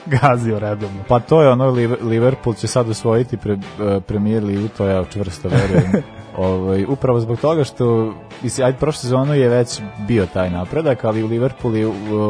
gazio 0.05 0.59
redovno. 0.59 1.03
Pa 1.07 1.19
to 1.19 1.41
je 1.41 1.49
ono, 1.49 1.71
Liv- 1.71 1.97
Liverpool 2.01 2.53
će 2.53 2.67
sad 2.67 2.89
osvojiti 2.89 3.37
pre, 3.37 3.57
premier 4.07 4.43
ligu, 4.43 4.67
to 4.77 4.85
ja 4.85 5.05
čvrsto 5.05 5.49
verujem. 5.49 5.91
ovaj, 6.37 6.85
upravo 6.87 7.19
zbog 7.19 7.39
toga 7.39 7.63
što, 7.63 8.13
ajde, 8.63 8.77
prošle 8.77 9.01
sezonu 9.01 9.33
je 9.33 9.49
već 9.49 9.81
bio 10.07 10.25
taj 10.25 10.49
napredak, 10.49 11.03
ali 11.03 11.23
u 11.23 11.27
Liverpoolu 11.27 11.77
je 11.77 11.87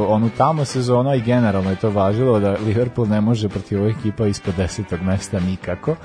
onu 0.07 0.29
tamo 0.37 0.65
sezonu, 0.65 1.15
i 1.15 1.21
generalno 1.21 1.69
je 1.69 1.75
to 1.75 1.89
važilo 1.89 2.39
da 2.39 2.57
Liverpool 2.65 3.07
ne 3.07 3.21
može 3.21 3.49
protiv 3.49 3.81
ovih 3.81 3.95
ekipa 3.99 4.27
ispod 4.27 4.53
desetog 4.57 5.01
mesta 5.01 5.39
nikako, 5.39 5.95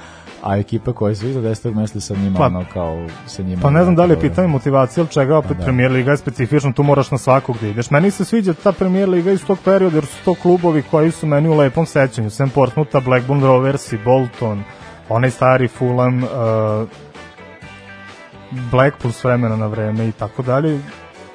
a 0.43 0.57
ekipa 0.57 0.93
koja 0.93 1.15
su 1.15 1.29
iza 1.29 1.41
desetog 1.41 1.75
mesta 1.77 2.01
sa 2.01 2.15
njima, 2.15 2.39
Pa- 2.39 2.47
ono, 2.47 2.65
kao, 2.73 3.07
sa 3.27 3.43
njima... 3.43 3.63
Pa 3.63 3.71
ne 3.71 3.83
znam 3.83 3.97
da 3.97 4.05
li 4.05 4.11
je 4.11 4.17
dobro. 4.17 4.29
pitanje 4.29 4.49
motivacije, 4.49 5.03
ali 5.03 5.11
čega 5.11 5.37
opet 5.37 5.57
da. 5.57 5.65
Premier 5.65 5.93
Liga 5.93 6.11
je 6.11 6.17
specifična, 6.17 6.73
tu 6.73 6.83
moraš 6.83 7.11
na 7.11 7.19
svakog 7.19 7.57
da 7.61 7.67
ideš. 7.67 7.91
Meni 7.91 8.11
se 8.11 8.25
sviđa 8.25 8.55
ta 8.55 8.73
Premier 8.73 9.09
Liga 9.09 9.31
iz 9.33 9.45
tog 9.45 9.59
perioda, 9.65 9.97
jer 9.97 10.07
su 10.07 10.25
to 10.25 10.35
klubovi 10.35 10.83
koji 10.91 11.11
su 11.11 11.27
meni 11.27 11.49
u 11.49 11.57
lepom 11.57 11.87
sećanju. 11.87 12.31
Sam 12.31 12.51
Portsmoutha, 12.51 13.01
Blackburn 13.01 13.43
Rovers 13.43 13.93
i 13.93 13.99
Bolton, 14.05 14.63
onaj 15.09 15.31
stari 15.31 15.69
Fulham, 15.69 16.23
uh, 16.23 16.29
Blackpool 18.71 19.13
s 19.13 19.25
vremena 19.25 19.57
na 19.57 19.67
vreme 19.67 20.09
i 20.09 20.13
tako 20.13 20.43
dalje. 20.43 20.81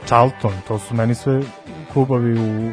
Charlton, 0.06 0.54
to 0.68 0.80
su 0.80 0.96
meni 0.96 1.16
sve 1.16 1.42
klubovi 1.94 2.40
u 2.40 2.72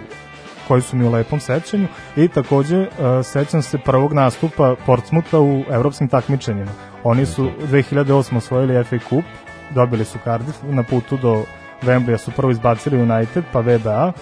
koji 0.69 0.83
su 0.83 0.97
mi 0.97 1.05
u 1.05 1.11
lepom 1.11 1.41
sećanju 1.41 1.89
i 2.17 2.29
takođe 2.29 2.81
uh, 2.81 2.87
sećam 3.25 3.63
se 3.63 3.79
prvog 3.79 4.13
nastupa 4.13 4.75
Portsmuta 4.87 5.41
u 5.41 5.65
evropskim 5.71 6.09
takmičenjima. 6.09 6.71
Oni 7.05 7.27
su 7.27 7.51
2008. 7.71 8.37
osvojili 8.37 8.85
FA 8.85 8.99
Cup, 9.09 9.25
dobili 9.71 10.05
su 10.05 10.19
Cardiff, 10.25 10.59
na 10.63 10.83
putu 10.83 11.17
do 11.17 11.45
Wembleya 11.83 12.19
su 12.19 12.31
prvo 12.31 12.51
izbacili 12.51 13.03
United, 13.03 13.45
pa 13.53 13.61
VBA, 13.61 14.13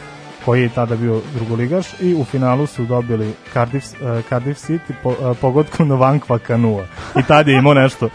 koji 0.45 0.63
je 0.63 0.69
tada 0.69 0.97
bio 0.97 1.21
drugoligaš 1.35 1.87
i 2.01 2.15
u 2.15 2.25
finalu 2.25 2.67
su 2.67 2.85
dobili 2.85 3.35
Cardiff, 3.53 3.87
uh, 3.93 4.25
Cardiff 4.29 4.61
City 4.61 4.93
po, 5.03 5.09
uh, 5.09 5.37
pogodkom 5.41 5.89
Novankva 5.89 6.39
Kanua. 6.39 6.87
I 7.19 7.23
tad 7.23 7.49
je 7.49 7.59
imao 7.59 7.75
nešto 7.75 8.09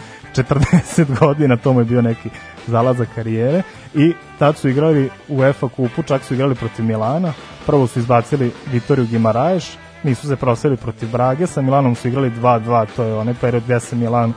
40 0.44 1.06
godina, 1.20 1.58
to 1.58 1.74
mu 1.74 1.80
je 1.80 1.86
bio 1.86 2.02
neki 2.02 2.30
zalazak 2.68 3.08
karijere. 3.16 3.64
I 3.94 4.14
tad 4.40 4.58
su 4.58 4.70
igrali 4.70 5.10
u 5.28 5.38
UEFA 5.38 5.68
kupu, 5.68 6.04
čak 6.04 6.24
su 6.24 6.34
igrali 6.34 6.56
protiv 6.56 6.86
Milana, 6.86 7.34
prvo 7.66 7.88
su 7.88 8.00
izbacili 8.00 8.52
Vitoriju 8.72 9.08
Gimaraješ, 9.08 9.66
nisu 10.04 10.28
se 10.28 10.36
proseli 10.36 10.78
protiv 10.78 11.10
Brage, 11.12 11.48
sa 11.48 11.62
Milanom 11.62 11.96
su 11.96 12.08
igrali 12.08 12.32
2-2, 12.32 12.86
to 12.96 13.04
je 13.04 13.16
onaj 13.16 13.34
period 13.42 13.64
gde 13.64 13.80
se 13.80 13.96
Milan 13.96 14.34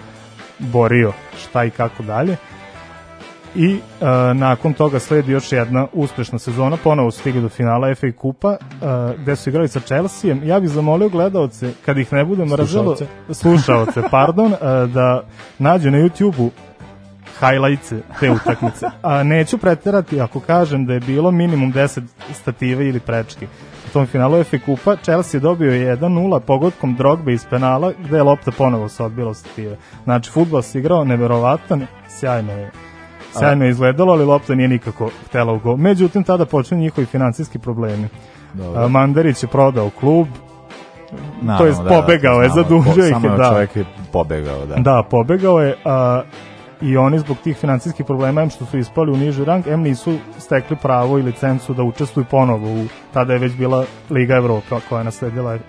borio 0.58 1.12
šta 1.38 1.64
i 1.64 1.70
kako 1.70 2.02
dalje. 2.02 2.36
I 3.54 3.78
e, 4.00 4.04
nakon 4.34 4.72
toga 4.72 4.98
sledi 4.98 5.32
još 5.32 5.52
jedna 5.52 5.86
uspešna 5.92 6.38
sezona, 6.38 6.76
ponovo 6.84 7.10
su 7.10 7.20
stigli 7.20 7.40
do 7.40 7.48
finala 7.48 7.94
FA 7.94 8.12
Kupa, 8.18 8.52
e, 8.52 8.56
gde 9.18 9.36
su 9.36 9.50
igrali 9.50 9.68
sa 9.68 9.80
Chelseaem. 9.80 10.44
Ja 10.44 10.60
bih 10.60 10.70
zamolio 10.70 11.08
gledaoce, 11.08 11.72
kad 11.84 11.98
ih 11.98 12.12
ne 12.12 12.24
bude 12.24 12.44
mrželo, 12.44 12.96
Slušaoce. 12.96 13.34
slušaoce, 13.34 14.02
pardon, 14.10 14.52
e, 14.52 14.56
da 14.86 15.22
nađu 15.58 15.90
na 15.90 15.98
YouTube-u 15.98 16.50
highlights 17.40 17.92
te 18.20 18.30
utakmice. 18.30 18.86
A 19.02 19.22
neću 19.22 19.58
preterati 19.58 20.20
ako 20.20 20.40
kažem 20.40 20.86
da 20.86 20.94
je 20.94 21.00
bilo 21.00 21.30
minimum 21.30 21.72
10 21.72 22.00
stative 22.32 22.88
ili 22.88 23.00
prečki. 23.00 23.46
U 23.90 23.92
tom 23.92 24.06
finalu 24.06 24.44
FA 24.44 24.58
Kupa 24.64 24.96
Chelsea 24.96 25.38
je 25.38 25.42
dobio 25.42 25.70
1-0 25.70 26.40
pogodkom 26.40 26.94
Drogbe 26.94 27.32
iz 27.32 27.46
penala 27.50 27.92
gde 28.04 28.16
je 28.16 28.22
lopta 28.22 28.50
ponovo 28.50 28.88
se 28.88 29.04
odbila 29.04 29.30
od 29.30 29.36
stative. 29.36 29.76
Znači, 30.04 30.30
futbol 30.30 30.62
se 30.62 30.78
igrao 30.78 31.04
neverovatan, 31.04 31.86
sjajno 32.08 32.52
je 32.52 32.70
sjajno 33.38 33.64
je 33.64 33.70
izgledalo, 33.70 34.12
ali 34.12 34.24
lopta 34.24 34.54
nije 34.54 34.68
nikako 34.68 35.10
htela 35.26 35.52
u 35.52 35.58
gol. 35.58 35.76
Međutim, 35.76 36.24
tada 36.24 36.46
počinju 36.46 36.80
njihovi 36.80 37.06
financijski 37.06 37.58
problemi. 37.58 38.08
Dobro. 38.54 38.88
Mandarić 38.88 39.42
je 39.42 39.48
prodao 39.48 39.90
klub, 39.90 40.26
Naravno, 41.42 41.58
to 41.58 41.66
jest 41.66 41.80
pobegao 41.88 42.42
je, 42.42 42.48
znamo, 42.48 42.68
zadužio 42.68 43.04
ih 43.04 43.10
je, 43.10 43.20
samo 43.20 43.36
da. 43.36 43.50
čovjek 43.50 43.76
je 43.76 43.84
pobegao, 44.12 44.66
da. 44.66 44.74
Da, 44.74 45.02
pobegao 45.10 45.60
je, 45.60 45.76
a, 45.84 46.22
i 46.80 46.96
oni 46.96 47.18
zbog 47.18 47.36
tih 47.44 47.56
financijskih 47.56 48.06
problema, 48.06 48.42
em 48.42 48.50
što 48.50 48.64
su 48.64 48.78
ispali 48.78 49.12
u 49.12 49.16
niži 49.16 49.44
rang, 49.44 49.66
em 49.66 49.80
nisu 49.80 50.18
stekli 50.38 50.76
pravo 50.76 51.18
i 51.18 51.22
licencu 51.22 51.74
da 51.74 51.82
učestvuju 51.82 52.26
ponovo 52.30 52.82
u, 52.82 52.84
tada 53.12 53.32
je 53.32 53.38
već 53.38 53.56
bila 53.56 53.84
Liga 54.10 54.34
Evropa 54.34 54.80
koja 54.88 54.98
je 54.98 55.04
nasledila 55.04 55.54
uh, 55.54 55.60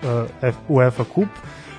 F, 0.42 0.56
UEFA 0.68 1.04
kup 1.04 1.28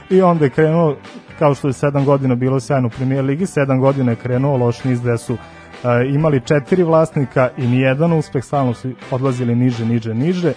i 0.10 0.22
onda 0.22 0.46
je 0.46 0.50
krenuo, 0.50 0.96
kao 1.40 1.56
što 1.56 1.68
je 1.68 1.74
7 1.74 2.06
godina 2.06 2.36
bilo 2.36 2.60
sjajno 2.60 2.88
u 2.88 2.92
premijer 2.92 3.26
ligi, 3.26 3.46
7 3.46 3.80
godina 3.80 4.12
je 4.12 4.16
krenuo 4.16 4.58
loš 4.58 4.84
niz 4.84 5.02
gde 5.02 5.18
su 5.18 5.38
imali 6.14 6.42
četiri 6.46 6.84
vlasnika 6.84 7.50
i 7.58 7.68
nijedan 7.68 8.14
uspeh, 8.14 8.44
stalno 8.44 8.74
su 8.74 8.92
odlazili 9.12 9.56
niže, 9.56 9.86
niže, 9.86 10.14
niže 10.14 10.54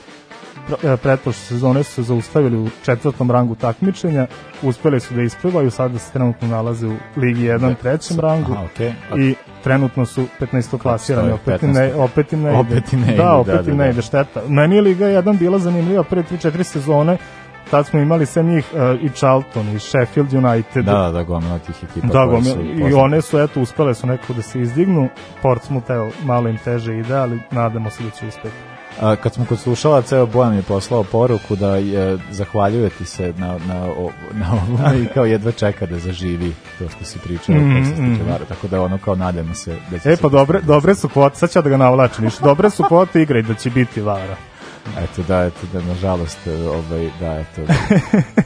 Pre- 0.69 0.97
pretprošle 0.97 1.41
sezone 1.41 1.83
su 1.83 1.93
se 1.93 2.03
zaustavili 2.03 2.57
u 2.59 2.69
četvrtom 2.85 3.31
rangu 3.31 3.55
takmičenja, 3.55 4.27
uspeli 4.63 5.01
su 5.01 5.15
da 5.15 5.23
isplivaju, 5.23 5.71
sada 5.71 5.99
se 5.99 6.13
trenutno 6.13 6.49
nalaze 6.49 6.87
u 6.87 6.97
Ligi 7.17 7.43
1 7.43 7.75
trećem 7.83 8.21
rangu 8.21 8.53
Aha. 8.53 8.65
A- 9.11 9.19
i 9.19 9.35
trenutno 9.65 10.07
su 10.07 10.25
15. 10.41 10.79
klasirani, 10.79 11.33
opet 11.33 11.63
im 11.63 11.73
ne, 11.73 11.93
15. 11.93 12.05
opet 12.05 12.33
im 12.33 12.41
ne 12.43 12.51
ide. 12.51 12.59
Opet 12.59 12.93
im 12.93 13.01
ne 13.01 13.07
ide, 13.07 13.17
da, 13.17 13.23
da, 13.25 13.37
opet 13.37 13.65
da, 13.65 13.71
im 13.71 13.77
ne 13.77 13.85
da. 13.85 13.91
ide, 13.91 14.03
šteta. 14.03 14.41
Meni 14.49 14.75
je 14.77 14.83
Liga 14.83 15.05
1 15.07 15.39
bila 15.39 15.59
zanimljiva 15.59 16.03
pre 16.03 16.23
3-4 16.23 16.63
sezone, 16.63 17.17
tad 17.71 17.87
smo 17.87 18.01
imali 18.01 18.27
sve 18.27 18.43
njih 18.43 18.67
uh, 18.73 19.03
i 19.05 19.09
Charlton 19.11 19.69
i 19.69 19.79
Sheffield 19.79 20.33
United. 20.35 20.85
Da, 20.85 21.11
da, 21.13 21.23
gomila 21.23 21.59
tih 21.59 21.77
ekipa. 21.91 22.07
Da, 22.07 22.27
gomila, 22.27 22.57
i 22.89 22.93
one 22.95 23.23
su, 23.23 23.39
eto, 23.39 23.61
uspele 23.61 23.95
su 23.95 24.07
nekako 24.07 24.33
da 24.33 24.43
se 24.43 24.61
izdignu. 24.61 25.09
Portsmouth, 25.43 25.91
evo, 25.91 26.11
malo 26.25 26.49
im 26.49 26.59
teže 26.59 26.99
ide, 26.99 27.15
ali 27.17 27.41
nadamo 27.51 27.91
se 27.91 28.03
da 28.05 28.11
će 28.11 28.27
uspeti. 28.27 28.55
A, 29.01 29.17
kad 29.17 29.35
smo 29.35 29.45
kod 29.45 29.59
slušala, 29.59 30.03
ceo 30.03 30.27
Bojan 30.27 30.51
mi 30.53 30.59
je 30.59 30.63
poslao 30.63 31.05
poruku 31.05 31.57
da 31.57 31.77
je, 31.77 32.19
zahvaljuje 32.31 32.91
ti 32.91 33.05
se 33.05 33.33
na, 33.39 33.47
na, 33.69 33.85
o- 33.85 34.11
na 34.33 34.53
ovome 34.53 35.01
i 35.03 35.07
kao 35.07 35.25
jedva 35.25 35.53
čeka 35.53 35.87
da 35.87 35.99
zaživi 35.99 36.53
to 36.79 36.89
što 36.89 37.05
si 37.05 37.19
pričao, 37.19 37.55
mm, 37.55 37.79
mm. 37.99 38.19
tako 38.49 38.69
da 38.69 38.83
ono 38.83 38.99
kao 38.99 39.15
nadamo 39.15 39.55
se 39.55 39.77
da 39.91 39.99
će 39.99 40.11
E, 40.11 40.17
pa 40.17 40.29
dobre, 40.29 40.61
dobre 40.61 40.95
su 40.95 41.09
kvote, 41.09 41.37
sad 41.37 41.51
ću 41.53 41.59
ja 41.59 41.63
da 41.63 41.69
ga 41.71 41.77
navlačim. 41.77 42.31
Dobre 42.43 42.71
su 42.71 42.83
kvote 42.89 43.23
igre 43.23 43.39
i 43.39 43.43
da 43.43 43.55
će 43.55 43.71
biti 43.71 44.01
vara. 44.01 44.37
Eto, 44.99 45.23
da, 45.29 45.45
eto, 45.45 45.61
da, 45.73 45.81
nažalost, 45.83 46.39
ovaj, 46.47 47.11
da, 47.21 47.33
eto, 47.39 47.63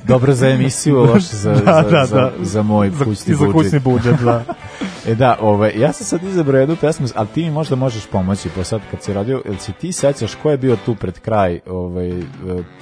dobro 0.05 0.34
za 0.34 0.49
emisiju, 0.49 0.97
loše 0.99 1.36
za, 1.36 1.53
Da, 1.64 1.82
za, 1.82 1.91
da, 1.91 2.07
za, 2.07 2.16
da. 2.16 2.32
za 2.43 2.62
moj 2.62 2.91
Za- 2.91 3.05
kućni 3.05 3.32
i 3.32 3.36
za 3.36 3.47
budžet. 3.47 3.53
kućni 3.55 3.78
budžet, 3.78 4.20
da. 4.20 4.45
e 5.09 5.14
da, 5.14 5.36
ovaj, 5.41 5.72
ja 5.76 5.93
sam 5.93 6.07
sad 6.07 6.22
izabrao 6.24 6.61
jednu 6.61 6.76
pesmu, 6.76 7.07
ali 7.14 7.28
ti 7.28 7.43
mi 7.43 7.51
možda 7.51 7.76
možeš 7.76 8.07
pomoći, 8.07 8.49
po 8.49 8.64
sad 8.64 8.80
kad 8.91 9.03
si 9.03 9.12
radio, 9.12 9.43
jel 9.45 9.57
si 9.59 9.72
ti 9.72 9.93
sećaš 9.93 10.34
ko 10.34 10.51
je 10.51 10.57
bio 10.57 10.76
tu 10.76 10.95
pred 10.95 11.18
kraj 11.20 11.61
ovaj, 11.66 12.12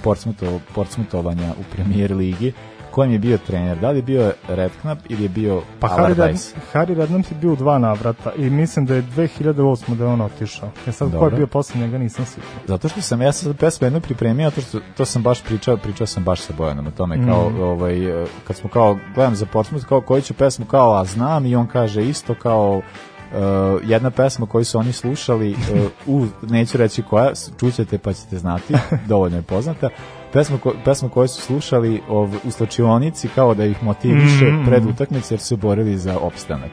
Portsmouthov, 0.02 0.60
Portsmoutovanja 0.74 1.52
u 1.60 1.74
premier 1.76 2.12
ligi, 2.16 2.52
ko 2.96 3.04
im 3.04 3.12
je 3.12 3.18
bio 3.18 3.38
trener, 3.38 3.78
da 3.78 3.90
li 3.90 3.98
je 3.98 4.02
bio 4.02 4.32
Redknapp 4.48 5.00
ili 5.08 5.22
je 5.22 5.28
bio 5.28 5.62
Pa 5.80 5.88
Allardyce? 5.88 6.54
Harry 6.72 6.94
Redknapp 6.94 7.30
je 7.30 7.36
bio 7.40 7.52
u 7.52 7.56
dva 7.56 7.78
navrata 7.78 8.32
i 8.32 8.50
mislim 8.50 8.86
da 8.86 8.94
je 8.94 9.02
2008. 9.02 9.94
da 9.96 10.04
je 10.04 10.10
on 10.10 10.20
otišao. 10.20 10.70
Ja 10.86 10.92
sad 10.92 11.08
ko 11.10 11.16
je 11.16 11.20
Dobro. 11.20 11.36
bio 11.36 11.46
posle 11.46 11.80
njega 11.80 11.98
nisam 11.98 12.24
siguran. 12.26 12.58
Zato 12.66 12.88
što 12.88 13.00
sam 13.00 13.22
ja 13.22 13.32
sad 13.32 13.56
pesmu 13.56 13.86
jednu 13.86 14.00
pripremio, 14.00 14.50
to 14.50 14.60
što 14.60 14.80
to 14.96 15.04
sam 15.04 15.22
baš 15.22 15.42
pričao, 15.44 15.76
pričao 15.76 16.06
sam 16.06 16.24
baš 16.24 16.40
sa 16.40 16.52
Bojanom 16.56 16.86
o 16.86 16.90
tome 16.90 17.26
kao 17.26 17.50
Mhm. 17.50 17.60
ovaj 17.62 17.96
kad 18.46 18.56
smo 18.56 18.70
kao 18.70 18.98
gledam 19.14 19.36
za 19.36 19.46
Portsmouth 19.46 19.86
kao 19.86 20.00
koju 20.00 20.22
ću 20.22 20.34
pesmu 20.34 20.66
kao 20.66 20.94
a 20.94 21.04
znam 21.04 21.46
i 21.46 21.56
on 21.56 21.66
kaže 21.66 22.02
isto 22.04 22.34
kao 22.34 22.82
Uh, 23.32 23.80
jedna 23.84 24.10
pesma 24.10 24.46
koju 24.46 24.64
su 24.64 24.78
oni 24.78 24.92
slušali 24.92 25.52
uh, 25.52 25.90
u, 26.06 26.26
neću 26.42 26.78
reći 26.78 27.02
koja 27.02 27.32
čućete 27.60 27.98
pa 27.98 28.12
ćete 28.12 28.38
znati 28.38 28.74
dovoljno 29.08 29.36
je 29.36 29.42
poznata 29.42 29.88
pesma, 30.36 30.58
ko, 30.58 30.72
pesma 30.84 31.08
koju 31.08 31.28
su 31.28 31.42
slušali 31.42 32.02
ov, 32.08 32.34
u 32.44 32.50
slačionici 32.50 33.28
kao 33.28 33.54
da 33.54 33.64
ih 33.64 33.82
motiviše 33.82 34.44
Mhm. 34.44 34.64
pred 34.66 34.86
utakmice 34.86 35.34
jer 35.34 35.40
su 35.40 35.56
borili 35.56 35.98
za 35.98 36.18
opstanak 36.18 36.70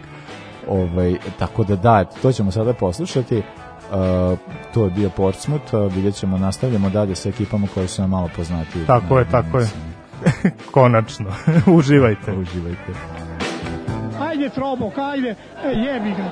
ovaj, 0.70 1.16
tako 1.40 1.64
da 1.64 1.76
da, 1.76 2.04
to 2.04 2.32
ćemo 2.32 2.52
sada 2.52 2.74
poslušati 2.74 3.42
Uh, 3.84 4.40
to 4.74 4.84
je 4.84 4.90
bio 4.90 5.10
Portsmouth, 5.10 5.74
uh, 5.74 5.94
vidjet 5.94 6.16
ćemo, 6.16 6.38
nastavljamo 6.38 6.90
dalje 6.90 7.16
sa 7.16 7.30
ekipama 7.30 7.68
koje 7.74 7.88
su 7.88 8.02
nam 8.02 8.10
malo 8.10 8.30
poznatije. 8.36 8.86
Tako 8.86 9.20
je, 9.20 9.26
tako 9.32 9.60
je. 9.60 9.68
Konačno. 10.72 11.30
Uživajte. 11.78 12.32
Uživajte. 12.32 12.94
Ajde, 14.20 14.50
Trobok, 14.50 14.98
ajde, 14.98 15.36
e, 15.64 15.68
jebi 15.70 16.10
ga. 16.10 16.32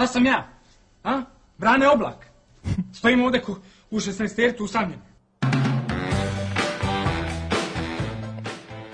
Šta 0.00 0.06
sam 0.06 0.26
ja? 0.26 0.46
A? 1.04 1.22
Brane 1.58 1.88
oblak. 1.88 2.26
Stojim 2.92 3.24
ovde 3.24 3.40
ko, 3.40 3.56
u 3.90 3.96
16 3.96 4.36
tercu 4.36 4.64
usamljen. 4.64 4.98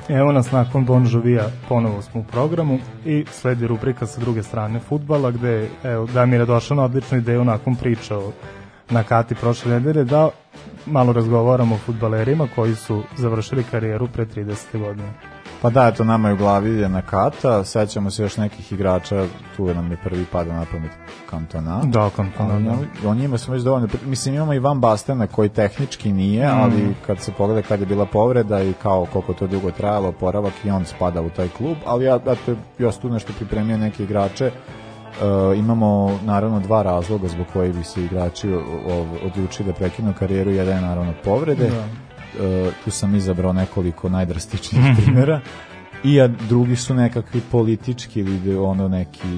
Evo 0.09 0.33
nas 0.33 0.53
nakon 0.53 0.85
Bon 0.85 1.07
Jovija, 1.13 1.51
ponovo 1.69 2.03
smo 2.03 2.21
u 2.21 2.25
programu 2.25 2.79
i 3.05 3.25
sledi 3.31 3.67
rubrika 3.67 4.07
sa 4.07 4.21
druge 4.21 4.43
strane 4.43 4.81
futbala 4.81 5.31
gde 5.31 5.69
evo, 5.85 6.07
Damir 6.07 6.41
je 6.41 6.47
došao 6.47 6.77
na 6.77 6.85
odličnu 6.85 7.19
ideju 7.19 7.45
nakon 7.45 7.77
priča 7.77 8.19
o 8.19 8.33
na 8.91 9.03
Kati 9.03 9.35
prošle 9.35 9.73
nedelje 9.73 10.05
da 10.05 10.29
malo 10.87 11.13
razgovaramo 11.13 11.75
o 11.75 11.79
futbalerima 11.79 12.49
koji 12.55 12.75
su 12.75 13.03
završili 13.17 13.65
karijeru 13.71 14.09
pre 14.09 14.27
30. 14.27 14.79
godine. 14.79 15.13
Pa 15.67 15.71
da, 15.71 15.87
eto, 15.87 16.05
nama 16.05 16.29
je 16.29 16.35
u 16.35 16.37
glavi 16.37 16.71
je 16.81 16.89
Nakata, 16.89 17.65
sećamo 17.65 18.11
se 18.11 18.23
još 18.23 18.37
nekih 18.37 18.73
igrača, 18.73 19.27
tu 19.57 19.69
je 19.69 19.75
nam 19.75 19.91
je 19.91 19.97
prvi 20.05 20.25
pada 20.33 20.53
na 20.53 20.65
pamet 20.73 20.91
Kantona. 21.31 21.81
Da, 21.85 22.11
Cantona, 22.17 22.55
Ali 22.55 22.65
da. 23.03 23.09
O 23.09 23.15
njima 23.15 23.39
smo 23.39 23.55
već 23.55 23.63
dovoljno, 23.63 23.89
mislim 24.05 24.35
imamo 24.35 24.55
i 24.55 24.59
Van 24.59 24.81
Bastena 24.81 25.27
koji 25.27 25.49
tehnički 25.49 26.13
nije, 26.13 26.47
Mm. 26.47 26.59
ali 26.61 26.95
kad 27.07 27.21
se 27.21 27.33
pogleda 27.33 27.63
kad 27.63 27.81
je 27.81 27.87
bila 27.87 28.07
povreda 28.07 28.63
i 28.63 28.73
kao 28.83 29.07
koliko 29.13 29.33
to 29.33 29.47
dugo 29.47 29.71
trajalo, 29.71 30.09
oporavak 30.09 30.53
i 30.65 30.71
on 30.71 30.85
spada 30.85 31.23
u 31.23 31.31
taj 31.31 31.49
klub, 31.49 31.77
ali 31.87 32.05
ja, 32.05 32.17
eto, 32.17 32.55
ja 32.79 32.93
tu 32.93 33.11
nešto 33.11 33.33
pripremio 33.37 33.77
neke 33.79 34.03
igrače, 34.03 34.51
E, 35.17 35.57
imamo 35.59 36.19
naravno 36.25 36.61
dva 36.61 36.83
razloga 36.83 37.29
zbog 37.29 37.47
kojih 37.53 37.75
bi 37.75 37.85
se 37.85 38.05
igrači 38.05 38.49
odlučili 39.25 39.67
da 39.67 39.73
prekinu 39.73 40.15
karijeru, 40.19 40.51
jedan 40.51 40.75
je 40.75 40.81
naravno 40.81 41.13
povrede, 41.25 41.67
E, 41.67 42.06
tu 42.85 42.91
sam 42.91 43.15
izabrao 43.15 43.53
nekoliko 43.53 44.09
najdrastičnijih 44.09 44.85
primjera 44.97 45.41
i 46.05 46.21
a 46.21 46.29
drugi 46.29 46.77
su 46.77 46.95
nekakvi 46.95 47.41
politički 47.51 48.21
ili 48.21 48.57
ono 48.57 48.89
neki 48.89 49.29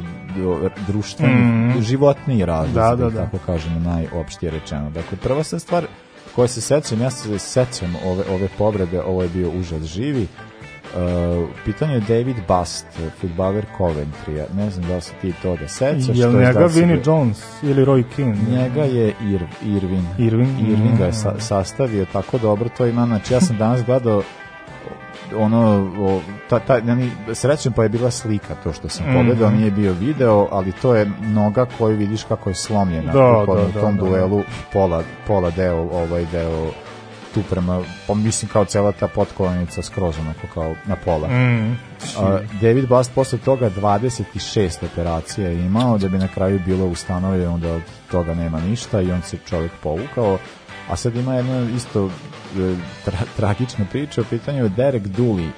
društveni, 0.86 1.34
Mhm. 1.34 1.80
životniji 1.80 2.44
razlozi, 2.44 2.74
Da, 2.74 2.80
da, 2.80 2.96
da, 2.96 3.04
da, 3.04 3.10
da. 3.10 3.24
tako 3.24 3.38
kažemo, 3.46 3.80
najopštije 3.80 4.50
rečeno. 4.50 4.90
Dakle, 4.90 5.18
prva 5.18 5.42
se 5.42 5.58
stvar 5.58 5.86
koja 6.34 6.48
se 6.48 6.60
sećam, 6.60 7.00
ja 7.00 7.10
se 7.10 7.38
sećam 7.38 7.94
ove, 8.06 8.24
ove 8.30 8.48
povrede, 8.58 9.02
ovo 9.02 9.22
je 9.22 9.28
bio 9.28 9.50
užas 9.50 9.82
živi, 9.84 10.26
Uh, 10.90 11.00
pitanje 11.64 11.94
je 11.94 12.00
David 12.00 12.36
Bust, 12.48 12.86
futbaler 13.20 13.64
Coventrya. 13.76 14.44
Ne 14.54 14.70
znam 14.70 14.88
da 14.88 14.94
li 14.94 15.00
se 15.00 15.12
ti 15.14 15.32
toga 15.32 15.68
sećaš. 15.68 16.16
Jel 16.16 16.32
to 16.32 16.38
njega 16.38 16.52
da 16.52 16.68
si 16.68 16.80
Vinnie 16.80 17.00
Jones 17.06 17.62
ili 17.62 17.84
Roy 17.84 18.04
Keane? 18.06 18.36
Njega 18.50 18.82
je 18.82 19.06
Ir, 19.22 19.44
Irvin. 19.64 20.06
Irvin? 20.18 20.56
Irvin 20.60 20.96
ga 20.98 21.04
je 21.04 21.10
Mm. 21.10 21.14
sa, 21.14 21.34
sastavio 21.38 22.04
tako 22.04 22.38
dobro, 22.38 22.68
to 22.68 22.86
ima, 22.86 23.06
znači 23.06 23.34
ja 23.34 23.40
sam 23.40 23.56
danas 23.56 23.82
gledao 23.82 24.22
ono, 25.36 25.60
o, 26.00 26.20
ta, 26.48 26.58
ta, 26.58 26.76
yani, 26.76 27.10
srećem 27.34 27.72
pa 27.72 27.82
je 27.82 27.88
bila 27.88 28.10
slika 28.10 28.54
to 28.54 28.72
što 28.72 28.88
sam 28.88 29.06
Mhm. 29.06 29.16
pogledao, 29.16 29.50
nije 29.50 29.70
bio 29.70 29.92
video, 29.92 30.48
ali 30.50 30.72
to 30.72 30.94
je 30.94 31.10
noga 31.22 31.66
koju 31.78 31.96
vidiš 31.96 32.24
kako 32.24 32.50
je 32.50 32.54
slomljena 32.54 33.12
Da, 33.12 33.18
u 33.32 33.46
tom- 33.46 33.56
da, 33.56 33.62
da, 33.64 33.80
tom 33.80 33.96
da. 33.96 34.02
duelu, 34.02 34.42
pola, 34.72 35.02
pola 35.26 35.50
deo, 35.50 35.76
ovaj 35.82 36.26
deo 36.26 36.70
tu 37.38 37.48
prema, 37.50 37.82
pa 38.06 38.14
mislim 38.14 38.50
kao 38.52 38.64
cela 38.64 38.92
ta 38.92 39.08
potkolonica 39.08 39.82
skroz 39.82 40.18
onako 40.18 40.46
kao 40.54 40.74
na 40.86 40.96
pola. 40.96 41.28
Mm. 41.28 41.78
A, 42.18 42.38
David 42.60 42.88
Bast 42.88 43.12
posle 43.14 43.38
toga 43.38 43.70
26 43.70 44.84
operacija 44.92 45.48
je 45.48 45.66
imao 45.66 45.98
da 45.98 46.08
bi 46.08 46.18
na 46.18 46.28
kraju 46.28 46.60
bilo 46.66 46.86
ustanovljeno 46.86 47.58
da 47.58 47.72
od 47.72 47.82
toga 48.10 48.34
nema 48.34 48.60
ništa 48.60 49.00
i 49.00 49.12
on 49.12 49.22
se 49.22 49.38
čovjek 49.48 49.72
povukao. 49.82 50.38
A 50.90 50.96
sad 50.96 51.16
ima 51.16 51.34
jedna 51.34 51.70
isto 51.76 52.06
e, 52.06 52.74
tra, 53.04 53.18
tragična 53.36 53.84
priča, 53.90 54.20
u 54.20 54.24
pitanju 54.30 54.68
Derek 54.68 55.02
Dooley, 55.02 55.48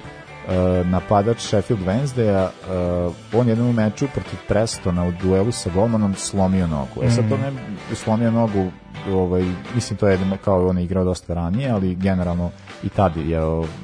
napadač 0.85 1.39
Sheffield 1.39 1.85
Wednesdaya, 1.85 2.49
e, 2.49 3.37
on 3.37 3.49
jednom 3.49 3.69
u 3.69 3.73
meču 3.73 4.07
protiv 4.13 4.39
Prestona 4.47 5.05
u 5.07 5.11
duelu 5.11 5.51
sa 5.51 5.69
golmanom 5.69 6.15
slomio 6.15 6.67
nogu. 6.67 7.03
E 7.03 7.09
sad 7.09 7.29
to 7.29 7.37
ne 7.37 7.51
slomio 7.95 8.31
nogu, 8.31 8.71
ovaj, 9.11 9.45
mislim 9.75 9.97
to 9.97 10.07
je 10.07 10.19
kao 10.43 10.67
on 10.67 10.77
je 10.77 10.83
igrao 10.83 11.03
dosta 11.03 11.33
ranije, 11.33 11.69
ali 11.69 11.95
generalno 11.95 12.51
i 12.83 12.89
tad 12.89 13.17
je, 13.17 13.39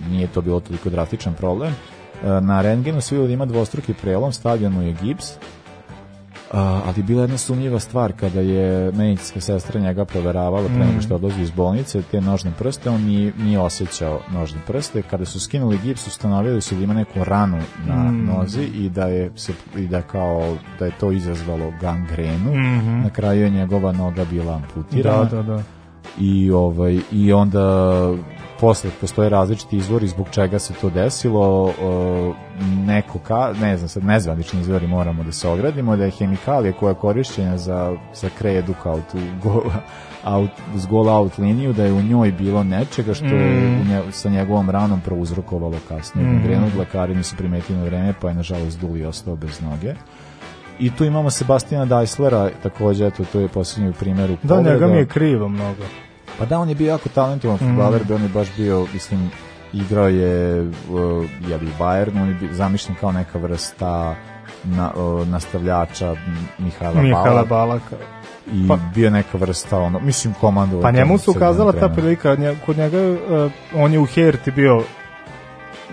nije 0.09 0.27
to 0.27 0.41
bilo 0.41 0.59
toliko 0.59 0.89
drastičan 0.89 1.33
problem. 1.33 1.73
E, 2.23 2.41
Na 2.41 2.61
rengenu 2.61 2.99
da 3.11 3.33
ima 3.33 3.45
dvostruki 3.45 3.93
prelom, 3.93 4.31
stavljen 4.31 4.73
mu 4.73 4.81
je 4.81 4.93
gips, 4.93 5.33
ali 6.51 7.03
bila 7.03 7.21
je 7.21 7.23
jedna 7.23 7.37
sumnjiva 7.37 7.79
stvar 7.79 8.13
kada 8.13 8.39
je 8.41 8.91
medicinska 8.91 9.41
sestra 9.41 9.79
njega 9.79 10.05
proveravala 10.05 10.67
pre 10.67 10.85
nego 10.85 11.01
što 11.01 11.15
odlazi 11.15 11.41
iz 11.41 11.51
bolnice 11.51 12.01
te 12.01 12.21
nožne 12.21 12.51
prste, 12.59 12.89
on 12.89 13.01
nije, 13.01 13.33
nije 13.37 13.59
osjećao 13.59 14.19
nožne 14.31 14.59
prste. 14.67 15.01
Kada 15.01 15.25
su 15.25 15.39
skinuli 15.39 15.79
gips, 15.83 16.07
ustanovili 16.07 16.61
su 16.61 16.75
da 16.75 16.83
ima 16.83 16.93
neku 16.93 17.23
ranu 17.23 17.57
na 17.87 18.11
Mm. 18.11 18.25
nozi 18.25 18.63
i 18.63 18.89
da 18.89 19.07
je 19.07 19.31
se 19.35 19.53
i 19.75 19.87
da 19.87 20.01
kao 20.01 20.55
da 20.79 20.85
je 20.85 20.91
to 20.99 21.11
izazvalo 21.11 21.73
gangrenu. 21.81 22.51
Mhm. 22.55 23.01
Na 23.01 23.09
kraju 23.09 23.41
je 23.43 23.49
njegova 23.49 23.91
noga 23.91 24.25
bila 24.25 24.53
amputirana 24.55 25.23
Da, 25.23 25.35
da, 25.35 25.43
da. 25.43 25.63
i 26.19 26.51
ovaj 26.51 26.99
i 27.11 27.33
onda 27.33 27.99
posle 28.59 28.89
postoje 29.01 29.29
različiti 29.29 29.77
izvori 29.77 30.07
zbog 30.07 30.27
čega 30.31 30.59
se 30.59 30.73
to 30.73 30.89
desilo 30.89 31.73
neko 32.85 33.19
ka, 33.19 33.53
ne 33.61 33.77
znam 33.77 33.89
sad 33.89 34.03
nezvanični 34.03 34.61
izvori 34.61 34.87
moramo 34.87 35.23
da 35.23 35.31
se 35.31 35.47
ogradimo 35.47 35.95
da 35.95 36.05
je 36.05 36.11
hemikalija 36.11 36.73
koja 36.73 36.89
je 36.89 36.95
korišćena 36.95 37.57
za, 37.57 37.95
za 38.13 38.29
kredu 38.39 38.73
kao 38.83 38.99
tu 39.11 39.17
go, 39.43 39.63
out, 40.25 40.49
s 40.75 40.87
goal 40.87 41.09
out 41.09 41.37
liniju 41.37 41.73
da 41.73 41.83
je 41.85 41.93
u 41.93 42.01
njoj 42.01 42.31
bilo 42.31 42.63
nečega 42.63 43.13
što 43.13 43.25
je 43.25 43.57
Mm. 43.61 43.87
nje, 43.89 44.01
sa 44.11 44.29
njegovom 44.29 44.69
ranom 44.69 45.01
prouzrokovalo 45.01 45.77
kasnije 45.87 46.27
Mhm. 46.27 46.35
gangrenu, 46.37 46.67
lekari 46.79 47.15
nisu 47.15 47.35
primetili 47.35 47.77
na 47.79 47.85
vreme 47.85 48.13
pa 48.21 48.29
je 48.29 48.35
nažalost 48.35 48.79
Duli 48.79 49.05
ostao 49.05 49.35
bez 49.35 49.61
noge 49.61 49.93
i 50.79 50.91
tu 50.91 51.05
imamo 51.05 51.29
Sebastina 51.29 51.85
Dajslera, 51.85 52.49
takođe, 52.63 53.07
eto, 53.07 53.23
to 53.31 53.39
je 53.39 53.47
posljednji 53.47 53.93
primjer 53.93 54.31
u 54.31 54.37
Da, 54.43 54.61
njega 54.61 54.87
mi 54.87 54.97
je 54.97 55.05
krivo 55.05 55.47
mnogo. 55.49 55.83
Pa 56.39 56.45
da, 56.45 56.59
on 56.59 56.69
je 56.69 56.75
bio 56.75 56.87
jako 56.87 57.09
talentovan 57.09 57.57
futbaler, 57.57 58.03
bi 58.03 58.13
on 58.13 58.23
je 58.23 58.29
baš 58.29 58.47
bio, 58.57 58.87
mislim, 58.93 59.31
igrao 59.73 60.07
je 60.07 60.61
uh, 60.61 60.67
u 60.89 61.83
Bayernu, 61.83 62.21
on 62.21 62.27
je 62.27 62.33
bio 62.33 62.53
zamišljen 62.53 62.97
kao 62.99 63.11
neka 63.11 63.39
vrsta 63.39 64.15
na, 64.63 64.91
uh, 64.95 65.27
nastavljača 65.27 66.15
Mihajla, 66.57 67.01
Mihala 67.01 67.43
Balaka 67.45 67.49
Balaka. 67.49 67.95
i 68.53 68.67
Pa- 68.67 68.77
bio 68.95 69.09
neka 69.09 69.37
vrsta 69.37 69.79
ono, 69.79 69.99
mislim 69.99 70.33
komando 70.33 70.81
Pa 70.81 70.91
njemu 70.91 71.17
se 71.17 71.31
ukazala 71.31 71.71
ta 71.71 71.89
prilika, 71.89 72.35
nje- 72.35 72.55
kod 72.65 72.77
njega, 72.77 72.97
uh, 72.97 73.51
on 73.75 73.93
je 73.93 73.99
u 73.99 74.05
Herti 74.05 74.51
bio 74.51 74.83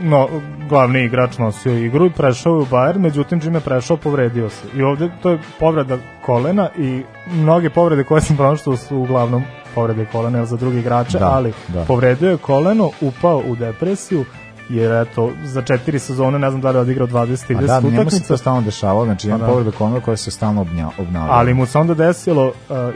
no, 0.01 0.29
glavni 0.69 1.05
igrač 1.05 1.39
nosio 1.39 1.79
igru 1.79 2.07
i 2.07 2.11
prešao 2.11 2.55
je 2.55 2.61
u 2.63 2.67
Bayern, 2.67 2.99
međutim 2.99 3.41
čime 3.41 3.57
je 3.57 3.61
prešao 3.61 3.97
povredio 3.97 4.51
se. 4.51 4.67
I 4.77 4.83
ovde 4.83 5.11
to 5.23 5.31
je 5.31 5.39
povreda 5.61 5.99
kolena 6.27 6.69
i 6.79 7.03
mnoge 7.33 7.71
povrede 7.71 8.05
koje 8.05 8.21
sam 8.21 8.37
pronašao 8.37 8.77
su 8.77 8.97
uglavnom 8.97 9.43
povrede 9.75 10.07
kolena 10.12 10.45
za 10.47 10.57
drugi 10.57 10.79
igrače, 10.79 11.18
Da, 11.18 11.29
ali 11.29 11.53
da. 11.68 11.85
povredio 11.85 12.31
je 12.31 12.37
koleno, 12.37 12.91
upao 13.01 13.43
u 13.47 13.57
depresiju, 13.57 14.25
jer 14.68 14.93
eto, 14.93 15.31
za 15.45 15.62
četiri 15.62 15.99
sezone, 15.99 16.39
ne 16.39 16.51
znam 16.51 16.61
da 16.61 16.70
li 16.70 16.77
je 16.77 16.81
odigrao 16.81 17.07
20-30 17.07 17.55
Pa 17.55 17.61
da, 17.61 17.81
njemu 17.81 17.91
se 17.91 18.01
utakmica, 18.01 18.29
to 18.29 18.37
stalno 18.37 18.61
dešavalo, 18.61 19.05
znači 19.05 19.29
ima 19.29 19.39
Pa 19.39 19.45
da. 19.45 19.49
povreda 19.49 19.70
kolona 19.70 20.01
koja 20.01 20.16
se 20.16 20.31
stalno 20.31 20.61
obnavlja. 20.99 21.33
ali 21.33 21.55
mu 21.55 21.66
se 21.66 21.79
onda 21.79 21.95
desilo, 21.95 22.47
uh, 22.47 22.53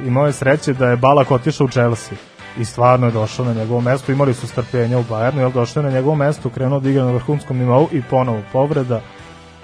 imao 0.06 0.26
je 0.26 0.32
sreće 0.32 0.72
da 0.72 0.86
je 0.86 0.96
Balak 0.96 1.30
otišao 1.30 1.64
u 1.64 1.70
Chelsea 1.70 2.18
i 2.58 2.64
stvarno 2.64 3.06
je 3.06 3.12
došao 3.12 3.44
na 3.44 3.54
njegovo 3.54 3.80
mesto, 3.80 4.12
imali 4.12 4.34
su 4.34 4.46
strpljenja 4.46 4.98
u 4.98 5.04
Bayernu, 5.04 5.38
jel 5.38 5.52
došao 5.52 5.80
je 5.80 5.84
na 5.84 5.92
njegovo 5.92 6.14
mesto, 6.16 6.48
krenuo 6.50 6.80
da 6.80 6.90
igra 6.90 7.04
na 7.04 7.10
vrhunskom 7.12 7.58
nivou 7.58 7.88
i 7.92 8.02
ponovo 8.02 8.42
povreda, 8.52 9.00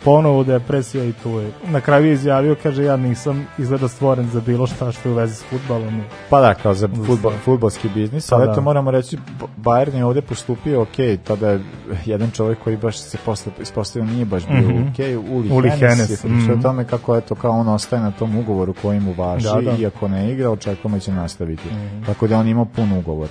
ponovo 0.05 0.44
depresija 0.44 1.05
i 1.05 1.12
tu 1.12 1.30
je. 1.30 1.50
Na 1.64 1.80
kraju 1.80 2.07
je 2.07 2.12
izjavio, 2.12 2.57
kaže, 2.62 2.84
ja 2.84 2.96
nisam 2.96 3.46
izgleda 3.59 3.88
stvoren 3.88 4.28
za 4.30 4.40
bilo 4.40 4.66
šta 4.66 4.92
što 4.92 5.09
je 5.09 5.12
u 5.12 5.16
vezi 5.16 5.34
s 5.34 5.42
futbalom. 5.42 6.00
Pa 6.30 6.40
da, 6.40 6.55
kao 6.55 6.74
za 6.74 6.88
futbol, 7.07 7.32
Da. 7.32 7.38
futbolski 7.38 7.88
biznis, 7.88 8.30
Pa 8.30 8.36
ali 8.36 8.46
da. 8.46 8.52
eto 8.52 8.61
moramo 8.61 8.90
reći, 8.90 9.18
Bayern 9.59 9.94
je 9.94 10.05
ovde 10.05 10.20
postupio 10.22 10.82
ok, 10.82 10.96
tada 11.24 11.50
je 11.50 11.61
jedan 12.05 12.30
čovjek 12.30 12.59
koji 12.59 12.76
baš 12.76 12.98
se 12.98 13.18
posle 13.24 13.52
ispostavio 13.62 14.11
nije 14.11 14.24
baš 14.24 14.46
bio 14.46 14.68
Mhm. 14.68 14.82
ok, 14.82 14.98
Uli, 15.30 15.50
Uli 15.50 15.70
Hennes, 15.70 16.11
je 16.11 16.16
pričao 16.16 16.28
o 16.30 16.52
mhm. 16.52 16.61
tome 16.62 16.84
kako 16.84 17.16
eto 17.16 17.34
kao 17.34 17.50
on 17.50 17.68
ostaje 17.68 18.02
na 18.02 18.11
tom 18.11 18.38
ugovoru 18.38 18.74
koji 18.82 19.00
mu 19.00 19.12
važi, 19.12 19.44
Da, 19.44 19.61
da. 19.61 19.72
iako 19.72 20.09
ne 20.09 20.32
igra, 20.32 20.50
očekujemo 20.50 20.96
da 20.96 21.00
će 21.00 21.12
nastaviti. 21.12 21.68
Mhm. 21.68 22.05
Tako 22.07 22.26
da 22.26 22.38
on 22.38 22.48
ima 22.48 22.64
pun 22.64 22.92
ugovor. 22.92 23.28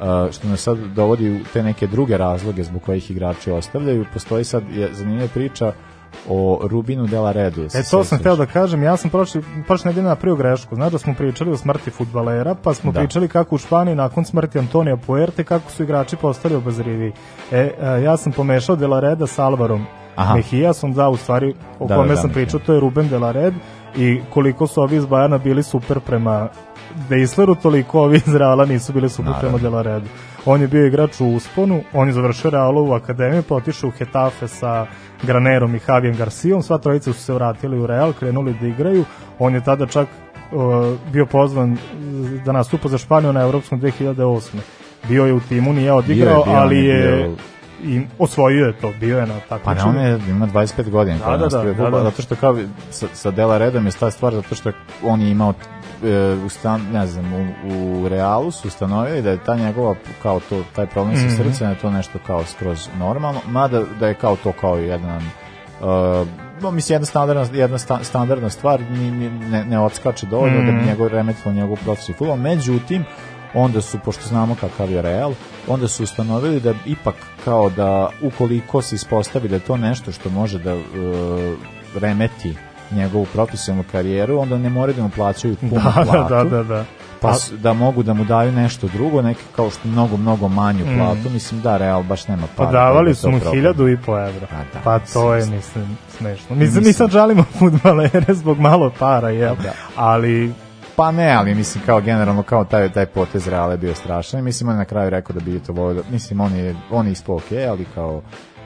Uh, 0.00 0.32
što 0.32 0.48
nas 0.48 0.60
sad 0.60 0.78
dovodi 0.78 1.30
u 1.30 1.44
te 1.52 1.62
neke 1.62 1.86
druge 1.86 2.16
razloge 2.16 2.62
zbog 2.64 2.82
kojih 2.82 3.10
igrači 3.10 3.50
ostavljaju. 3.50 4.04
Postoji 4.12 4.44
sad 4.44 4.62
je 4.72 4.90
zanimljiva 4.94 5.28
priča 5.34 5.72
o 6.28 6.60
Rubinu 6.62 7.06
de 7.06 7.18
la 7.18 7.32
Redu. 7.32 7.62
E 7.64 7.82
to 7.82 8.04
sam 8.04 8.18
hteo 8.18 8.36
da 8.36 8.46
kažem, 8.46 8.82
ja 8.82 8.96
sam 8.96 9.10
prošle, 9.10 9.42
prošle 9.66 9.88
nedelje 9.88 10.04
napravio 10.04 10.36
grešku. 10.36 10.74
Znaš 10.74 10.92
da 10.92 10.98
smo 10.98 11.14
pričali 11.14 11.50
o 11.50 11.56
smrti 11.56 11.90
futbalera, 11.90 12.54
pa 12.54 12.74
smo 12.74 12.92
Da. 12.92 13.00
pričali 13.00 13.28
kako 13.28 13.54
u 13.54 13.58
Španiji 13.58 13.94
nakon 13.94 14.24
smrti 14.24 14.58
Antonija 14.58 14.96
Puerte, 14.96 15.44
kako 15.44 15.70
su 15.70 15.82
igrači 15.82 16.16
postali 16.16 16.54
obazrivi. 16.54 17.12
E, 17.52 17.70
a, 17.80 17.86
ja 17.88 18.16
sam 18.16 18.32
pomešao 18.32 18.76
De 18.76 18.86
La 18.86 19.00
Reda 19.00 19.26
sa 19.26 19.44
Alvarom 19.44 19.84
Aha. 20.16 20.34
Mehijasom, 20.34 20.92
da, 20.92 21.08
u 21.08 21.16
stvari, 21.16 21.54
o 21.78 21.86
Da, 21.86 21.94
kome 21.96 22.08
da, 22.08 22.14
da, 22.14 22.20
sam 22.20 22.26
Mejija. 22.26 22.34
pričao, 22.34 22.60
to 22.60 22.72
je 22.72 22.80
Ruben 22.80 23.08
De 23.08 23.18
La 23.18 23.32
Red 23.32 23.54
i 23.96 24.20
koliko 24.30 24.66
su 24.66 24.82
ovi 24.82 24.96
iz 24.96 25.06
Bajerna 25.06 25.38
bili 25.38 25.62
super 25.62 26.00
prema 26.00 26.48
Deisleru, 27.08 27.54
toliko 27.54 28.00
ovi 28.00 28.16
iz 28.18 28.34
Reala 28.34 28.64
nisu 28.64 28.92
bili 28.92 29.08
super 29.08 29.24
Naravno. 29.26 29.58
prema 29.58 29.70
De 29.70 29.76
La 29.76 29.82
Redu. 29.84 30.06
On 30.46 30.60
je 30.60 30.68
bio 30.68 30.86
igrač 30.86 31.20
u 31.20 31.26
Usponu, 31.26 31.82
on 31.92 32.08
je 32.08 32.14
završio 32.14 32.50
Realovu 32.50 32.92
akademiju, 32.92 33.42
pa 33.42 33.54
otišao 33.54 33.88
u 33.88 33.92
Hetafe 33.92 34.48
sa 34.48 34.86
Granerom 35.22 35.74
i 35.74 35.80
Javijem 35.88 36.16
Garcijom, 36.16 36.62
sva 36.62 36.78
trojica 36.78 37.12
su 37.12 37.20
se 37.20 37.34
vratili 37.34 37.78
u 37.78 37.86
Real, 37.86 38.12
krenuli 38.12 38.54
da 38.60 38.66
igraju, 38.66 39.04
on 39.38 39.54
je 39.54 39.64
tada 39.64 39.86
čak 39.86 40.08
uh, 40.52 40.62
bio 41.12 41.26
pozvan 41.26 41.76
da 42.44 42.52
nastupa 42.52 42.88
za 42.88 42.98
Španiju 42.98 43.32
na 43.32 43.40
Evropskom 43.40 43.80
2008. 43.80 44.40
Bio 45.08 45.26
je 45.26 45.32
u 45.32 45.40
timu, 45.40 45.72
nije 45.72 45.92
odigrao, 45.92 46.44
bio, 46.44 46.52
on 46.52 46.58
ali 46.58 46.76
je 46.76 46.94
je 46.96 47.16
bio- 47.16 47.36
i 47.84 48.00
osvojio 48.18 48.66
je 48.66 48.72
to, 48.72 48.92
bio 49.00 49.18
je 49.18 49.26
na 49.26 49.34
Pa 49.48 49.58
takmičenju. 49.58 49.92
ne, 49.92 50.14
on 50.14 50.20
je, 50.20 50.30
ima 50.30 50.46
25 50.46 50.90
godina. 50.90 51.18
Da, 51.18 51.30
da, 51.30 51.36
nastavio 51.36 51.72
da, 51.72 51.76
fudbal, 51.76 51.90
da, 51.90 52.04
da. 52.04 52.10
Zato 52.10 52.22
što 52.22 52.34
kao, 52.36 52.58
sa, 52.90 53.06
sa 53.12 53.30
Dela 53.30 53.58
Redom 53.58 53.86
je 53.86 53.92
ta 53.92 54.10
stvar, 54.10 54.34
zato 54.34 54.54
što 54.54 54.70
on 55.04 55.20
je 55.20 55.30
imao 55.30 55.52
stan, 56.48 56.80
ne 56.92 57.06
znam, 57.06 57.32
u, 57.32 57.46
u 58.02 58.08
Realu 58.08 58.50
su 58.50 58.68
ustanovili 58.68 59.22
da 59.22 59.30
je 59.30 59.44
ta 59.44 59.56
njegova, 59.56 59.94
kao 60.22 60.40
to, 60.40 60.62
taj 60.76 60.86
problem 60.86 61.16
sa 61.16 61.22
Mhm. 61.26 61.36
srcem, 61.36 61.66
da 61.66 61.72
je 61.72 61.78
to 61.78 61.90
nešto 61.90 62.18
kao 62.26 62.44
skroz 62.44 62.88
normalno, 62.98 63.40
mada 63.46 63.82
da 64.00 64.08
je 64.08 64.14
kao 64.14 64.36
to 64.36 64.52
kao 64.52 64.76
jedan 64.76 65.22
Uh, 65.80 65.86
no, 66.62 66.70
mislim, 66.70 66.94
jedna 66.94 67.06
standardna, 67.06 67.46
jedna 67.52 67.78
sta, 67.78 67.98
standardna 68.04 68.50
stvar 68.50 68.80
ni, 68.80 69.10
ni, 69.10 69.30
ne, 69.30 69.64
ne 69.64 69.80
odskače 69.80 70.26
dovoljno 70.26 70.56
da 70.56 70.72
bi 70.72 70.72
Mhm. 70.72 70.86
njegov 70.86 71.08
remetilo 71.08 71.54
njegov 71.54 71.76
proces 71.84 72.08
i 72.08 72.12
futbol. 72.12 72.36
Međutim, 72.36 73.04
onda 73.54 73.80
su, 73.80 73.98
pošto 74.04 74.28
znamo 74.28 74.56
kakav 74.60 74.90
je 74.90 75.02
Real, 75.02 75.32
onda 75.68 75.88
su 75.88 76.02
ustanovili 76.02 76.60
da 76.60 76.74
ipak 76.86 77.14
kao 77.44 77.70
da 77.70 78.10
ukoliko 78.22 78.82
se 78.82 78.94
ispostavi 78.94 79.48
da 79.48 79.54
je 79.54 79.60
to 79.60 79.76
nešto 79.76 80.12
što 80.12 80.30
može 80.30 80.58
da 80.58 80.74
uh, 80.74 80.82
remeti 82.00 82.54
njegovu 82.90 83.26
profesionalnu 83.26 83.84
karijeru, 83.92 84.38
onda 84.38 84.58
ne 84.58 84.70
moraju 84.70 84.96
da 84.96 85.02
mu 85.02 85.10
plaćaju 85.10 85.56
punu 85.60 85.72
Da, 85.74 85.92
da, 85.96 86.02
platu. 86.04 86.34
da, 86.34 86.44
da, 86.46 86.62
da. 86.64 86.84
Pa 87.20 87.32
da 87.52 87.72
mogu 87.72 88.02
da 88.02 88.14
mu 88.14 88.24
daju 88.24 88.52
nešto 88.52 88.88
drugo, 88.88 89.22
neke 89.22 89.40
kao 89.56 89.70
što 89.70 89.88
mnogo, 89.88 90.16
mnogo 90.16 90.48
manju 90.48 90.84
Mm. 90.86 90.96
platu. 90.96 91.30
Mislim 91.30 91.60
da 91.60 91.76
Real 91.76 92.02
baš 92.02 92.28
nema 92.28 92.46
para. 92.46 92.66
Pa 92.66 92.72
davali 92.72 93.10
da 93.10 93.14
su 93.14 93.30
mu 93.30 93.38
hiljadu 93.42 93.88
i 93.88 93.96
po 93.96 94.18
evra. 94.18 94.46
da, 94.72 94.80
pa 94.84 94.98
to 95.00 95.34
je, 95.34 95.46
mislim, 95.46 95.98
smešno. 96.10 96.56
Mislim, 96.56 96.74
mi 96.74 96.78
Mislim. 96.78 96.92
sad 96.94 97.10
žalimo 97.10 97.44
futbalere 97.58 98.34
zbog 98.34 98.58
malo 98.60 98.92
para, 98.98 99.28
jel? 99.30 99.54
Da. 99.56 99.72
Ali 99.96 100.52
Pa 100.96 101.10
ne, 101.10 101.30
ali 101.30 101.54
mislim 101.54 101.84
kao 101.86 102.00
generalno 102.00 102.42
kao 102.42 102.64
taj 102.64 102.88
taj 102.88 103.06
potez 103.06 103.48
Reala 103.48 103.72
je 103.72 103.78
bio 103.78 103.94
strašan. 103.94 104.44
Mislim 104.44 104.68
on 104.68 104.74
je 104.74 104.78
na 104.78 104.84
kraju 104.84 105.10
rekao 105.10 105.34
da 105.34 105.40
bi 105.40 105.58
to 105.58 105.72
volio. 105.72 105.94
da- 105.94 106.10
Mislim 106.10 106.40
on 106.40 106.54
je 106.54 106.76
on 106.90 107.06
je 107.06 107.12
ispao 107.12 107.36
okej, 107.36 107.66
ali 107.66 107.86
kao 107.94 108.22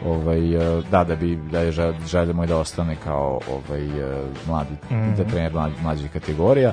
ovaj 0.07 0.55
eh, 0.79 0.83
da 0.91 1.05
da 1.05 1.17
bi 1.17 1.37
da 1.53 1.61
je 1.61 1.73
žel- 1.73 2.07
želja 2.07 2.33
mu 2.33 2.43
je 2.43 2.47
da 2.47 2.57
ostane 2.57 2.97
kao 2.97 3.41
ovaj 3.51 3.85
eh, 3.85 4.17
mladi 4.47 4.75
Mhm. 4.91 5.15
da 5.15 5.25
trener 5.25 5.53
mladi, 5.53 5.75
mlađih 5.83 6.11
kategorija. 6.11 6.73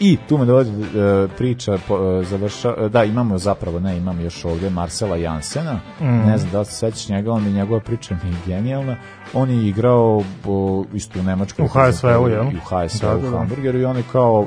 I 0.00 0.18
tu 0.18 0.38
me 0.38 0.44
dolazi 0.44 0.72
eh, 0.72 0.86
priča 1.28 1.72
eh, 1.72 1.78
završa, 2.22 2.88
da 2.88 3.04
imamo 3.04 3.38
zapravo 3.38 3.80
ne 3.80 3.96
imamo 3.96 4.20
još 4.22 4.44
ovdje 4.44 4.70
Marcela 4.70 5.16
Jansena 5.16 5.80
Mhm. 6.00 6.26
ne 6.26 6.38
znam 6.38 6.50
da 6.52 6.58
li 6.58 6.64
se 6.64 6.72
sećaš 6.72 7.08
njega 7.08 7.32
on 7.32 7.44
mi 7.44 7.52
njegova 7.52 7.80
priča 7.80 8.16
mi 8.16 8.30
je 8.30 8.36
genijalna 8.46 8.96
on 9.34 9.50
je 9.50 9.68
igrao 9.68 10.22
po, 10.42 10.84
isto 10.94 11.20
u 11.20 11.22
Nemačkoj 11.22 11.64
U 11.64 11.68
HSV-u, 11.68 12.28
jel? 12.28 12.44
i 12.44 12.56
u 12.56 12.60
HSV 12.60 13.02
Da, 13.02 13.16
u 13.16 13.20
da, 13.20 13.30
da. 13.30 13.38
Hamburgeru 13.38 13.78
i 13.78 13.84
on 13.84 13.96
je 13.96 14.04
kao 14.12 14.46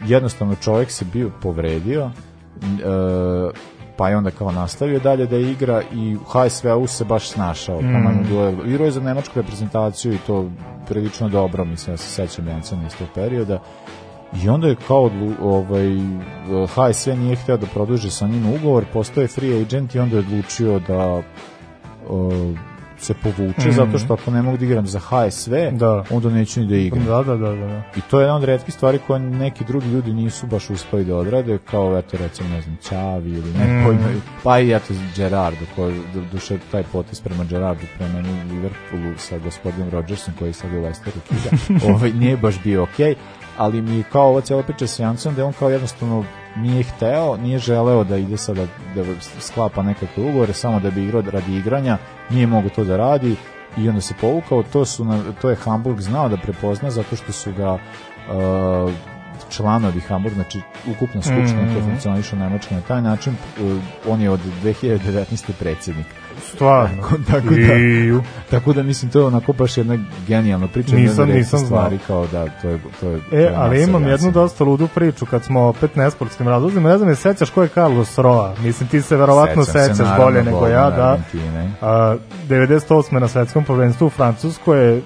jednostavno 0.00 0.54
čovjek 0.54 0.90
se 0.90 1.04
bio 1.04 1.30
povredio 1.42 2.10
e, 2.62 3.50
pa 3.96 4.08
je 4.08 4.16
onda 4.16 4.30
kao 4.30 4.52
nastavio 4.52 4.98
dalje 4.98 5.26
da 5.26 5.36
igra 5.36 5.82
i 5.92 6.16
u 6.16 6.24
HSV-u 6.24 6.86
se 6.86 7.04
baš 7.04 7.28
snašao 7.28 7.80
Mm. 7.82 8.66
igrao 8.66 8.84
je 8.84 8.90
za 8.90 9.00
nemačku 9.00 9.32
reprezentaciju 9.36 10.14
i 10.14 10.18
to 10.26 10.50
prilično 10.88 11.28
dobro 11.28 11.64
mislim 11.64 11.94
ja 11.94 11.96
se 11.96 12.10
sećam 12.10 12.48
Jansena 12.48 12.86
iz 12.86 12.96
tog 12.96 13.08
perioda 13.14 13.60
i 14.42 14.48
onda 14.48 14.66
je 14.68 14.76
kao 14.86 15.10
ovaj, 15.42 15.88
HSV 16.66 17.10
nije 17.10 17.36
hteo 17.36 17.56
da 17.56 17.66
produži 17.66 18.10
sa 18.10 18.26
njim 18.26 18.46
ugovor, 18.54 18.84
postoje 18.92 19.28
free 19.28 19.60
agent 19.60 19.94
i 19.94 19.98
onda 19.98 20.16
je 20.16 20.20
odlučio 20.20 20.78
da 20.78 21.22
o, 22.08 22.30
se 23.04 23.14
povuče, 23.14 23.60
Mhm. 23.60 23.70
zato 23.72 23.98
što 23.98 24.12
ako 24.12 24.30
ne 24.30 24.42
mogu 24.42 24.56
da 24.56 24.64
igram 24.64 24.86
za 24.86 25.00
HSV, 25.00 25.54
Da. 25.72 26.04
onda 26.10 26.30
neću 26.30 26.60
ni 26.60 26.66
da 26.66 26.76
igram. 26.76 27.04
Da, 27.04 27.22
da, 27.22 27.36
da, 27.36 27.48
da. 27.50 27.66
da. 27.66 27.82
I 27.96 28.00
to 28.00 28.20
je 28.20 28.24
jedna 28.24 28.36
od 28.36 28.44
retkih 28.44 28.74
stvari 28.74 28.98
koje 29.06 29.20
neki 29.20 29.64
drugi 29.64 29.86
ljudi 29.86 30.12
nisu 30.12 30.46
baš 30.46 30.70
uspeli 30.70 31.04
da 31.04 31.16
odrade, 31.16 31.58
kao 31.60 31.98
eto 31.98 32.16
recimo 32.16 32.48
ne 32.48 32.60
znam 32.60 32.76
Čavi 32.88 33.30
ili 33.30 33.52
neko, 33.52 33.92
Mm. 33.92 34.22
pa 34.42 34.58
i 34.60 34.72
eto 34.72 34.84
Gerardo, 35.16 35.64
koji 35.76 35.94
duše 36.32 36.58
taj 36.72 36.82
potez 36.82 37.20
prema 37.20 37.44
Gerardu, 37.44 37.82
prema 37.98 38.18
Liverpoolu 38.50 39.14
sa 39.18 39.38
gospodinom 39.38 39.90
Rodgersom 39.90 40.34
koji 40.38 40.52
sad 40.52 40.72
u 40.72 40.82
Leicesteru 40.82 41.16
kida, 41.28 41.56
ovaj, 41.92 42.12
nije 42.12 42.36
baš 42.36 42.62
bio 42.62 42.82
okej, 42.82 43.14
ali 43.56 43.82
mi 43.82 43.96
je 43.96 44.02
kao 44.12 44.28
ova 44.28 44.40
cijela 44.40 44.62
priča 44.62 44.86
sa 44.86 45.02
Jancom 45.02 45.34
da 45.34 45.44
on 45.44 45.52
kao 45.52 45.70
jednostavno 45.70 46.24
nije 46.56 46.82
hteo, 46.82 47.36
nije 47.36 47.58
želeo 47.58 48.04
da 48.04 48.16
ide 48.16 48.36
sada 48.36 48.66
da 48.94 49.04
sklapa 49.40 49.82
nekakve 49.82 50.22
ugovore 50.22 50.52
samo 50.52 50.80
da 50.80 50.90
bi 50.90 51.04
igrao 51.04 51.22
radi 51.22 51.56
igranja, 51.56 51.98
nije 52.30 52.46
mogu 52.46 52.68
to 52.68 52.84
da 52.84 52.96
radi 52.96 53.36
i 53.76 53.88
onda 53.88 54.00
se 54.00 54.14
povukao, 54.20 54.62
to, 54.62 54.84
su 54.84 55.04
na, 55.04 55.22
to 55.40 55.50
je 55.50 55.56
Hamburg 55.56 56.00
znao 56.00 56.28
da 56.28 56.36
prepozna 56.36 56.90
zato 56.90 57.16
što 57.16 57.32
su 57.32 57.52
ga 57.52 57.72
uh, 57.72 58.92
članovi 59.50 60.00
Hamburg, 60.00 60.34
znači 60.34 60.60
ukupna 60.90 61.22
skupština 61.22 61.62
Mm. 61.62 61.74
koja 61.74 61.84
funkcioniše 61.84 62.36
u 62.36 62.38
Nemačkoj 62.38 62.76
na 62.76 62.82
taj 62.82 63.02
način, 63.02 63.36
uh, 63.60 63.82
on 64.08 64.20
je 64.20 64.30
od 64.30 64.40
2019. 64.62 65.52
predsjednik. 65.58 66.06
Stvarno. 66.44 67.02
Tako, 67.02 67.14
tako 67.32 67.48
da, 67.48 67.74
Iju. 67.74 68.22
tako 68.50 68.72
da 68.72 68.82
mislim 68.82 69.10
to 69.10 69.18
je 69.18 69.24
onako 69.24 69.52
baš 69.52 69.76
jedna 69.76 69.98
genijalna 70.26 70.68
priča, 70.68 70.96
Nisam- 70.96 71.28
nisam 71.28 71.58
znao. 71.58 71.68
stvari 71.68 71.98
kao 72.06 72.26
da 72.26 72.46
to 72.52 72.68
je 72.68 72.78
to 73.00 73.08
je 73.08 73.20
E, 73.44 73.52
ali 73.56 73.76
imam 73.78 73.94
jednu 73.94 74.08
Jansen. 74.10 74.32
dosta 74.32 74.64
ludu 74.64 74.88
priču 74.88 75.26
kad 75.26 75.44
smo 75.44 75.60
opet 75.62 75.96
nesportskim 75.96 76.48
razlozima. 76.48 76.88
Ne 76.88 76.96
znam, 76.98 77.08
je 77.10 77.16
sećaš 77.16 77.50
ko 77.50 77.62
je 77.62 77.68
Carlos 77.68 78.18
Roa? 78.18 78.54
Mislim, 78.58 78.88
ti 78.88 79.02
se 79.02 79.16
verovatno 79.16 79.64
Sećam 79.64 79.80
se, 79.80 79.82
sećaš 79.84 79.98
naravno, 79.98 80.24
bolje 80.24 80.42
nego 80.42 80.66
ja, 80.66 80.90
da. 80.90 81.18
A, 81.80 82.16
98. 82.48 82.80
na 83.12 83.28
svetskom 83.28 83.64
prvenstvu 83.64 84.06
u 84.06 84.10
Francuskoj 84.10 84.86
je 84.86 85.02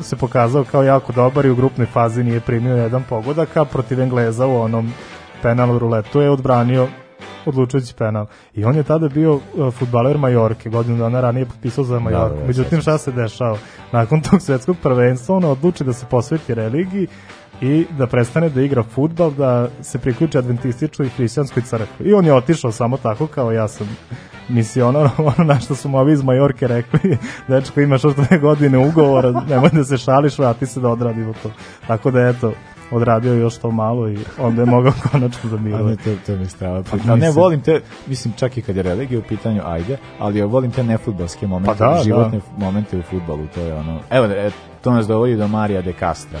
se 0.00 0.16
pokazao 0.16 0.64
kao 0.64 0.82
jako 0.82 1.12
dobar 1.12 1.46
i 1.46 1.50
u 1.50 1.56
grupnoj 1.56 1.86
fazi 1.86 2.24
nije 2.24 2.40
primio 2.40 2.76
jedan 2.76 3.02
pogodak, 3.02 3.56
a 3.56 3.64
protiv 3.64 4.00
Engleza 4.00 4.46
u 4.46 4.60
onom 4.60 4.92
penal 5.42 5.78
ruletu 5.78 6.20
je 6.20 6.30
odbranio 6.30 6.88
odlučujući 7.46 7.94
penal. 7.94 8.26
I 8.54 8.64
on 8.64 8.76
je 8.76 8.82
tada 8.82 9.08
bio 9.08 9.34
uh, 9.34 9.74
futbaler 9.74 10.18
Majorke, 10.18 10.70
godinu 10.70 10.98
dana 10.98 11.20
ranije 11.20 11.46
potpisao 11.46 11.84
za 11.84 11.98
Majorku. 11.98 12.36
da, 12.40 12.46
Međutim, 12.46 12.70
sećam 12.70 12.80
šta 12.80 12.98
se 12.98 13.12
dešava? 13.12 13.56
Nakon 13.92 14.20
tog 14.20 14.42
svetskog 14.42 14.76
prvenstva 14.82 15.36
on 15.36 15.44
odluči 15.44 15.84
da 15.84 15.92
se 15.92 16.06
posveti 16.10 16.54
religiji 16.54 17.06
i 17.60 17.86
da 17.98 18.06
prestane 18.06 18.48
da 18.48 18.62
igra 18.62 18.82
futbal, 18.82 19.30
da 19.30 19.68
se 19.82 19.98
priključi 19.98 20.38
adventističkoj 20.38 21.06
i 21.06 21.08
hrišćanskoj 21.08 21.62
crkvi. 21.62 22.06
I 22.06 22.14
on 22.14 22.24
je 22.24 22.34
otišao 22.34 22.72
samo 22.72 22.96
tako 22.96 23.26
kao 23.26 23.52
ja 23.52 23.68
sam 23.68 23.96
misionar, 24.48 25.08
ono 25.18 25.44
na 25.44 25.60
što 25.60 25.74
su 25.74 25.88
mu 25.88 25.98
ovi 25.98 26.12
iz 26.12 26.22
Majorke 26.22 26.66
rekli, 26.66 27.18
dečko 27.48 27.80
imaš 27.80 28.04
još 28.04 28.14
dve 28.14 28.38
godine 28.38 28.78
ugovora, 28.78 29.44
nemoj 29.48 29.70
da 29.72 29.84
se 29.84 29.98
šališ, 29.98 30.38
vrati 30.38 30.66
se 30.66 30.80
da 30.80 30.88
odradimo 30.88 31.32
to. 31.42 31.50
Tako 31.86 32.10
da 32.10 32.20
eto, 32.20 32.52
odradio 32.90 33.32
još 33.32 33.56
to 33.56 33.70
malo 33.70 34.08
i 34.08 34.18
onda 34.38 34.62
je 34.62 34.66
mogao 34.66 34.92
konačno 35.12 35.50
da 35.50 35.56
A 35.76 35.82
ne, 35.82 35.96
to, 35.96 36.10
to 36.26 36.36
mi 36.36 36.46
strava 36.46 36.82
Pa. 36.82 36.96
A 36.96 37.06
ne, 37.06 37.14
mislim- 37.16 37.32
volim 37.34 37.60
te, 37.60 37.80
mislim, 38.06 38.34
čak 38.34 38.56
i 38.56 38.62
kad 38.62 38.76
je 38.76 38.82
religija 38.82 39.18
u 39.20 39.24
pitanju, 39.24 39.62
ajde, 39.64 39.96
ali 40.18 40.38
ja 40.38 40.46
volim 40.46 40.70
te 40.70 40.82
nefutbalske 40.84 41.46
momente, 41.46 41.78
Pa 41.78 41.86
da, 41.86 42.02
životne 42.04 42.40
momente 42.58 42.98
u 42.98 43.02
futbalu, 43.02 43.46
to 43.54 43.60
je 43.60 43.74
ono, 43.74 44.00
evo, 44.10 44.26
e, 44.26 44.50
to 44.82 44.92
nas 44.92 45.06
dovodi 45.06 45.36
do 45.36 45.48
Marija 45.48 45.82
de 45.82 45.92
Castra. 45.92 46.38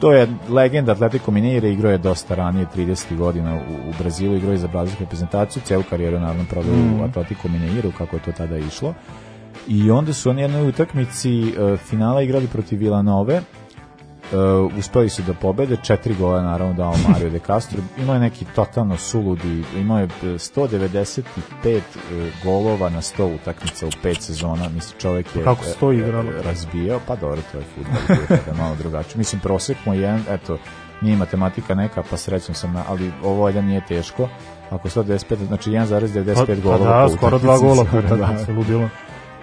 To 0.00 0.12
je 0.12 0.28
legenda 0.48 0.92
Atletico 0.92 1.30
Mineire, 1.30 1.70
igrao 1.70 1.92
je 1.92 1.98
dosta 1.98 2.34
ranije, 2.34 2.66
30. 2.76 3.16
godina 3.16 3.54
u, 3.54 3.58
u 3.90 3.92
Brazilu, 3.98 4.36
igrao 4.36 4.52
je 4.52 4.58
za 4.58 4.68
brazilsku 4.68 5.02
reprezentaciju, 5.02 5.62
celu 5.62 5.82
karijeru 5.82 6.20
naravno 6.20 6.44
proveo 6.50 6.74
Mm. 6.74 7.00
u 7.00 7.04
Atletico 7.04 7.48
Mineiru, 7.48 7.92
kako 7.98 8.16
je 8.16 8.22
to 8.22 8.32
tada 8.32 8.56
išlo. 8.58 8.94
I 9.68 9.90
onda 9.90 10.12
su 10.12 10.30
oni 10.30 10.42
jednoj 10.42 10.68
utakmici 10.68 11.42
uh, 11.42 11.78
finala 11.78 12.22
igrali 12.22 12.46
protiv 12.46 12.78
Villanove, 12.78 13.40
Uh, 14.32 14.78
uspeli 14.78 15.08
su 15.08 15.22
da 15.22 15.34
pobede, 15.34 15.76
četiri 15.82 16.14
gola 16.14 16.42
naravno 16.42 16.74
dao 16.74 16.94
Mario 17.08 17.30
de 17.30 17.38
Castro, 17.38 17.78
imao 17.98 18.14
je 18.14 18.20
neki 18.20 18.44
totalno 18.44 18.96
suludi, 18.96 19.64
imao 19.76 19.98
je 19.98 20.04
e, 20.04 20.08
195 20.24 21.22
uh, 21.66 21.82
golova 22.44 22.88
na 22.88 23.00
100 23.00 23.34
utakmica 23.34 23.86
u 23.86 23.90
pet 24.02 24.22
sezona, 24.22 24.68
mislim 24.68 25.00
čovjek 25.00 25.36
je 25.36 25.44
Kako 25.44 25.64
se 25.64 25.74
to 25.80 25.92
e, 25.92 25.94
e, 25.94 25.98
igralo? 25.98 26.30
razbijao, 26.44 27.00
pa 27.06 27.16
dobro, 27.16 27.40
to 27.52 27.58
je 27.58 27.64
futbol, 27.74 28.36
je 28.46 28.62
malo 28.62 28.76
drugačije. 28.78 29.18
Mislim, 29.18 29.40
prosek 29.40 29.76
mu 29.86 29.94
je, 29.94 30.00
jedan, 30.00 30.22
eto, 30.30 30.58
nije 31.00 31.16
matematika 31.16 31.74
neka, 31.74 32.02
pa 32.10 32.16
srećom 32.16 32.54
sam 32.54 32.72
na, 32.72 32.84
ali 32.88 33.12
ovo 33.22 33.42
valjda 33.42 33.62
nije 33.62 33.86
teško, 33.86 34.28
ako 34.70 34.88
195, 34.88 35.46
znači 35.46 35.70
1,95 35.70 36.34
Pa, 36.34 36.46
pa 36.46 36.54
golova 36.54 37.00
da, 37.00 37.06
po 37.06 37.16
skoro 37.16 37.38
dva 37.38 37.58
gola 37.58 37.84
skoro, 37.84 38.02
da. 38.02 38.14
utakmici, 38.14 38.52
ludilo. 38.52 38.88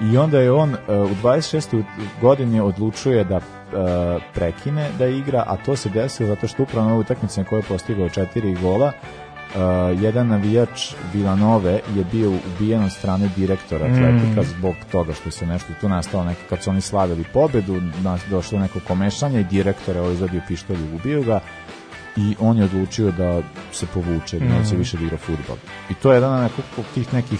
I 0.02 0.18
onda 0.18 0.40
je 0.40 0.52
on 0.52 0.70
uh, 0.70 0.78
u 0.88 1.16
26. 1.24 1.84
godini 2.22 2.60
odlučuje 2.60 3.24
da 3.24 3.36
uh, 3.38 3.44
prekine 4.34 4.90
da 5.00 5.08
igra, 5.08 5.44
a 5.48 5.58
to 5.58 5.76
se 5.76 5.90
desilo 5.90 6.30
zato 6.30 6.48
što 6.48 6.64
upravo 6.64 6.86
na 6.86 6.92
ovoj 6.92 7.02
utakmici 7.02 7.40
na 7.40 7.46
kojoj 7.46 7.60
je 7.60 7.64
postigao 7.68 8.10
četiri 8.10 8.56
gola, 8.62 8.86
uh, 9.56 10.04
jedan 10.04 10.28
navijač 10.28 10.94
Vilanove 11.14 11.72
je 11.96 12.04
bio 12.12 12.32
ubijen 12.56 12.84
od 12.84 12.92
strane 12.92 13.30
direktora 13.36 13.88
Mm. 13.88 13.92
Atletika 13.92 14.44
zbog 14.44 14.76
toga 14.92 15.14
što 15.14 15.32
se 15.32 15.46
nešto 15.46 15.74
tu 15.82 15.90
nastalo 15.90 16.24
neka, 16.24 16.42
kad 16.50 16.64
su 16.64 16.70
oni 16.70 16.82
slavili 16.82 17.24
pobedu, 17.34 17.82
nas, 18.04 18.22
došlo 18.30 18.60
neko 18.60 18.80
komešanje 18.88 19.40
i 19.40 19.44
direktor 19.44 19.96
je 19.96 20.02
ovo 20.02 20.12
izvadio 20.12 20.42
pištolj 20.48 20.78
i 20.78 20.96
ubio 20.96 21.22
ga 21.24 21.40
i 22.18 22.36
on 22.40 22.58
je 22.58 22.64
odlučio 22.64 23.12
da 23.12 23.42
se 23.72 23.86
povuče, 23.94 24.40
da 24.40 24.46
neće 24.46 24.76
Mm. 24.76 24.78
više 24.78 24.98
da 24.98 25.04
igra 25.04 25.18
futbol. 25.18 25.56
I 25.90 25.94
to 25.94 26.12
je 26.12 26.16
jedan 26.16 26.44
od 26.78 26.86
tih 26.94 27.14
nekih 27.14 27.40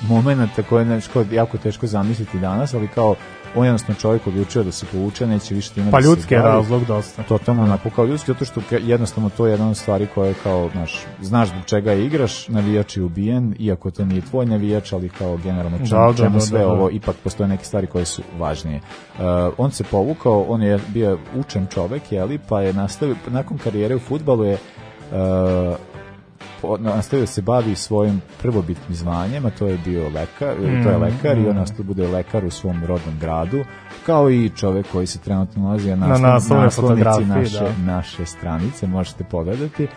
momenta 0.00 0.62
koje 0.62 0.86
je 0.86 1.00
jako 1.30 1.58
teško 1.58 1.86
zamisliti 1.86 2.38
danas, 2.38 2.74
ali 2.74 2.88
kao 2.88 3.14
on 3.56 3.64
je 3.64 3.68
jednostavno 3.68 4.00
čovjek 4.00 4.26
odlučio 4.26 4.62
da 4.62 4.72
se 4.72 4.86
povuče, 4.92 5.26
neće 5.26 5.54
više 5.54 5.70
time 5.70 5.90
Pa 5.90 6.00
da 6.00 6.06
ljudski 6.06 6.34
je 6.34 6.42
razlog 6.42 6.84
dosta. 6.84 7.22
Totalno 7.22 7.62
onako 7.62 7.90
kao 7.90 8.04
ljudski, 8.04 8.32
zato 8.32 8.44
što 8.44 8.60
jednostavno 8.70 9.30
to 9.36 9.46
je 9.46 9.50
jedna 9.50 9.70
od 9.70 9.76
stvari 9.76 10.06
koja 10.14 10.28
je 10.28 10.34
kao, 10.42 10.70
znaš, 10.72 11.04
znaš 11.20 11.48
zbog 11.48 11.64
čega 11.66 11.92
igraš, 11.92 12.48
navijač 12.48 12.96
je 12.96 13.02
ubijen, 13.02 13.54
iako 13.58 13.90
to 13.90 14.04
nije 14.04 14.20
tvoj 14.20 14.46
navijač, 14.46 14.92
ali 14.92 15.08
kao 15.08 15.36
generalno 15.36 15.78
čemu, 15.78 15.88
Da, 15.90 16.12
da, 16.12 16.16
čemu 16.16 16.34
da, 16.34 16.40
sve 16.40 16.58
da, 16.58 16.64
da. 16.64 16.72
ovo, 16.72 16.90
ipak 16.90 17.16
postoje 17.24 17.48
neke 17.48 17.64
stvari 17.64 17.86
koje 17.86 18.04
su 18.04 18.22
važnije. 18.38 18.80
Uh, 19.18 19.22
on 19.58 19.70
se 19.70 19.84
povukao, 19.84 20.42
on 20.48 20.62
je 20.62 20.78
bio 20.88 21.18
učen 21.36 21.66
čovek, 21.74 22.12
jeli, 22.12 22.38
pa 22.48 22.60
je 22.60 22.72
nastavio, 22.72 23.16
nakon 23.26 23.58
karijere 23.58 23.96
u 23.96 23.98
futbalu 23.98 24.44
je 24.44 24.54
uh, 24.54 25.76
nastavio 26.78 27.26
se 27.26 27.42
bavi 27.42 27.74
svojim 27.74 28.20
prvobitnim 28.42 28.94
zvanjem, 28.94 29.46
a 29.46 29.50
to 29.50 29.66
je 29.66 29.78
bio 29.84 30.04
lekar, 30.04 30.54
to 30.84 30.90
je 30.90 30.98
Mm, 30.98 31.02
lekar 31.02 31.38
i 31.38 31.48
on 31.48 31.54
mm. 31.54 31.58
nastavio 31.58 31.82
da 31.82 31.86
bude 31.86 32.08
lekar 32.08 32.44
u 32.44 32.50
svom 32.50 32.84
rodnom 32.84 33.18
gradu, 33.20 33.64
kao 34.06 34.30
i 34.30 34.50
čovek 34.56 34.86
koji 34.92 35.06
se 35.06 35.18
trenutno 35.18 35.62
nalazi 35.62 35.90
na, 35.90 35.96
Na 35.96 36.18
naslov, 36.18 36.60
naslovnici 36.60 36.80
fotografiji, 36.80 37.26
naše, 37.26 37.64
da. 37.64 37.92
naše 37.92 38.26
stranice, 38.26 38.86
možete 38.86 39.24
pogledati. 39.24 39.88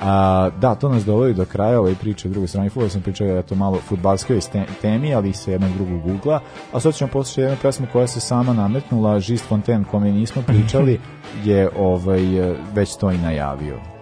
A, 0.00 0.50
da, 0.60 0.74
to 0.74 0.88
nas 0.88 1.04
dovodi 1.04 1.34
do 1.34 1.44
kraja 1.44 1.80
ove 1.80 1.94
priče 1.94 2.28
u 2.28 2.30
drugoj 2.30 2.48
strani 2.48 2.68
futbola, 2.68 2.88
sam 2.88 3.02
pričao 3.02 3.26
da 3.26 3.32
je 3.32 3.42
to 3.42 3.54
malo 3.54 3.78
futbalskoj 3.88 4.40
temi, 4.82 5.14
ali 5.14 5.30
i 5.30 5.32
sa 5.32 5.50
jednog 5.50 5.70
drugog 5.72 6.06
ugla. 6.06 6.40
A 6.72 6.80
sad 6.80 6.94
ćemo 6.94 7.10
poslušati 7.10 7.40
jednu 7.40 7.56
pesmu 7.62 7.86
koja 7.92 8.06
se 8.06 8.20
sama 8.20 8.52
nametnula, 8.52 9.20
Žist 9.20 9.48
Fontaine, 9.48 9.84
kome 9.90 10.12
nismo 10.12 10.42
pričali, 10.46 11.00
je 11.44 11.70
ovaj, 11.76 12.22
već 12.74 12.96
to 12.96 13.10
i 13.10 13.18
najavio. 13.18 13.97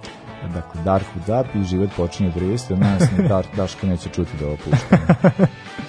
Dakle, 0.55 0.83
Dark 0.83 1.05
Hood 1.15 1.47
Up 1.47 1.55
i 1.55 1.65
život 1.65 1.91
počinje 1.97 2.29
od 2.29 2.43
30, 2.43 2.73
od 2.73 2.79
nas 2.79 3.03
ni 3.19 3.29
Dar, 3.29 3.47
Daško 3.57 3.87
neće 3.87 4.09
čuti 4.09 4.31
da 4.41 4.47
ovo 4.47 4.57
puštamo. 4.57 5.07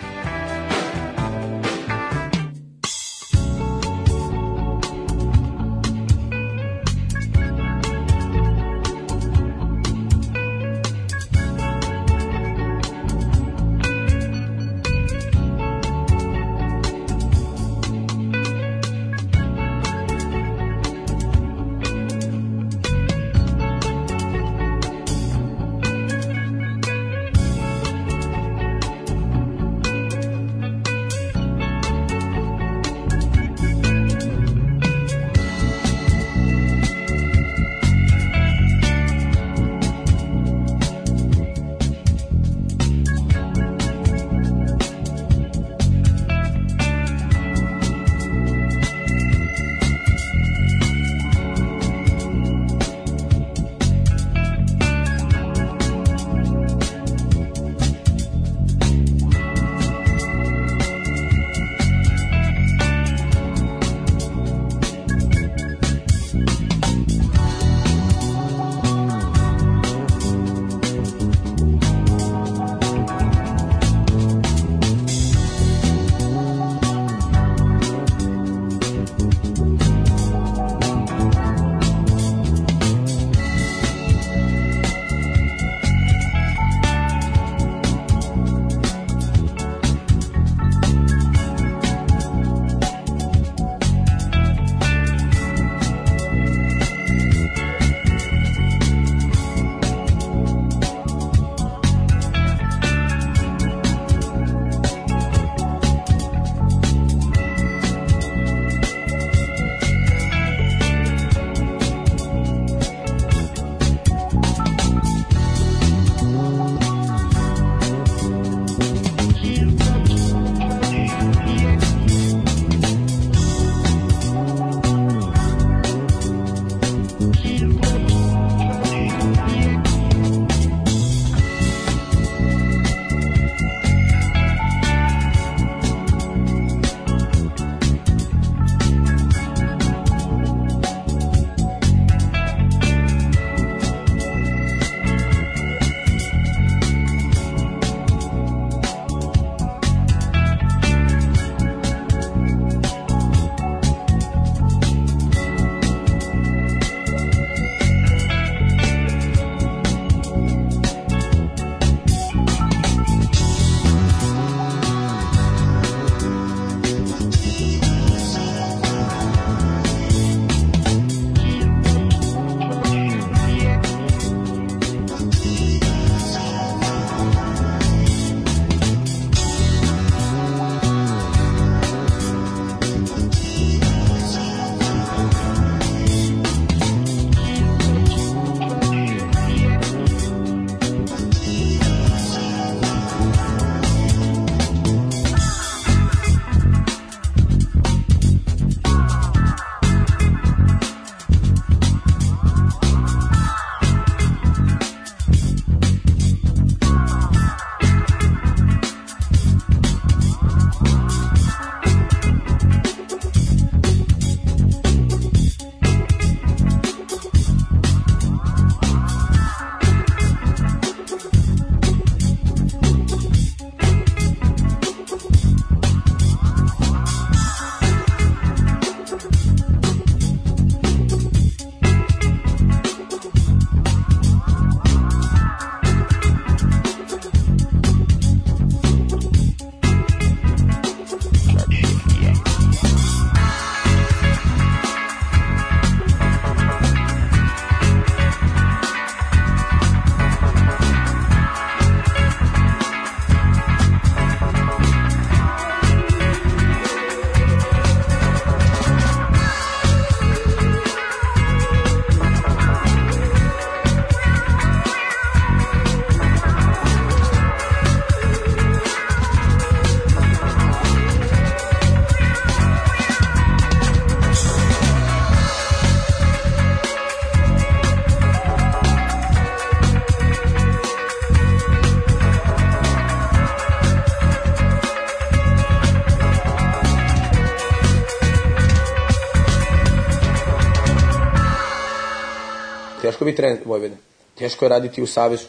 biti 293.28 293.38
trener 293.38 293.60
Vojvodine. 293.66 293.98
Teško 294.36 294.66
je 294.66 294.70
raditi 294.70 295.02
u 295.02 295.08
Savezu. 295.08 295.45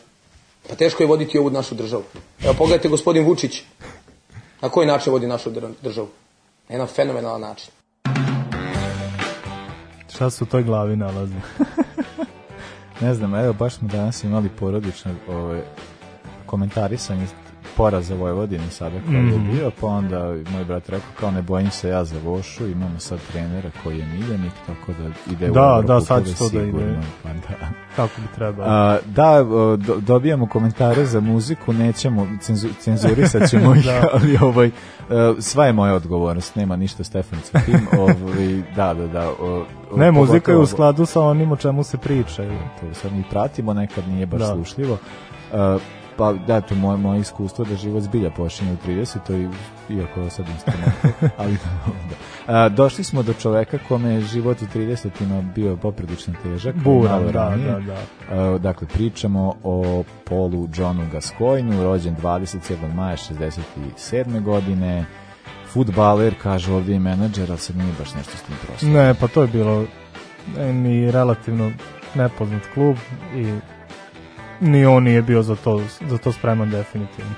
Pa 0.69 0.75
teško 0.75 1.03
je 1.03 1.07
voditi 1.07 1.39
ovu 1.39 1.51
našu 1.51 1.75
državu. 1.75 2.03
Evo 2.45 2.55
pogledajte 2.59 2.89
gospodin 2.89 3.25
Vučić. 3.25 3.63
Na 4.61 4.69
koji 4.69 4.87
način 4.87 5.13
vodi 5.13 5.27
našu 5.27 5.51
dr- 5.51 5.73
državu? 5.83 6.09
Na 6.69 6.75
jedan 6.75 6.87
fenomenalan 6.87 7.41
način. 7.41 7.71
Šta 10.15 10.31
se 10.31 10.45
u 10.45 10.47
toj 10.47 10.63
glavi 10.63 10.97
nalazi? 10.97 11.35
Ne 13.01 13.15
znam, 13.15 13.35
evo 13.35 13.53
baš 13.53 13.75
smo 13.75 13.89
danas 13.89 14.25
imali 14.25 14.49
porodično 14.49 15.15
ove, 15.29 15.63
komentarisanje 16.47 17.27
poraza 17.79 18.15
Vojvodine 18.15 18.71
sada 18.71 18.97
koji 19.01 19.17
Mhm. 19.19 19.33
je 19.47 19.53
bio, 19.53 19.71
pa 19.81 19.87
onda 19.89 20.19
moj 20.47 20.65
brat 20.65 20.89
rekao 20.89 21.09
kao 21.21 21.31
ne 21.31 21.43
bojim 21.43 21.71
se 21.71 21.89
ja 21.89 22.05
za 22.05 22.17
Vošu, 22.21 22.67
imamo 22.67 22.99
sad 22.99 23.19
trenera 23.23 23.71
koji 23.85 23.99
je 23.99 24.07
miljenik, 24.09 24.53
tako 24.67 24.93
da 24.95 25.05
ide 25.33 25.51
u 25.51 25.55
Da, 25.55 25.61
Evrokupove 25.61 25.83
da, 25.85 26.01
sad 26.01 26.27
će 26.27 26.35
to 26.35 26.49
da 26.49 26.63
ide. 26.63 26.99
Pa 27.23 27.29
da. 27.29 27.69
Kako 27.97 28.21
bi 28.21 28.27
trebalo. 28.35 28.69
A, 28.69 28.99
da, 29.07 29.45
do, 29.79 29.97
dobijamo 29.97 30.47
komentare 30.49 31.07
za 31.07 31.21
muziku, 31.23 31.73
nećemo, 31.73 32.27
cenzu, 32.41 32.69
cenzurisat 32.81 33.49
ćemo 33.51 33.75
ih, 33.77 33.85
Da. 33.85 34.09
ali 34.13 34.39
ovaj, 34.39 34.67
e, 34.67 34.73
sva 35.39 35.67
je 35.67 35.73
moja 35.73 35.95
odgovornost, 35.95 36.57
nema 36.57 36.77
ništa 36.77 37.05
Stefan 37.05 37.39
sa 37.43 37.61
tim, 37.61 37.81
ovaj, 37.99 38.63
da, 38.77 38.95
da, 38.95 39.07
da. 39.09 39.29
O, 39.31 39.65
o, 39.93 39.97
Ne, 39.97 40.11
muzika 40.13 40.53
je 40.53 40.59
u 40.59 40.67
skladu 40.67 41.07
sa 41.07 41.21
onim 41.23 41.53
o 41.53 41.57
čemu 41.57 41.83
se 41.83 41.99
priča. 41.99 42.43
to 42.81 42.95
sad 42.95 43.13
mi 43.13 43.25
pratimo, 43.31 43.75
nekad 43.75 44.09
nije 44.09 44.27
baš 44.27 44.41
Da. 44.41 44.47
slušljivo. 44.47 44.93
Uh, 45.53 45.81
pa 46.19 46.33
da, 46.33 46.61
to 46.61 46.75
moje, 46.75 46.97
moje 46.97 47.21
iskustvo 47.21 47.65
da 47.65 47.77
život 47.77 48.03
zbilja 48.03 48.31
počinje 48.31 48.73
u 48.73 48.89
30. 48.89 49.51
i 49.89 49.95
iako 49.95 50.31
sad 50.31 50.47
instrument, 50.49 50.95
ali 51.39 51.59
da. 52.49 52.67
Uh, 52.67 52.73
došli 52.73 53.05
smo 53.05 53.23
do 53.23 53.33
čoveka 53.33 53.79
kome 53.89 54.11
je 54.11 54.21
život 54.21 54.63
u 54.63 54.79
30-ima 54.79 55.43
bio 55.55 55.77
poprilično 55.77 56.35
težak. 56.43 56.75
Buran, 56.77 57.25
da, 57.25 57.31
ranije. 57.31 57.73
da, 57.73 57.81
da. 57.81 58.53
Uh, 58.53 58.61
dakle, 58.61 58.87
pričamo 58.89 59.55
o 59.63 60.05
Polu 60.25 60.69
Johnu 60.75 61.07
Gascoignu, 61.13 61.83
rođen 61.83 62.17
27. 62.17 62.95
maja 62.95 63.17
67. 63.17 64.43
godine, 64.43 65.05
futbaler, 65.73 66.35
kaže 66.43 66.73
ovdje 66.73 66.97
i 66.97 66.99
menadžer, 66.99 67.51
ali 67.51 67.59
sad 67.59 67.77
nije 67.77 67.93
baš 67.99 68.15
nešto 68.15 68.37
s 68.37 68.43
tim 68.43 68.57
prostom. 68.67 68.93
Ne, 68.93 69.15
pa 69.15 69.29
to 69.29 69.43
je 69.43 69.49
bilo 69.49 69.85
e, 70.59 70.73
ni 70.73 71.11
relativno 71.11 71.71
nepoznat 72.15 72.63
klub 72.75 72.97
i 73.37 73.55
ni 74.61 74.87
on 74.87 75.03
nije 75.03 75.23
bio 75.23 75.43
za 75.43 75.57
to, 75.57 75.81
za 76.09 76.19
to 76.19 76.33
spreman 76.33 76.71
definitivno. 76.71 77.31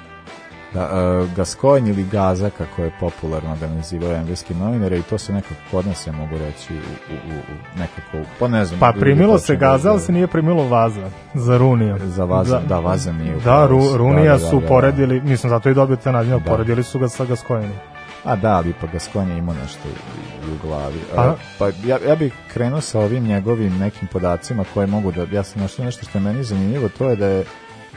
Da, 0.75 0.85
uh, 1.23 1.37
Gascoigne 1.37 1.91
ili 1.91 2.05
Gaza, 2.05 2.51
kako 2.59 2.83
je 2.83 2.93
popularno 3.01 3.57
ga 3.61 3.67
nazivaju 3.67 4.15
engleski 4.15 4.55
novinari, 4.55 4.99
i 4.99 5.03
to 5.03 5.19
se 5.19 5.33
nekako 5.33 5.55
kod 5.71 5.87
nas, 5.87 6.07
ja 6.07 6.13
mogu 6.13 6.39
reći, 6.39 6.75
u, 6.75 6.77
u, 7.13 7.39
u 7.39 7.79
nekako, 7.79 8.31
pa 8.39 8.49
ne 8.49 8.65
znam. 8.65 8.81
Pa 8.81 8.93
primilo 8.93 9.39
se 9.39 9.57
Gaza, 9.57 9.85
da- 9.85 9.91
ali 9.91 10.01
se 10.01 10.13
nije 10.13 10.27
primilo 10.27 10.69
Vaza 10.69 11.11
za 11.35 11.57
Runija. 11.59 11.97
Za 12.07 12.25
Vaza, 12.25 12.61
da, 12.69 12.79
Vaza 12.79 13.13
nije 13.13 13.35
Da, 13.45 13.67
Ru. 13.67 13.81
Runija 13.97 14.33
Da, 14.33 14.39
da, 14.39 14.51
su 14.51 14.57
da, 14.57 14.61
da. 14.61 14.67
poredili, 14.69 15.21
mislim, 15.21 15.51
zato 15.51 15.71
i 15.71 15.75
dobio 15.75 15.97
te 15.97 16.13
Da. 16.39 16.51
poredili 16.51 16.83
su 16.83 16.99
ga 16.99 17.09
sa 17.09 17.25
Gascoignom. 17.25 17.77
A 18.25 18.37
da, 18.37 18.57
ali 18.57 18.75
pa 18.81 18.87
Gascoigne 18.87 19.39
ima 19.39 19.55
nešto 19.55 19.89
u, 19.89 20.53
u 20.53 20.69
glavi. 20.69 20.99
Pa- 21.15 21.31
Uh, 21.33 21.39
pa 21.59 21.67
ja, 21.87 21.99
ja 22.09 22.17
bih 22.17 22.33
krenuo 22.53 22.81
sa 22.81 23.01
ovim 23.01 23.25
njegovim 23.25 23.79
nekim 23.79 24.09
podacima 24.09 24.65
koje 24.75 24.87
mogu 24.87 25.13
da, 25.13 25.27
ja 25.33 25.43
sam 25.43 25.63
našao 25.63 25.85
nešto 25.85 26.07
što 26.07 26.19
je 26.19 26.23
meni 26.23 26.45
zanimljivo, 26.45 26.89
to 26.89 27.11
je 27.11 27.17
da 27.17 27.27
je 27.27 27.45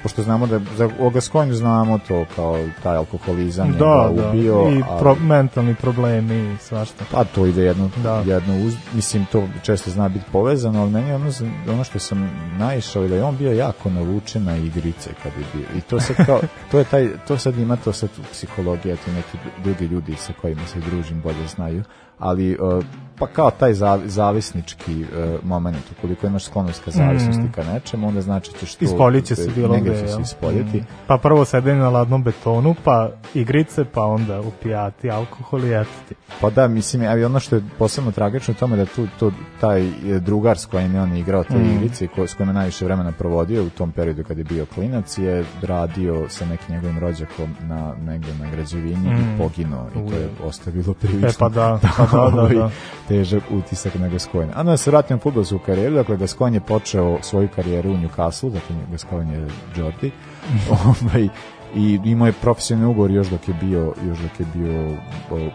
pošto 0.03 0.23
znamo 0.23 0.47
da 0.47 0.59
za 0.77 0.89
o 0.99 1.09
Gascoigne 1.09 1.53
znamo 1.55 1.99
to 2.07 2.25
kao 2.35 2.59
taj 2.83 2.95
alkoholizam 2.95 3.67
je 3.67 3.73
Da, 3.73 4.09
ga 4.15 4.21
da, 4.21 4.29
ubio, 4.29 4.53
i 4.53 4.83
ali- 4.87 4.99
pro, 4.99 5.15
mentalni 5.15 5.75
problemi 5.75 6.53
i 6.53 6.57
svašta. 6.57 7.05
Pa 7.11 7.23
to 7.23 7.45
ide 7.45 7.61
jedno, 7.63 7.89
Da. 8.03 8.23
jedno 8.25 8.65
uz, 8.65 8.73
mislim 8.93 9.25
to 9.31 9.43
često 9.63 9.91
zna 9.91 10.09
biti 10.09 10.25
povezano, 10.31 10.81
ali 10.81 10.91
meni 10.91 11.09
je 11.09 11.15
ono, 11.15 11.31
ono 11.67 11.83
što 11.83 11.99
sam 11.99 12.29
naišao 12.57 13.03
je 13.03 13.09
da 13.09 13.15
je 13.15 13.23
on 13.23 13.37
bio 13.37 13.51
jako 13.53 13.89
navučen 13.89 14.43
na 14.43 14.57
igrice 14.57 15.09
kad 15.23 15.31
je 15.33 15.45
bio. 15.53 15.77
I 15.77 15.81
to 15.81 15.99
sad 15.99 16.15
kao, 16.25 16.39
to 16.71 16.77
je 16.79 16.83
taj, 16.85 17.09
to 17.27 17.37
sad 17.37 17.57
ima 17.57 17.75
to 17.75 17.93
sad 17.93 18.09
psihologija, 18.31 18.95
ti 18.95 19.11
neki 19.11 19.37
drugi 19.63 19.85
ljudi 19.85 20.15
sa 20.15 20.33
kojima 20.41 20.67
se 20.67 20.79
družim 20.79 21.21
bolje 21.21 21.47
znaju, 21.47 21.83
ali 22.19 22.57
uh, 22.57 22.83
pa 23.23 23.33
kao 23.33 23.51
taj 23.51 23.73
zav, 23.73 24.01
zavisnički 24.05 25.01
uh, 25.03 25.07
moment, 25.43 25.77
ukoliko 25.91 26.27
imaš 26.27 26.43
sklonost 26.43 26.83
ka 26.83 26.91
zavisnosti 26.91 27.41
Mhm. 27.41 27.51
ka 27.51 27.63
nečemu, 27.63 28.07
onda 28.07 28.21
znači 28.21 28.51
ćeš 28.53 28.75
to... 28.75 28.85
Ispoljit 28.85 29.25
će 29.25 29.35
se 29.35 29.51
bilo 29.51 29.77
gde, 29.77 29.97
se 29.97 30.05
jel? 30.05 30.21
ispoljiti. 30.21 30.77
Mm. 30.77 30.85
Pa 31.07 31.17
prvo 31.17 31.45
sedenje 31.45 31.79
na 31.79 31.89
ladnom 31.89 32.23
betonu, 32.23 32.75
pa 32.83 33.09
igrice, 33.33 33.85
pa 33.85 34.01
onda 34.01 34.41
upijati, 34.41 35.09
alkohol 35.11 35.63
i 35.63 35.73
eto 35.73 35.89
ti. 36.09 36.15
Pa 36.41 36.49
da, 36.49 36.67
mislim, 36.67 37.03
ali 37.03 37.25
ono 37.25 37.39
što 37.39 37.55
je 37.55 37.63
posebno 37.79 38.11
tragično 38.11 38.51
u 38.51 38.59
tome 38.59 38.75
da 38.77 38.85
tu, 38.85 39.07
tu 39.19 39.31
taj 39.61 39.81
e, 39.81 39.89
drugar 40.19 40.57
s 40.57 40.65
kojim 40.65 40.95
je 40.95 41.01
on 41.01 41.17
igrao 41.17 41.43
te 41.43 41.57
Mm. 41.57 41.71
igrice 41.73 42.07
ko, 42.07 42.27
s 42.27 42.33
kojim 42.33 42.49
je 42.49 42.53
najviše 42.53 42.85
vremena 42.85 43.11
provodio 43.11 43.63
u 43.63 43.69
tom 43.69 43.91
periodu 43.91 44.23
kad 44.23 44.37
je 44.37 44.43
bio 44.43 44.65
klinac 44.65 45.17
je 45.17 45.45
radio 45.61 46.25
sa 46.29 46.45
nekim 46.45 46.75
njegovim 46.75 46.99
rođakom 46.99 47.55
na 47.61 47.93
negde 47.97 48.33
na 48.35 48.49
građevini 48.51 49.09
Mm. 49.09 49.35
i 49.35 49.37
poginuo 49.37 49.87
i 49.89 50.09
to 50.09 50.15
je 50.15 50.29
ostavilo 50.43 50.93
prilično 50.93 51.29
E, 51.29 51.33
pa 51.39 51.49
da, 51.57 51.79
pa 51.97 52.05
da, 52.05 52.11
da, 52.11 52.21
ovaj, 52.21 52.55
da. 52.55 52.69
Težak 53.13 53.51
utisak 53.51 53.95
na 54.01 54.09
Gascoigne. 54.09 54.53
A 54.55 54.63
da 54.63 54.77
se 54.77 54.91
vratim 54.91 55.17
u 55.17 55.19
fudbalsku 55.19 55.59
karijeru, 55.65 55.95
dakle 55.95 56.17
Gascoigne 56.17 56.57
je 56.57 56.67
počeo 56.67 57.17
svoju 57.21 57.47
karijeru 57.55 57.91
u 57.91 57.97
Newcastle, 57.97 58.49
dakle 58.49 58.75
Gascoigne 58.91 59.33
je 59.33 59.47
Jordi, 59.77 60.11
ovaj, 60.85 61.27
i 61.75 61.99
imao 62.05 62.27
je 62.27 62.33
profesionalni 62.33 62.91
ugovor 62.91 63.11
još 63.11 63.27
dok 63.27 63.47
je 63.47 63.53
bio 63.61 63.93
još 64.07 64.17
dok 64.19 64.39
je 64.39 64.45
bio 64.53 64.97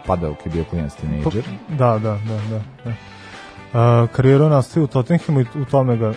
padao 0.05 0.29
dok 0.29 0.45
je 0.45 0.51
bio 0.51 0.63
klinac 0.63 0.95
tinejdžer. 0.95 1.43
Da, 1.69 1.99
da, 1.99 2.19
da, 2.27 2.39
da. 2.49 2.61
da. 2.85 2.93
A, 3.73 4.07
karijeru 4.11 4.43
je 4.43 4.49
nastavio 4.49 4.83
u 4.83 4.87
Tottenhamu 4.87 5.39
i 5.39 5.45
u 5.61 5.65
tome 5.65 5.97
ga 5.97 6.13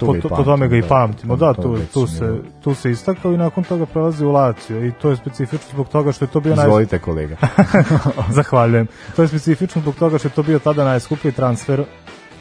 To 0.00 0.06
po, 0.06 0.14
to, 0.14 0.28
po 0.28 0.42
tome 0.44 0.68
ga 0.68 0.76
i 0.76 0.82
pamtimo, 0.82 1.36
da. 1.36 1.46
pamtimo. 1.46 1.76
Da, 1.76 1.82
To 1.84 1.92
tu, 1.92 2.00
tu, 2.00 2.06
se, 2.06 2.38
tu 2.62 2.74
se 2.74 2.90
istakao 2.90 3.32
i 3.32 3.36
nakon 3.36 3.64
toga 3.64 3.86
prelazi 3.86 4.24
u 4.24 4.30
Lazio 4.30 4.86
i 4.86 4.92
to 4.92 5.10
je 5.10 5.16
specifično 5.16 5.68
zbog 5.72 5.88
toga 5.88 6.12
što 6.12 6.24
je 6.24 6.28
to 6.28 6.40
bio 6.40 6.56
naj... 6.56 6.64
Izvolite 6.66 6.98
kolega. 6.98 7.36
Zahvaljujem. 8.38 8.86
To 9.16 9.22
je 9.22 9.28
specifično 9.28 9.82
zbog 9.82 9.94
toga 9.94 10.18
što 10.18 10.28
je 10.28 10.32
to 10.32 10.42
bio 10.42 10.58
tada 10.58 10.84
najskuplji 10.84 11.32
transfer 11.32 11.84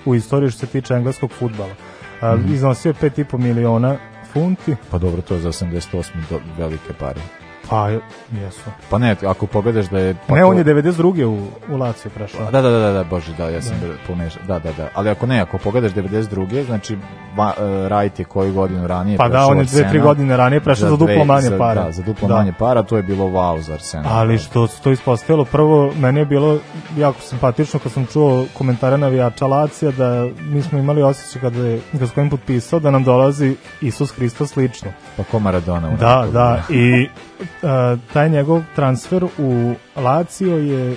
u 0.06 0.16
istoriji 0.16 0.50
što 0.50 0.60
se 0.60 0.68
tiče 0.68 0.94
engleskog 0.94 1.32
futbala. 1.32 1.74
A, 2.22 2.36
Mhm. 2.36 2.54
Iznosio 2.54 2.90
je 2.90 3.10
5,5 3.10 3.38
miliona 3.38 3.98
funti. 4.34 4.76
Pa 4.92 4.98
dobro, 4.98 5.22
to 5.22 5.34
je 5.34 5.40
za 5.42 5.50
88. 5.50 6.04
Do, 6.30 6.40
velike 6.58 6.94
pare. 7.00 7.22
Pa, 7.70 7.90
jesu. 8.34 8.70
Pa 8.90 8.98
ne, 8.98 9.16
ako 9.26 9.46
pogledaš 9.48 9.86
da 9.86 10.00
je... 10.00 10.16
Pa 10.28 10.36
ne, 10.36 10.46
on 10.46 10.58
je 10.58 10.66
92. 10.66 11.26
u, 11.26 11.38
u 11.70 11.78
Lazio 11.78 12.12
prešao. 12.12 12.40
Da, 12.42 12.62
da, 12.62 12.70
da, 12.70 12.80
da, 12.80 12.92
da, 12.92 13.04
bože, 13.04 13.34
da, 13.34 13.50
ja 13.50 13.62
sam 13.62 13.76
da. 13.82 13.88
pomešao. 14.08 14.42
Da, 14.44 14.60
da, 14.60 14.72
da. 14.74 14.90
Ali 14.94 15.10
ako 15.10 15.26
ne, 15.26 15.40
ako 15.40 15.58
pogledaš 15.58 15.92
92. 15.92 16.66
znači 16.66 16.98
va, 17.38 17.54
uh, 17.58 17.64
Wright 17.64 18.20
je 18.20 18.26
koju 18.26 18.54
godinu 18.54 18.88
ranije 18.88 19.18
Pa 19.18 19.24
da, 19.24 19.30
prešao 19.30 19.48
on 19.48 19.58
je 19.58 19.62
u 19.62 19.66
dve, 19.66 19.72
tri 19.74 19.86
Arsenal 19.88 20.06
godine 20.06 20.38
ranije 20.38 20.60
prešao 20.60 20.90
za 20.90 20.98
duplo 20.98 21.06
dve- 21.08 21.26
manje 21.26 21.42
za- 21.42 21.58
para. 21.58 21.84
Da, 21.84 21.92
za 21.92 22.04
duplo 22.04 22.28
Da. 22.28 22.36
manje 22.36 22.54
para, 22.54 22.84
to 22.84 22.98
je 22.98 23.04
bilo 23.04 23.26
wow 23.26 23.60
za 23.60 23.74
Arsenal. 23.74 24.12
Ali 24.14 24.38
što 24.38 24.68
se 24.68 24.82
to 24.82 24.92
ispostavilo, 24.92 25.46
prvo, 25.46 25.92
meni 25.96 26.20
je 26.20 26.26
bilo 26.26 26.58
jako 26.98 27.22
simpatično 27.22 27.80
kad 27.80 27.92
sam 27.92 28.06
čuo 28.06 28.46
komentare 28.54 28.98
navijača 28.98 29.48
Lacija 29.48 29.92
da 29.92 30.28
mi 30.42 30.62
smo 30.62 30.80
imali 30.80 31.02
osjećaj 31.02 31.42
kada 31.42 31.60
je 31.60 31.82
Gascoigne 31.94 32.30
potpisao 32.32 32.80
da 32.80 32.92
nam 32.92 33.04
dolazi 33.04 33.56
Isus 33.82 34.12
Hristos 34.12 34.56
lično. 34.56 34.92
Pa 35.18 35.24
ko 35.24 35.40
Maradona. 35.40 35.90
Da, 35.90 36.16
Napoli. 36.16 36.32
da, 36.32 36.62
i 36.70 37.10
taj 38.14 38.30
njegov 38.30 38.62
transfer 38.76 39.24
u 39.38 39.74
Lazio 39.96 40.58
je 40.58 40.96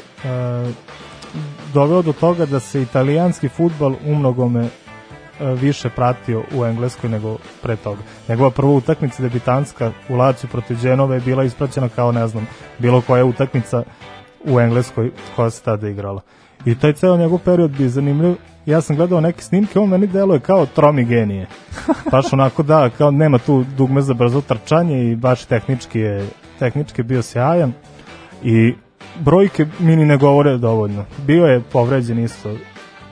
doveo 1.75 2.03
do 2.03 2.13
toga 2.13 2.47
da 2.47 2.61
se 2.61 2.83
italijanski 2.83 3.49
futbal 3.49 3.95
u 4.07 4.15
mnogome 4.15 4.61
uh, 4.61 5.61
više 5.61 5.89
pratio 5.89 6.43
u 6.55 6.65
Engleskoj 6.65 7.11
nego 7.11 7.37
pre 7.63 7.77
toga. 7.77 8.01
Njegova 8.29 8.51
prva 8.51 8.73
utakmica 8.73 9.23
debitanska 9.23 9.93
u 10.09 10.17
Lazio 10.17 10.49
protiv 10.53 10.77
Genove 10.83 11.17
je 11.17 11.21
bila 11.21 11.45
ispraćena 11.45 11.89
kao, 11.89 12.13
ne 12.13 12.29
znam, 12.29 12.47
bilo 12.79 13.01
koja 13.01 13.25
utakmica 13.25 13.83
u 14.45 14.61
Engleskoj 14.61 15.11
koja 15.37 15.51
se 15.51 15.63
tada 15.63 15.89
igrala. 15.89 16.21
I 16.65 16.79
taj 16.79 16.93
ceo 16.93 17.17
njegov 17.17 17.39
period 17.39 17.71
bi 17.71 17.89
zanimljiv. 17.89 18.35
Ja 18.67 18.81
sam 18.81 18.97
gledao 18.97 19.21
neke 19.21 19.43
snimke, 19.43 19.79
on 19.79 19.89
meni 19.89 20.07
deluje 20.07 20.41
kao 20.41 20.67
tromi 20.67 21.05
genije. 21.05 21.47
Baš 22.11 22.33
onako 22.33 22.63
da, 22.63 22.91
kao 22.91 23.11
nema 23.11 23.39
tu 23.39 23.65
dugme 23.77 24.03
za 24.03 24.15
brzo 24.15 24.41
trčanje 24.41 25.11
i 25.11 25.17
baš 25.17 25.45
tehnički 25.45 26.01
je, 26.01 26.27
tehnički 26.59 27.01
je 27.01 27.05
bio 27.05 27.23
sjajan. 27.23 27.73
I 28.43 28.75
brojke 29.21 29.67
mi 29.79 29.97
ni 29.97 30.05
ne 30.05 30.17
govore 30.17 30.59
dovoljno. 30.59 31.05
Bio 31.27 31.45
je 31.45 31.61
povređen 31.73 32.19
isto. 32.19 32.51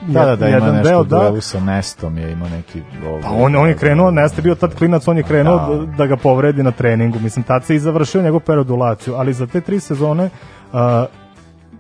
Da, 0.07 0.25
da, 0.25 0.37
da, 0.37 0.49
ima 0.49 0.57
jedan 0.57 0.75
nešto 0.75 0.91
deo, 0.91 1.01
u 1.01 1.05
da, 1.05 1.19
duelu 1.19 1.41
sa 1.41 1.61
Nestom 1.61 2.19
je 2.19 2.33
imao 2.33 2.49
neki... 2.49 2.83
Ovaj, 3.09 3.23
Pa 3.23 3.29
on, 3.31 3.57
on 3.57 3.69
je 3.69 3.77
krenuo, 3.77 4.11
Neste 4.11 4.43
bio 4.43 4.55
tad 4.55 4.75
klinac, 4.75 5.09
on 5.09 5.17
je 5.17 5.23
krenuo 5.23 5.57
Da. 5.57 5.87
da, 5.87 5.97
da 5.97 6.07
ga 6.07 6.17
povredi 6.17 6.63
na 6.63 6.71
treningu. 6.71 7.19
Mislim, 7.19 7.43
tad 7.43 7.65
se 7.65 7.75
i 7.75 7.79
završio 7.79 8.23
njegov 8.23 8.41
period 8.41 8.71
u 8.71 8.77
Laciju, 8.77 9.15
ali 9.15 9.33
za 9.33 9.47
te 9.47 9.61
tri 9.61 9.81
sezone 9.81 10.25
uh, 10.73 10.81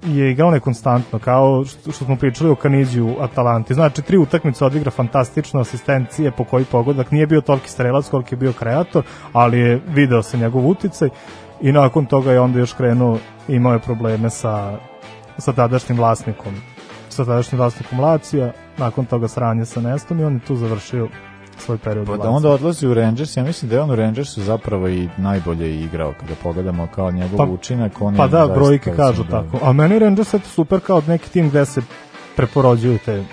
je 0.02 0.30
igrao 0.30 0.50
nekonstantno, 0.50 1.18
kao 1.18 1.64
što, 1.64 1.92
što 1.92 2.04
smo 2.04 2.16
pričali 2.16 2.50
o 2.50 2.54
Kaniđu 2.54 3.06
u 3.06 3.16
Atalanti. 3.20 3.74
Znači, 3.74 4.02
tri 4.02 4.18
utakmice 4.18 4.64
odigra 4.64 4.90
fantastično, 4.90 5.60
asistencije 5.60 6.30
po 6.30 6.44
koji 6.44 6.64
pogodak. 6.64 7.10
Nije 7.10 7.26
bio 7.26 7.40
toliki 7.40 7.68
strelac 7.68 8.08
koliko 8.08 8.28
je 8.34 8.38
bio 8.38 8.52
kreator, 8.52 9.02
ali 9.32 9.58
je 9.58 9.80
video 9.86 10.22
se 10.22 10.38
njegov 10.38 10.68
uticaj 10.68 11.08
i 11.60 11.72
nakon 11.72 12.06
toga 12.06 12.32
je 12.32 12.40
onda 12.40 12.58
još 12.58 12.72
krenuo, 12.72 13.18
imao 13.48 13.72
je 13.72 13.78
probleme 13.78 14.30
sa, 14.30 14.78
sa 15.38 15.52
tadašnjim 15.52 15.98
vlasnikom 15.98 16.54
sa 17.10 17.24
tadašnjim 17.24 17.58
vlasnikom 17.58 18.00
Lacija, 18.00 18.52
nakon 18.78 19.06
toga 19.06 19.28
sranje 19.28 19.64
sa 19.64 19.80
Nestom 19.80 20.20
i 20.20 20.24
on 20.24 20.34
je 20.34 20.40
tu 20.40 20.56
završio 20.56 21.08
svoj 21.60 21.78
period. 21.78 22.06
Pa 22.06 22.16
da 22.16 22.30
onda 22.30 22.50
odlazi 22.50 22.86
u 22.86 22.94
Rangers, 22.94 23.36
ja 23.36 23.44
mislim 23.44 23.68
da 23.68 23.74
je 23.76 23.82
on 23.82 23.90
u 23.90 23.96
Rangersu 23.96 24.42
zapravo 24.42 24.88
i 24.88 25.08
najbolje 25.16 25.80
igrao 25.80 26.12
kada 26.20 26.34
pogledamo 26.42 26.86
kao 26.86 27.10
njegov 27.10 27.36
Pa- 27.36 27.44
učinak. 27.44 27.92
On 28.00 28.16
Pa 28.16 28.26
da, 28.26 28.46
brojke 28.46 28.92
kažu 28.96 29.22
da. 29.24 29.30
tako. 29.30 29.58
A 29.62 29.72
meni 29.72 29.98
Rangers 29.98 30.34
je 30.34 30.40
super 30.44 30.80
kao 30.80 31.02
neki 31.06 31.30
tim 31.30 31.48
gde 31.48 31.64
se 31.66 31.82
preporođuju 32.36 32.98
te 33.04 33.24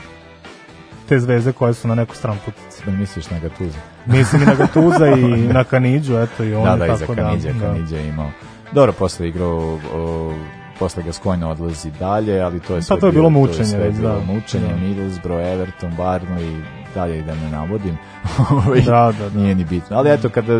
te 1.09 1.19
zvezde 1.19 1.51
koje 1.51 1.73
su 1.73 1.87
na 1.87 1.95
neku 1.95 2.15
stranu 2.15 2.39
putici. 2.45 2.83
Da 2.85 2.91
misliš 2.91 3.29
na 3.29 3.39
Gatuza. 3.39 3.77
Mislim 4.05 4.41
i 4.41 4.45
na 4.45 4.55
Gatuza 4.55 5.07
i 5.07 5.21
na 5.53 5.63
Kanidžu, 5.63 6.17
eto 6.17 6.43
i 6.43 6.53
on 6.55 6.63
da, 6.63 6.71
je 6.71 6.77
da, 6.77 6.85
i 6.85 6.89
za 6.89 7.05
tako 7.05 7.15
Kanidža, 7.15 7.49
da. 7.53 7.59
Kanidža 7.67 7.95
je 7.97 8.07
imao. 8.07 8.29
Dobro, 8.71 8.91
posle 8.91 9.27
igrao, 9.27 9.57
o, 9.95 10.33
posle 10.79 11.03
Gascoigne 11.03 11.45
odlazi 11.45 11.91
dalje, 11.99 12.41
ali 12.41 12.59
to 12.59 12.75
je 12.75 12.81
sve 12.81 12.95
Pa 12.95 12.99
to 12.99 13.05
je 13.05 13.11
bilo 13.11 13.29
mučenje 13.29 13.55
to 13.55 13.61
je 13.61 13.65
sve 13.65 13.91
bilo 13.91 14.09
da. 14.09 14.33
mučenje, 14.33 14.67
Da. 14.67 14.75
Middlesbrough, 14.75 15.41
Everton, 15.45 15.95
Barno 15.97 16.41
i 16.41 16.55
dalje 16.97 17.19
i 17.19 17.23
da 17.23 17.35
ne 17.35 17.49
navodim. 17.51 17.97
Ovaj, 18.51 18.81
Da, 18.81 18.91
da, 19.13 19.29
da. 19.29 19.39
Nije 19.39 19.55
ni 19.55 19.63
bitno. 19.65 19.97
Ali 19.97 20.09
eto, 20.11 20.29
kada 20.29 20.53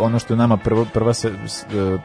ono 0.00 0.18
što 0.18 0.36
nama 0.36 0.56
prvo, 0.56 0.86
prva 0.86 1.14
se, 1.14 1.28
e, 1.28 1.32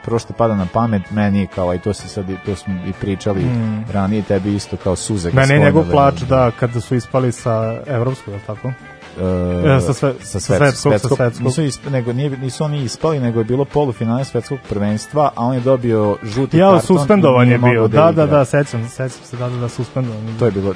prvo 0.03 0.19
što 0.19 0.33
pada 0.33 0.55
na 0.55 0.67
pamet, 0.67 1.11
meni 1.11 1.47
kao, 1.47 1.73
i 1.73 1.79
to 1.79 1.93
se 1.93 2.07
sad, 2.07 2.25
to 2.45 2.55
smo 2.55 2.73
i 2.85 2.93
pričali 2.93 3.41
Mm. 3.41 3.85
ranije, 3.91 4.21
tebi 4.23 4.55
isto 4.55 4.77
kao 4.77 4.95
suze. 4.97 5.31
Mene 5.31 5.53
je 5.53 5.59
njegov 5.59 5.85
da- 5.85 5.91
plač, 5.91 6.15
da, 6.21 6.51
kada 6.51 6.81
su 6.81 6.95
ispali 6.95 7.31
sa 7.31 7.53
evropskog, 7.87 8.33
je 8.33 8.39
tako? 8.41 8.67
E, 8.67 9.23
E, 9.67 9.81
sa 9.81 9.93
sve- 9.93 10.13
sa 10.15 10.25
sa 10.29 10.39
svet- 10.41 10.57
svetskog, 10.75 10.93
sa 10.93 11.15
svetskog. 11.15 11.45
Nisu, 11.45 11.63
isp, 11.63 11.85
nego 11.87 12.13
nije, 12.13 12.29
nisu 12.31 12.63
oni 12.63 12.83
ispali, 12.83 13.19
nego 13.19 13.39
je 13.39 13.45
bilo 13.45 13.65
polufinale 13.65 14.25
svetskog 14.25 14.59
prvenstva, 14.69 15.31
a 15.35 15.45
on 15.45 15.53
je 15.53 15.59
dobio 15.61 16.17
žuti 16.25 16.57
Ja, 16.57 16.71
karton. 16.71 16.81
suspendovan 16.89 17.43
i 17.43 17.47
nije 17.47 17.55
je 17.55 17.71
bio. 17.71 17.87
Da, 17.87 18.01
da, 18.01 18.11
igra. 18.13 18.25
da, 18.27 18.45
sećam, 18.45 18.83
se, 18.83 18.89
sećam 18.89 19.25
se, 19.25 19.37
da, 19.37 19.49
da, 19.49 19.57
da, 19.57 19.69
suspendovan. 19.69 20.35
To 20.39 20.45
je 20.45 20.51
bilo 20.51 20.73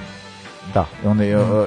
Da, 0.74 0.86
onda 1.06 1.24
je, 1.24 1.38
uh, 1.38 1.50
uh, 1.50 1.66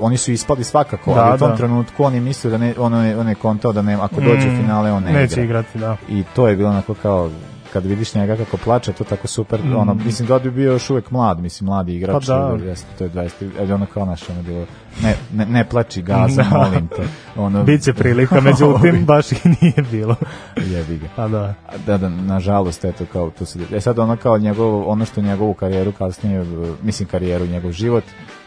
oni 0.00 0.16
su 0.16 0.32
ispali 0.32 0.64
svakako, 0.64 1.14
Da, 1.14 1.20
ali 1.20 1.34
u 1.34 1.38
tom 1.38 1.50
da. 1.50 1.56
trenutku 1.56 2.04
on 2.04 2.14
je 2.14 2.20
mislio 2.20 2.50
da 2.50 2.58
ne, 2.58 2.74
on 2.78 3.04
je, 3.04 3.18
on 3.18 3.28
je 3.28 3.34
kontao 3.34 3.72
da 3.72 3.82
ne, 3.82 3.94
ako 3.94 4.14
dođe 4.16 4.48
u 4.48 4.52
Mm, 4.52 4.56
finale 4.56 4.92
on 4.92 5.02
ne 5.02 5.12
neće 5.12 5.32
igra. 5.34 5.44
igrati, 5.44 5.78
da. 5.78 5.96
I 6.08 6.24
to 6.26 6.48
je 6.48 6.56
bilo 6.56 6.70
onako 6.70 6.94
kao 6.94 7.30
kad 7.74 7.86
vidiš 7.86 8.14
njega 8.14 8.36
kako 8.36 8.56
plače, 8.56 8.92
to 8.92 9.04
tako 9.04 9.26
super, 9.26 9.60
Mm. 9.64 9.76
ono, 9.76 9.94
mislim 9.94 10.28
da 10.28 10.38
bi 10.38 10.50
bio 10.50 10.72
još 10.72 10.90
uvek 10.90 11.10
mlad, 11.10 11.40
mislim, 11.40 11.66
mladi 11.66 11.96
igrač, 11.96 12.26
Pa 12.26 12.34
da. 12.34 12.64
jeste, 12.64 12.86
to 12.98 13.04
je 13.04 13.10
20, 13.10 13.30
ali 13.60 13.72
ono 13.72 13.86
kao 13.86 14.04
naše, 14.06 14.32
ono 14.32 14.42
bilo, 14.42 14.66
ne, 15.02 15.14
ne, 15.34 15.46
ne 15.46 15.68
plači 15.68 16.02
gaza, 16.02 16.42
Da. 16.42 16.58
molim 16.58 16.88
te. 16.88 17.02
Ono, 17.36 17.64
Biće 17.64 17.92
prilika, 17.92 18.40
međutim, 18.40 19.04
baš 19.06 19.32
i 19.32 19.36
nije 19.60 19.82
bilo. 19.90 20.16
Jebi 20.56 20.98
ga. 20.98 21.06
Pa 21.16 21.28
da. 21.28 21.54
Da, 21.86 21.98
da, 21.98 22.08
nažalost, 22.08 22.84
eto, 22.84 23.04
kao, 23.12 23.30
to 23.30 23.44
se, 23.44 23.58
e 23.72 23.80
sad 23.80 23.98
ono 23.98 24.16
kao 24.16 24.38
njegov, 24.38 24.90
ono 24.90 25.04
što 25.04 25.20
njegovu 25.20 25.54
karijeru 25.54 25.92
kasnije, 25.92 26.44
mislim 26.82 27.08
karijeru, 27.08 27.46
njegov 27.46 27.72
život, 27.72 28.04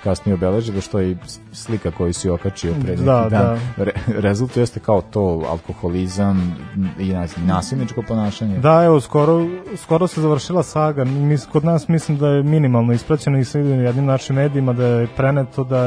kasnije 0.07 0.34
obeležilo, 0.34 0.81
što 0.81 0.99
je 0.99 1.11
i 1.11 1.17
slika 1.51 1.91
koju 1.91 2.13
si 2.13 2.29
okačio 2.29 2.73
pre 2.81 2.91
neki 2.91 3.03
Da, 3.03 3.27
dan. 3.29 3.59
Re, 3.77 3.91
rezultat 4.07 4.57
jeste 4.57 4.79
kao 4.79 5.01
to, 5.01 5.43
alkoholizam 5.49 6.55
i 6.99 7.13
nas- 7.13 7.38
nasilničko 7.45 8.01
ponašanje. 8.01 8.57
Da, 8.57 8.84
evo, 8.84 9.01
skoro, 9.01 9.45
skoro 9.77 10.07
se 10.07 10.21
završila 10.21 10.63
saga. 10.63 11.03
Mis, 11.05 11.45
kod 11.45 11.65
nas 11.65 11.88
mislim 11.88 12.17
da 12.17 12.27
je 12.27 12.43
minimalno 12.43 12.93
ispraćeno 12.93 13.39
i 13.39 13.43
sa 13.43 13.59
jednim 13.59 14.05
našim 14.05 14.35
medijima 14.35 14.73
da 14.73 14.85
je 14.85 15.07
preneto 15.17 15.63
da 15.63 15.79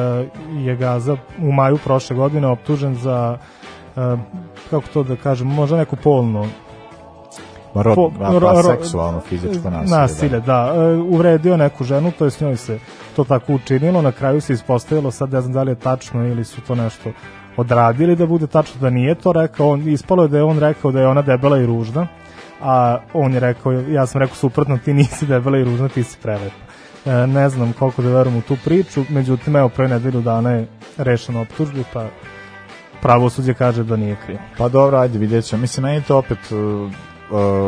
je 0.55 0.77
Gaza 0.77 1.17
u 1.39 1.53
maju 1.53 1.79
prošle 1.85 2.17
godine 2.17 2.47
optužen 2.47 2.95
za 2.95 3.39
eh, 3.97 4.17
kako 4.71 4.85
to 4.93 5.03
da 5.03 5.17
kažem, 5.17 5.47
možda 5.47 5.77
neku 5.77 5.97
polnu 5.97 6.45
Ma 6.45 6.70
rod, 7.75 7.95
po- 7.95 8.13
ro- 8.19 8.77
seksualno, 8.77 9.21
fizičko 9.21 9.71
nasilje. 9.71 9.97
Nasilje, 9.97 10.41
da. 10.41 10.73
E, 10.77 10.95
uvredio 10.97 11.57
neku 11.57 11.85
ženu, 11.85 12.13
to 12.19 12.25
je 12.25 12.31
s 12.31 12.41
njoj 12.41 12.57
se 12.57 12.79
to 13.17 13.25
tako 13.25 13.55
učinilo, 13.55 14.03
na 14.03 14.13
kraju 14.13 14.41
se 14.41 14.53
ispostavilo, 14.53 15.11
sad 15.11 15.33
ne 15.33 15.41
znam 15.41 15.53
da 15.53 15.63
li 15.63 15.71
je 15.71 15.75
tačno 15.75 16.27
ili 16.27 16.45
su 16.45 16.61
to 16.61 16.75
nešto 16.75 17.13
odradili 17.57 18.17
da 18.17 18.27
bude 18.27 18.47
tačno 18.47 18.81
da 18.81 18.91
nije 18.91 19.15
to 19.15 19.33
rekao, 19.33 19.69
on, 19.69 19.89
ispalo 19.89 20.23
je 20.23 20.29
da 20.29 20.37
je 20.37 20.45
on 20.45 20.59
rekao 20.59 20.93
da 20.93 21.01
je 21.01 21.07
ona 21.07 21.23
debela 21.23 21.59
i 21.59 21.67
ružna, 21.67 22.07
a 22.63 22.99
on 23.13 23.35
je 23.35 23.41
rekao, 23.41 23.73
ja 23.73 24.07
sam 24.07 24.21
rekao 24.21 24.37
suprotno, 24.37 24.79
ti 24.79 24.95
nisi 24.95 25.27
debela 25.27 25.59
i 25.59 25.65
ružna, 25.65 25.89
ti 25.89 26.05
si 26.05 26.19
prelepa. 26.23 26.57
E, 27.07 27.27
ne 27.27 27.49
znam 27.49 27.73
koliko 27.79 28.03
da 28.03 28.09
verujem 28.09 28.39
u 28.39 28.43
tu 28.43 28.57
priču, 28.65 29.05
međutim, 29.09 29.57
evo, 29.57 29.69
pre 29.69 29.89
nedelju 29.89 30.21
dana 30.21 30.51
je 30.51 30.67
rešeno 30.97 31.41
optužbi, 31.41 31.85
pa 31.93 32.07
pravosuđe 33.03 33.55
kaže 33.55 33.85
da 33.85 33.97
nije 33.97 34.17
kriv. 34.27 34.39
Pa 34.59 34.69
dobro, 34.69 34.99
ajde, 34.99 35.19
vidjet 35.19 35.45
ćemo. 35.45 35.61
Mislim, 35.61 35.83
meni 35.85 36.03
to 36.03 36.19
opet, 36.19 36.39
uh, 36.51 36.93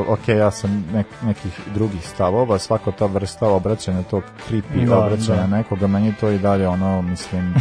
ok, 0.09 0.29
ja 0.29 0.51
sam 0.51 0.85
nek, 0.93 1.07
nekih 1.23 1.61
drugih 1.75 2.09
stavova, 2.09 2.59
svako 2.59 2.93
ta 2.93 3.07
vrsta 3.07 3.49
obraćanja, 3.49 4.03
tog 4.03 4.23
creepy 4.49 4.87
Da, 4.87 4.99
obraćanja 4.99 5.47
da. 5.47 5.57
nekoga, 5.57 5.87
meni 5.87 6.15
to 6.21 6.31
i 6.31 6.39
dalje, 6.39 6.69
ono, 6.69 7.03
mislim, 7.03 7.55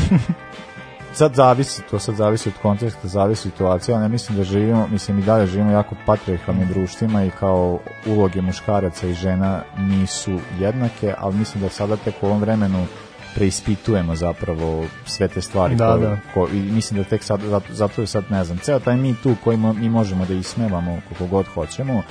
sad 1.13 1.35
zavisi, 1.35 1.81
to 1.91 1.99
sad 1.99 2.15
zavisi 2.15 2.49
od 2.49 2.55
konteksta, 2.61 3.07
zavisi 3.07 3.51
ali 3.59 4.01
ne 4.01 4.09
mislim 4.09 4.37
da 4.37 4.43
živimo, 4.43 4.87
mislim 4.87 5.19
i 5.19 5.23
dalje 5.23 5.47
živimo 5.47 5.71
jako 5.71 5.95
patriarchalnim 6.05 6.67
društvima 6.67 7.23
i 7.23 7.31
kao 7.39 7.79
uloge 8.05 8.41
muškaraca 8.41 9.07
i 9.07 9.13
žena 9.13 9.61
nisu 9.77 10.39
jednake, 10.59 11.13
ali 11.17 11.35
mislim 11.35 11.63
da 11.63 11.69
sada 11.69 11.95
tek 11.95 12.15
u 12.21 12.25
ovom 12.25 12.39
vremenu 12.39 12.85
preispitujemo 13.35 14.15
zapravo 14.15 14.85
sve 15.05 15.27
te 15.27 15.41
stvari 15.41 15.75
Da, 15.75 15.87
koje, 15.87 16.01
da. 16.01 16.17
ko, 16.33 16.47
i 16.47 16.59
mislim 16.61 17.03
da 17.03 17.09
tek 17.09 17.23
sad, 17.23 17.41
zato, 17.41 17.73
zato 17.73 18.01
je 18.01 18.07
sad, 18.07 18.23
ne 18.29 18.43
znam, 18.43 18.57
ceo 18.57 18.79
taj 18.79 18.97
mi 18.97 19.15
tu 19.23 19.35
koji 19.43 19.57
mo- 19.57 19.73
mi 19.73 19.89
možemo 19.89 20.25
da 20.25 20.33
ismevamo 20.33 21.01
koliko 21.07 21.25
god 21.27 21.45
hoćemo, 21.47 22.03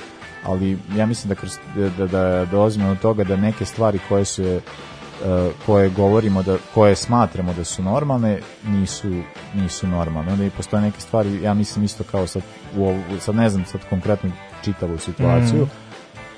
ali 0.45 0.79
ja 0.97 1.07
mislim 1.07 1.29
da, 1.29 1.35
kroz, 1.35 1.59
da, 1.77 1.89
da, 1.91 2.07
da 2.07 2.45
dolazimo 2.45 2.89
do 2.89 2.95
toga 2.95 3.25
da 3.25 3.37
neke 3.37 3.65
stvari 3.65 3.99
koje 4.09 4.25
su 4.25 4.43
e, 4.45 4.61
koje 5.67 5.91
govorimo 5.91 6.43
da 6.43 6.57
koje 6.75 6.97
smatramo 6.97 7.53
da 7.55 7.65
su 7.65 7.83
normalne 7.83 8.39
nisu 8.67 9.11
nisu 9.55 9.87
normalne 9.89 10.33
onda 10.33 10.45
i 10.45 10.51
postoje 10.51 10.83
neke 10.83 11.01
stvari 11.01 11.43
ja 11.43 11.55
mislim 11.55 11.85
isto 11.85 12.05
kao 12.05 12.27
sad 12.27 12.43
u 12.77 12.85
ovu, 12.85 12.99
sad 13.21 13.35
ne 13.35 13.51
znam 13.51 13.65
sad 13.65 13.81
konkretno 13.91 14.31
čitavu 14.65 14.99
situaciju 14.99 15.63
Mm. 15.65 15.90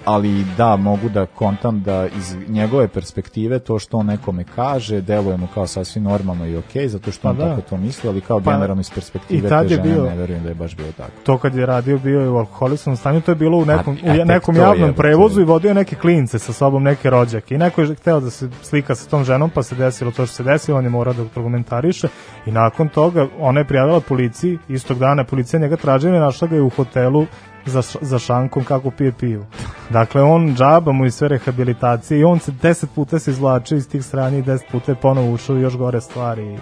Ali 0.04 0.44
da 0.56 0.76
mogu 0.76 1.08
da 1.08 1.26
kontam 1.26 1.82
da 1.82 2.06
iz 2.08 2.36
njegove 2.48 2.88
perspektive 2.88 3.58
to 3.58 3.78
što 3.78 3.96
on 3.96 4.06
nekome 4.06 4.44
kaže 4.46 5.00
deluje 5.00 5.36
mu 5.36 5.46
kao 5.54 5.66
sasvim 5.66 6.04
normalno 6.04 6.46
i 6.46 6.56
okej 6.56 6.88
zato 6.88 7.12
što 7.12 7.22
Pa 7.22 7.30
on 7.30 7.36
da. 7.36 7.48
tako 7.48 7.60
to 7.60 7.76
misli 7.76 8.08
ali 8.08 8.20
kao 8.20 8.40
Pa, 8.40 8.52
generalno 8.52 8.80
iz 8.80 8.90
perspektive 8.90 9.46
i 9.46 9.50
tad 9.50 9.68
te 9.68 9.74
je 9.74 9.76
žene 9.76 9.88
bio- 9.88 10.04
ne 10.04 10.16
verujem 10.16 10.42
da 10.42 10.48
je 10.48 10.54
baš 10.54 10.76
bilo 10.76 10.92
tako 10.92 11.12
to 11.24 11.38
kad 11.38 11.54
je 11.54 11.66
radio 11.66 11.98
bio 11.98 12.20
je 12.20 12.28
u 12.28 12.36
alkoholisnom 12.36 12.96
stanju, 12.96 13.20
to 13.20 13.30
je 13.30 13.36
bilo 13.36 13.58
u 13.58 13.64
nekom, 13.64 13.98
A, 14.04 14.16
e, 14.16 14.22
u 14.22 14.24
nekom 14.24 14.56
javnom 14.56 14.88
je, 14.88 14.94
prevozu 14.94 15.40
i 15.40 15.44
vodio 15.44 15.74
neke 15.74 15.96
klince 15.96 16.38
sa 16.38 16.52
sobom, 16.52 16.82
neke 16.82 17.10
rođake. 17.10 17.54
I 17.54 17.58
neko 17.58 17.80
je 17.80 17.94
hteo 17.94 18.20
da 18.20 18.30
se 18.30 18.48
slika 18.62 18.94
sa 18.94 19.08
tom 19.10 19.24
ženom, 19.24 19.50
pa 19.50 19.62
se 19.62 19.74
desilo 19.74 20.10
to 20.10 20.26
što 20.26 20.34
se 20.36 20.42
desilo, 20.42 20.78
on 20.78 20.84
je 20.84 20.90
morao 20.90 21.14
da 21.14 21.24
prokomentariše. 21.24 22.08
I 22.46 22.50
nakon 22.50 22.88
toga 22.88 23.26
ona 23.40 23.60
je 23.60 23.64
prijavila 23.66 24.00
policiji, 24.00 24.58
istog 24.68 24.98
dana 24.98 25.24
policija 25.24 25.60
njega 25.60 25.76
tražila 25.76 26.16
i 26.16 26.20
našla 26.20 26.48
ga 26.48 26.56
je 26.56 26.62
u 26.62 26.68
hotelu 26.70 27.26
za, 27.66 27.82
za 28.00 28.18
šankom 28.18 28.64
kako 28.64 28.90
pije 28.90 29.12
pivu. 29.12 29.44
Dakle, 29.90 30.22
on 30.22 30.54
džaba 30.56 30.92
mu 30.92 31.06
i 31.06 31.10
sve 31.10 31.28
rehabilitacije 31.28 32.20
i 32.20 32.24
on 32.24 32.38
se 32.38 32.52
deset 32.62 32.90
puta 32.94 33.18
se 33.18 33.30
izvlačio 33.30 33.76
iz 33.76 33.88
tih 33.88 34.04
strani 34.04 34.38
i 34.38 34.42
deset 34.42 34.68
puta 34.72 34.92
je 34.92 34.96
ponovo 34.96 35.32
ušao 35.32 35.56
još 35.56 35.76
gore 35.76 36.00
stvari. 36.00 36.58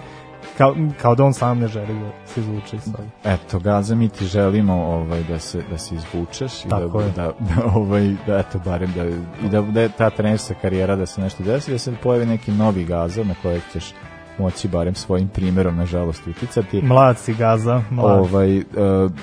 Kao, 0.57 0.75
kao 1.01 1.15
da 1.15 1.23
on 1.23 1.33
sam 1.33 1.59
ne 1.59 1.67
želi 1.67 1.99
da 1.99 2.27
se 2.27 2.39
izvuče 2.39 2.75
iz 2.75 2.83
toga. 2.83 3.03
Eto, 3.23 3.59
Gaza, 3.59 3.95
mi 3.95 4.09
ti 4.09 4.25
želimo 4.25 4.73
ovaj, 4.73 5.23
da, 5.23 5.39
se, 5.39 5.63
da 5.69 5.77
se 5.77 5.95
izvučeš 5.95 6.65
i 6.65 6.67
da, 6.67 6.79
Tako 6.79 6.99
da, 6.99 7.05
je. 7.05 7.11
da, 7.11 7.33
ovaj, 7.75 8.15
da, 8.27 8.37
eto, 8.37 8.59
barem 8.65 8.93
da, 8.95 9.05
i 9.47 9.49
da, 9.49 9.61
da 9.61 9.81
je 9.81 9.89
ta 9.89 10.09
trenerska 10.09 10.53
karijera 10.61 10.95
da 10.95 11.05
se 11.05 11.21
nešto 11.21 11.43
desi, 11.43 11.71
da 11.71 11.77
se 11.77 11.93
pojavi 12.03 12.25
neki 12.25 12.51
novi 12.51 12.85
Gaza 12.85 13.23
na 13.23 13.33
kojeg 13.41 13.61
ćeš 13.73 13.93
moći 14.37 14.67
barem 14.67 14.95
svojim 14.95 15.27
primjerom, 15.27 15.75
nažalost, 15.75 16.27
uticati. 16.27 16.81
Mlad 16.81 17.17
si 17.17 17.33
Gaza, 17.33 17.81
mlad. 17.89 18.19
Ovaj, 18.19 18.57
e, 18.57 18.63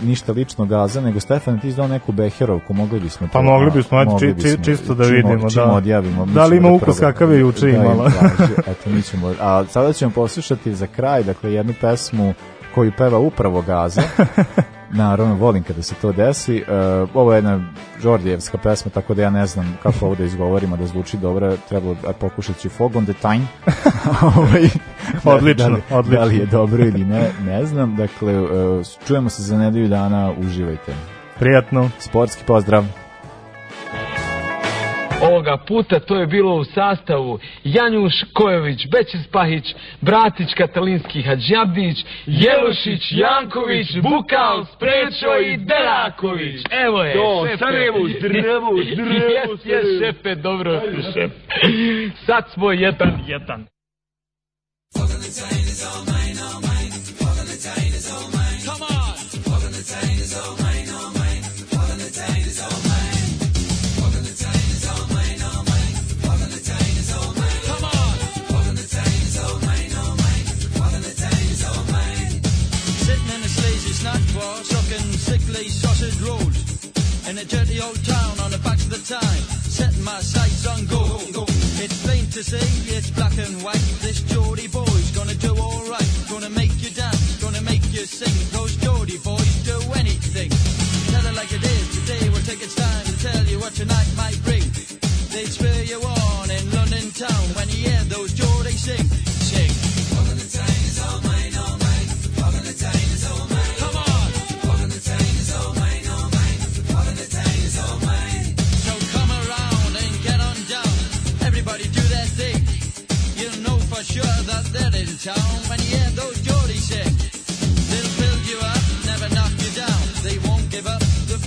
ništa 0.03 0.33
lično 0.33 0.65
Gaza, 0.65 1.01
nego 1.01 1.21
Stefan, 1.21 1.61
ti 1.61 1.69
izdao 1.69 1.89
neku 1.89 2.13
Beherovku, 2.13 2.75
mogli 2.75 3.01
bismo 3.01 3.27
to. 3.27 3.33
Pa 3.33 3.43
mogli 3.43 3.71
bismo, 3.71 3.99
ajde, 3.99 4.11
mogli 4.11 4.29
či- 4.29 4.41
či- 4.41 4.49
bismo, 4.49 4.65
čisto 4.65 4.95
da 4.95 5.05
čim- 5.05 5.15
vidimo, 5.15 5.51
čim 5.51 5.57
da. 5.57 5.73
odjavimo. 5.73 6.27
Da 6.27 6.45
li 6.47 6.57
ima 6.57 6.69
ukus 6.71 6.97
probamo. 6.97 7.13
kakav 7.13 7.33
je 7.33 7.41
juče 7.41 7.61
Da, 7.63 7.69
imala? 7.71 8.05
važi. 8.05 8.53
Eto, 8.71 8.91
mi 8.91 9.03
ćemo, 9.03 9.35
a 9.41 9.65
sada 9.65 9.93
ćemo 9.93 10.11
poslušati 10.13 10.75
za 10.75 10.87
kraj, 10.87 11.23
dakle, 11.23 11.53
jednu 11.53 11.75
pesmu 11.81 12.35
koju 12.75 12.93
peva 12.99 13.19
upravo 13.19 13.63
Gaza. 13.63 14.03
Naravno, 14.91 15.35
volim 15.35 15.63
kada 15.63 15.83
se 15.83 15.95
to 15.95 16.13
desi. 16.13 16.65
Uh, 17.03 17.11
ovo 17.15 17.33
je 17.33 17.37
jedna 17.37 17.73
Đordijevska 18.03 18.59
pesma, 18.59 18.91
tako 18.91 19.15
da 19.15 19.23
ja 19.23 19.31
ne 19.31 19.47
znam 19.47 19.79
kako 19.83 20.07
ovo 20.07 20.15
da 20.15 20.25
izgovorimo, 20.25 20.77
da 20.77 20.87
zvuči 20.87 21.17
dobro. 21.17 21.57
Trebalo 21.69 21.97
da 22.03 22.13
pokušat 22.13 22.59
ću 22.59 22.69
Fog 22.69 22.97
on 22.97 23.05
the 23.05 23.13
Time. 23.13 23.47
Ovaj, 24.37 24.69
Odlično, 25.37 25.69
da 25.69 25.75
li, 25.75 25.83
odlično. 25.91 26.19
Da 26.19 26.25
li 26.25 26.37
je 26.37 26.47
dobro 26.47 26.85
ili 26.85 27.05
ne, 27.05 27.31
ne 27.47 27.67
znam. 27.67 27.97
Dakle, 27.97 28.41
uh, 28.41 28.87
čujemo 29.07 29.29
se 29.29 29.43
za 29.43 29.59
nedelju 29.59 29.89
dana, 29.89 30.33
uživajte. 30.39 30.95
Prijatno. 31.39 31.91
Sportski 31.99 32.45
pozdrav. 32.47 33.08
Ovoga 35.23 35.57
puta 35.57 36.01
to 36.01 36.17
je 36.17 36.27
bilo 36.27 36.55
u 36.55 36.65
sastavu 36.65 37.39
Janjuš 37.65 38.15
Kojović, 38.33 38.87
Bećis 38.93 39.27
Pahić, 39.33 39.75
Bratić 40.01 40.55
Katalinski 40.55 41.23
Hadžabdić, 41.23 42.05
Jelušić, 42.27 43.03
Janković, 43.11 43.87
Bukal, 44.03 44.65
Sprečo 44.65 45.37
i 45.47 45.57
Delaković. 45.57 46.61
Evo 46.71 47.05
je, 47.05 47.15
Do, 47.15 47.47
šefe. 47.47 47.59
Sarajevo, 47.59 47.99
zdravo, 48.19 48.71
zdravo, 48.93 49.21
Jes, 49.25 49.65
jes, 49.65 49.87
šefe, 50.01 50.35
dobro 50.35 50.81
šef. 51.13 51.33
Sad 52.27 52.45
smo 52.55 52.73
jedan, 52.73 53.25
jedan. 53.27 53.67
Fucking 54.95 55.68
in 77.39 77.45
a 77.45 77.49
dirty 77.49 77.81
old 77.81 78.05
town 78.05 78.41
on 78.41 78.51
the 78.51 78.59
back 78.59 78.79
of 78.79 78.91
the 78.91 78.99
time, 78.99 79.43
setting 79.63 80.03
my 80.03 80.21
sights 80.21 80.67
on 80.67 80.87
gold. 80.87 81.49
It's 81.79 82.03
plain 82.05 82.27
to 82.31 82.43
see, 82.43 82.97
it's 82.97 83.11
black 83.11 83.37
and 83.39 83.63
white, 83.63 83.85
this 84.01 84.23
Geordie 84.23 84.69
boy 84.69 84.88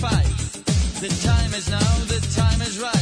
The 0.02 1.08
time 1.22 1.54
is 1.54 1.70
now, 1.70 1.78
the 2.06 2.18
time 2.34 2.60
is 2.60 2.80
right. 2.80 3.01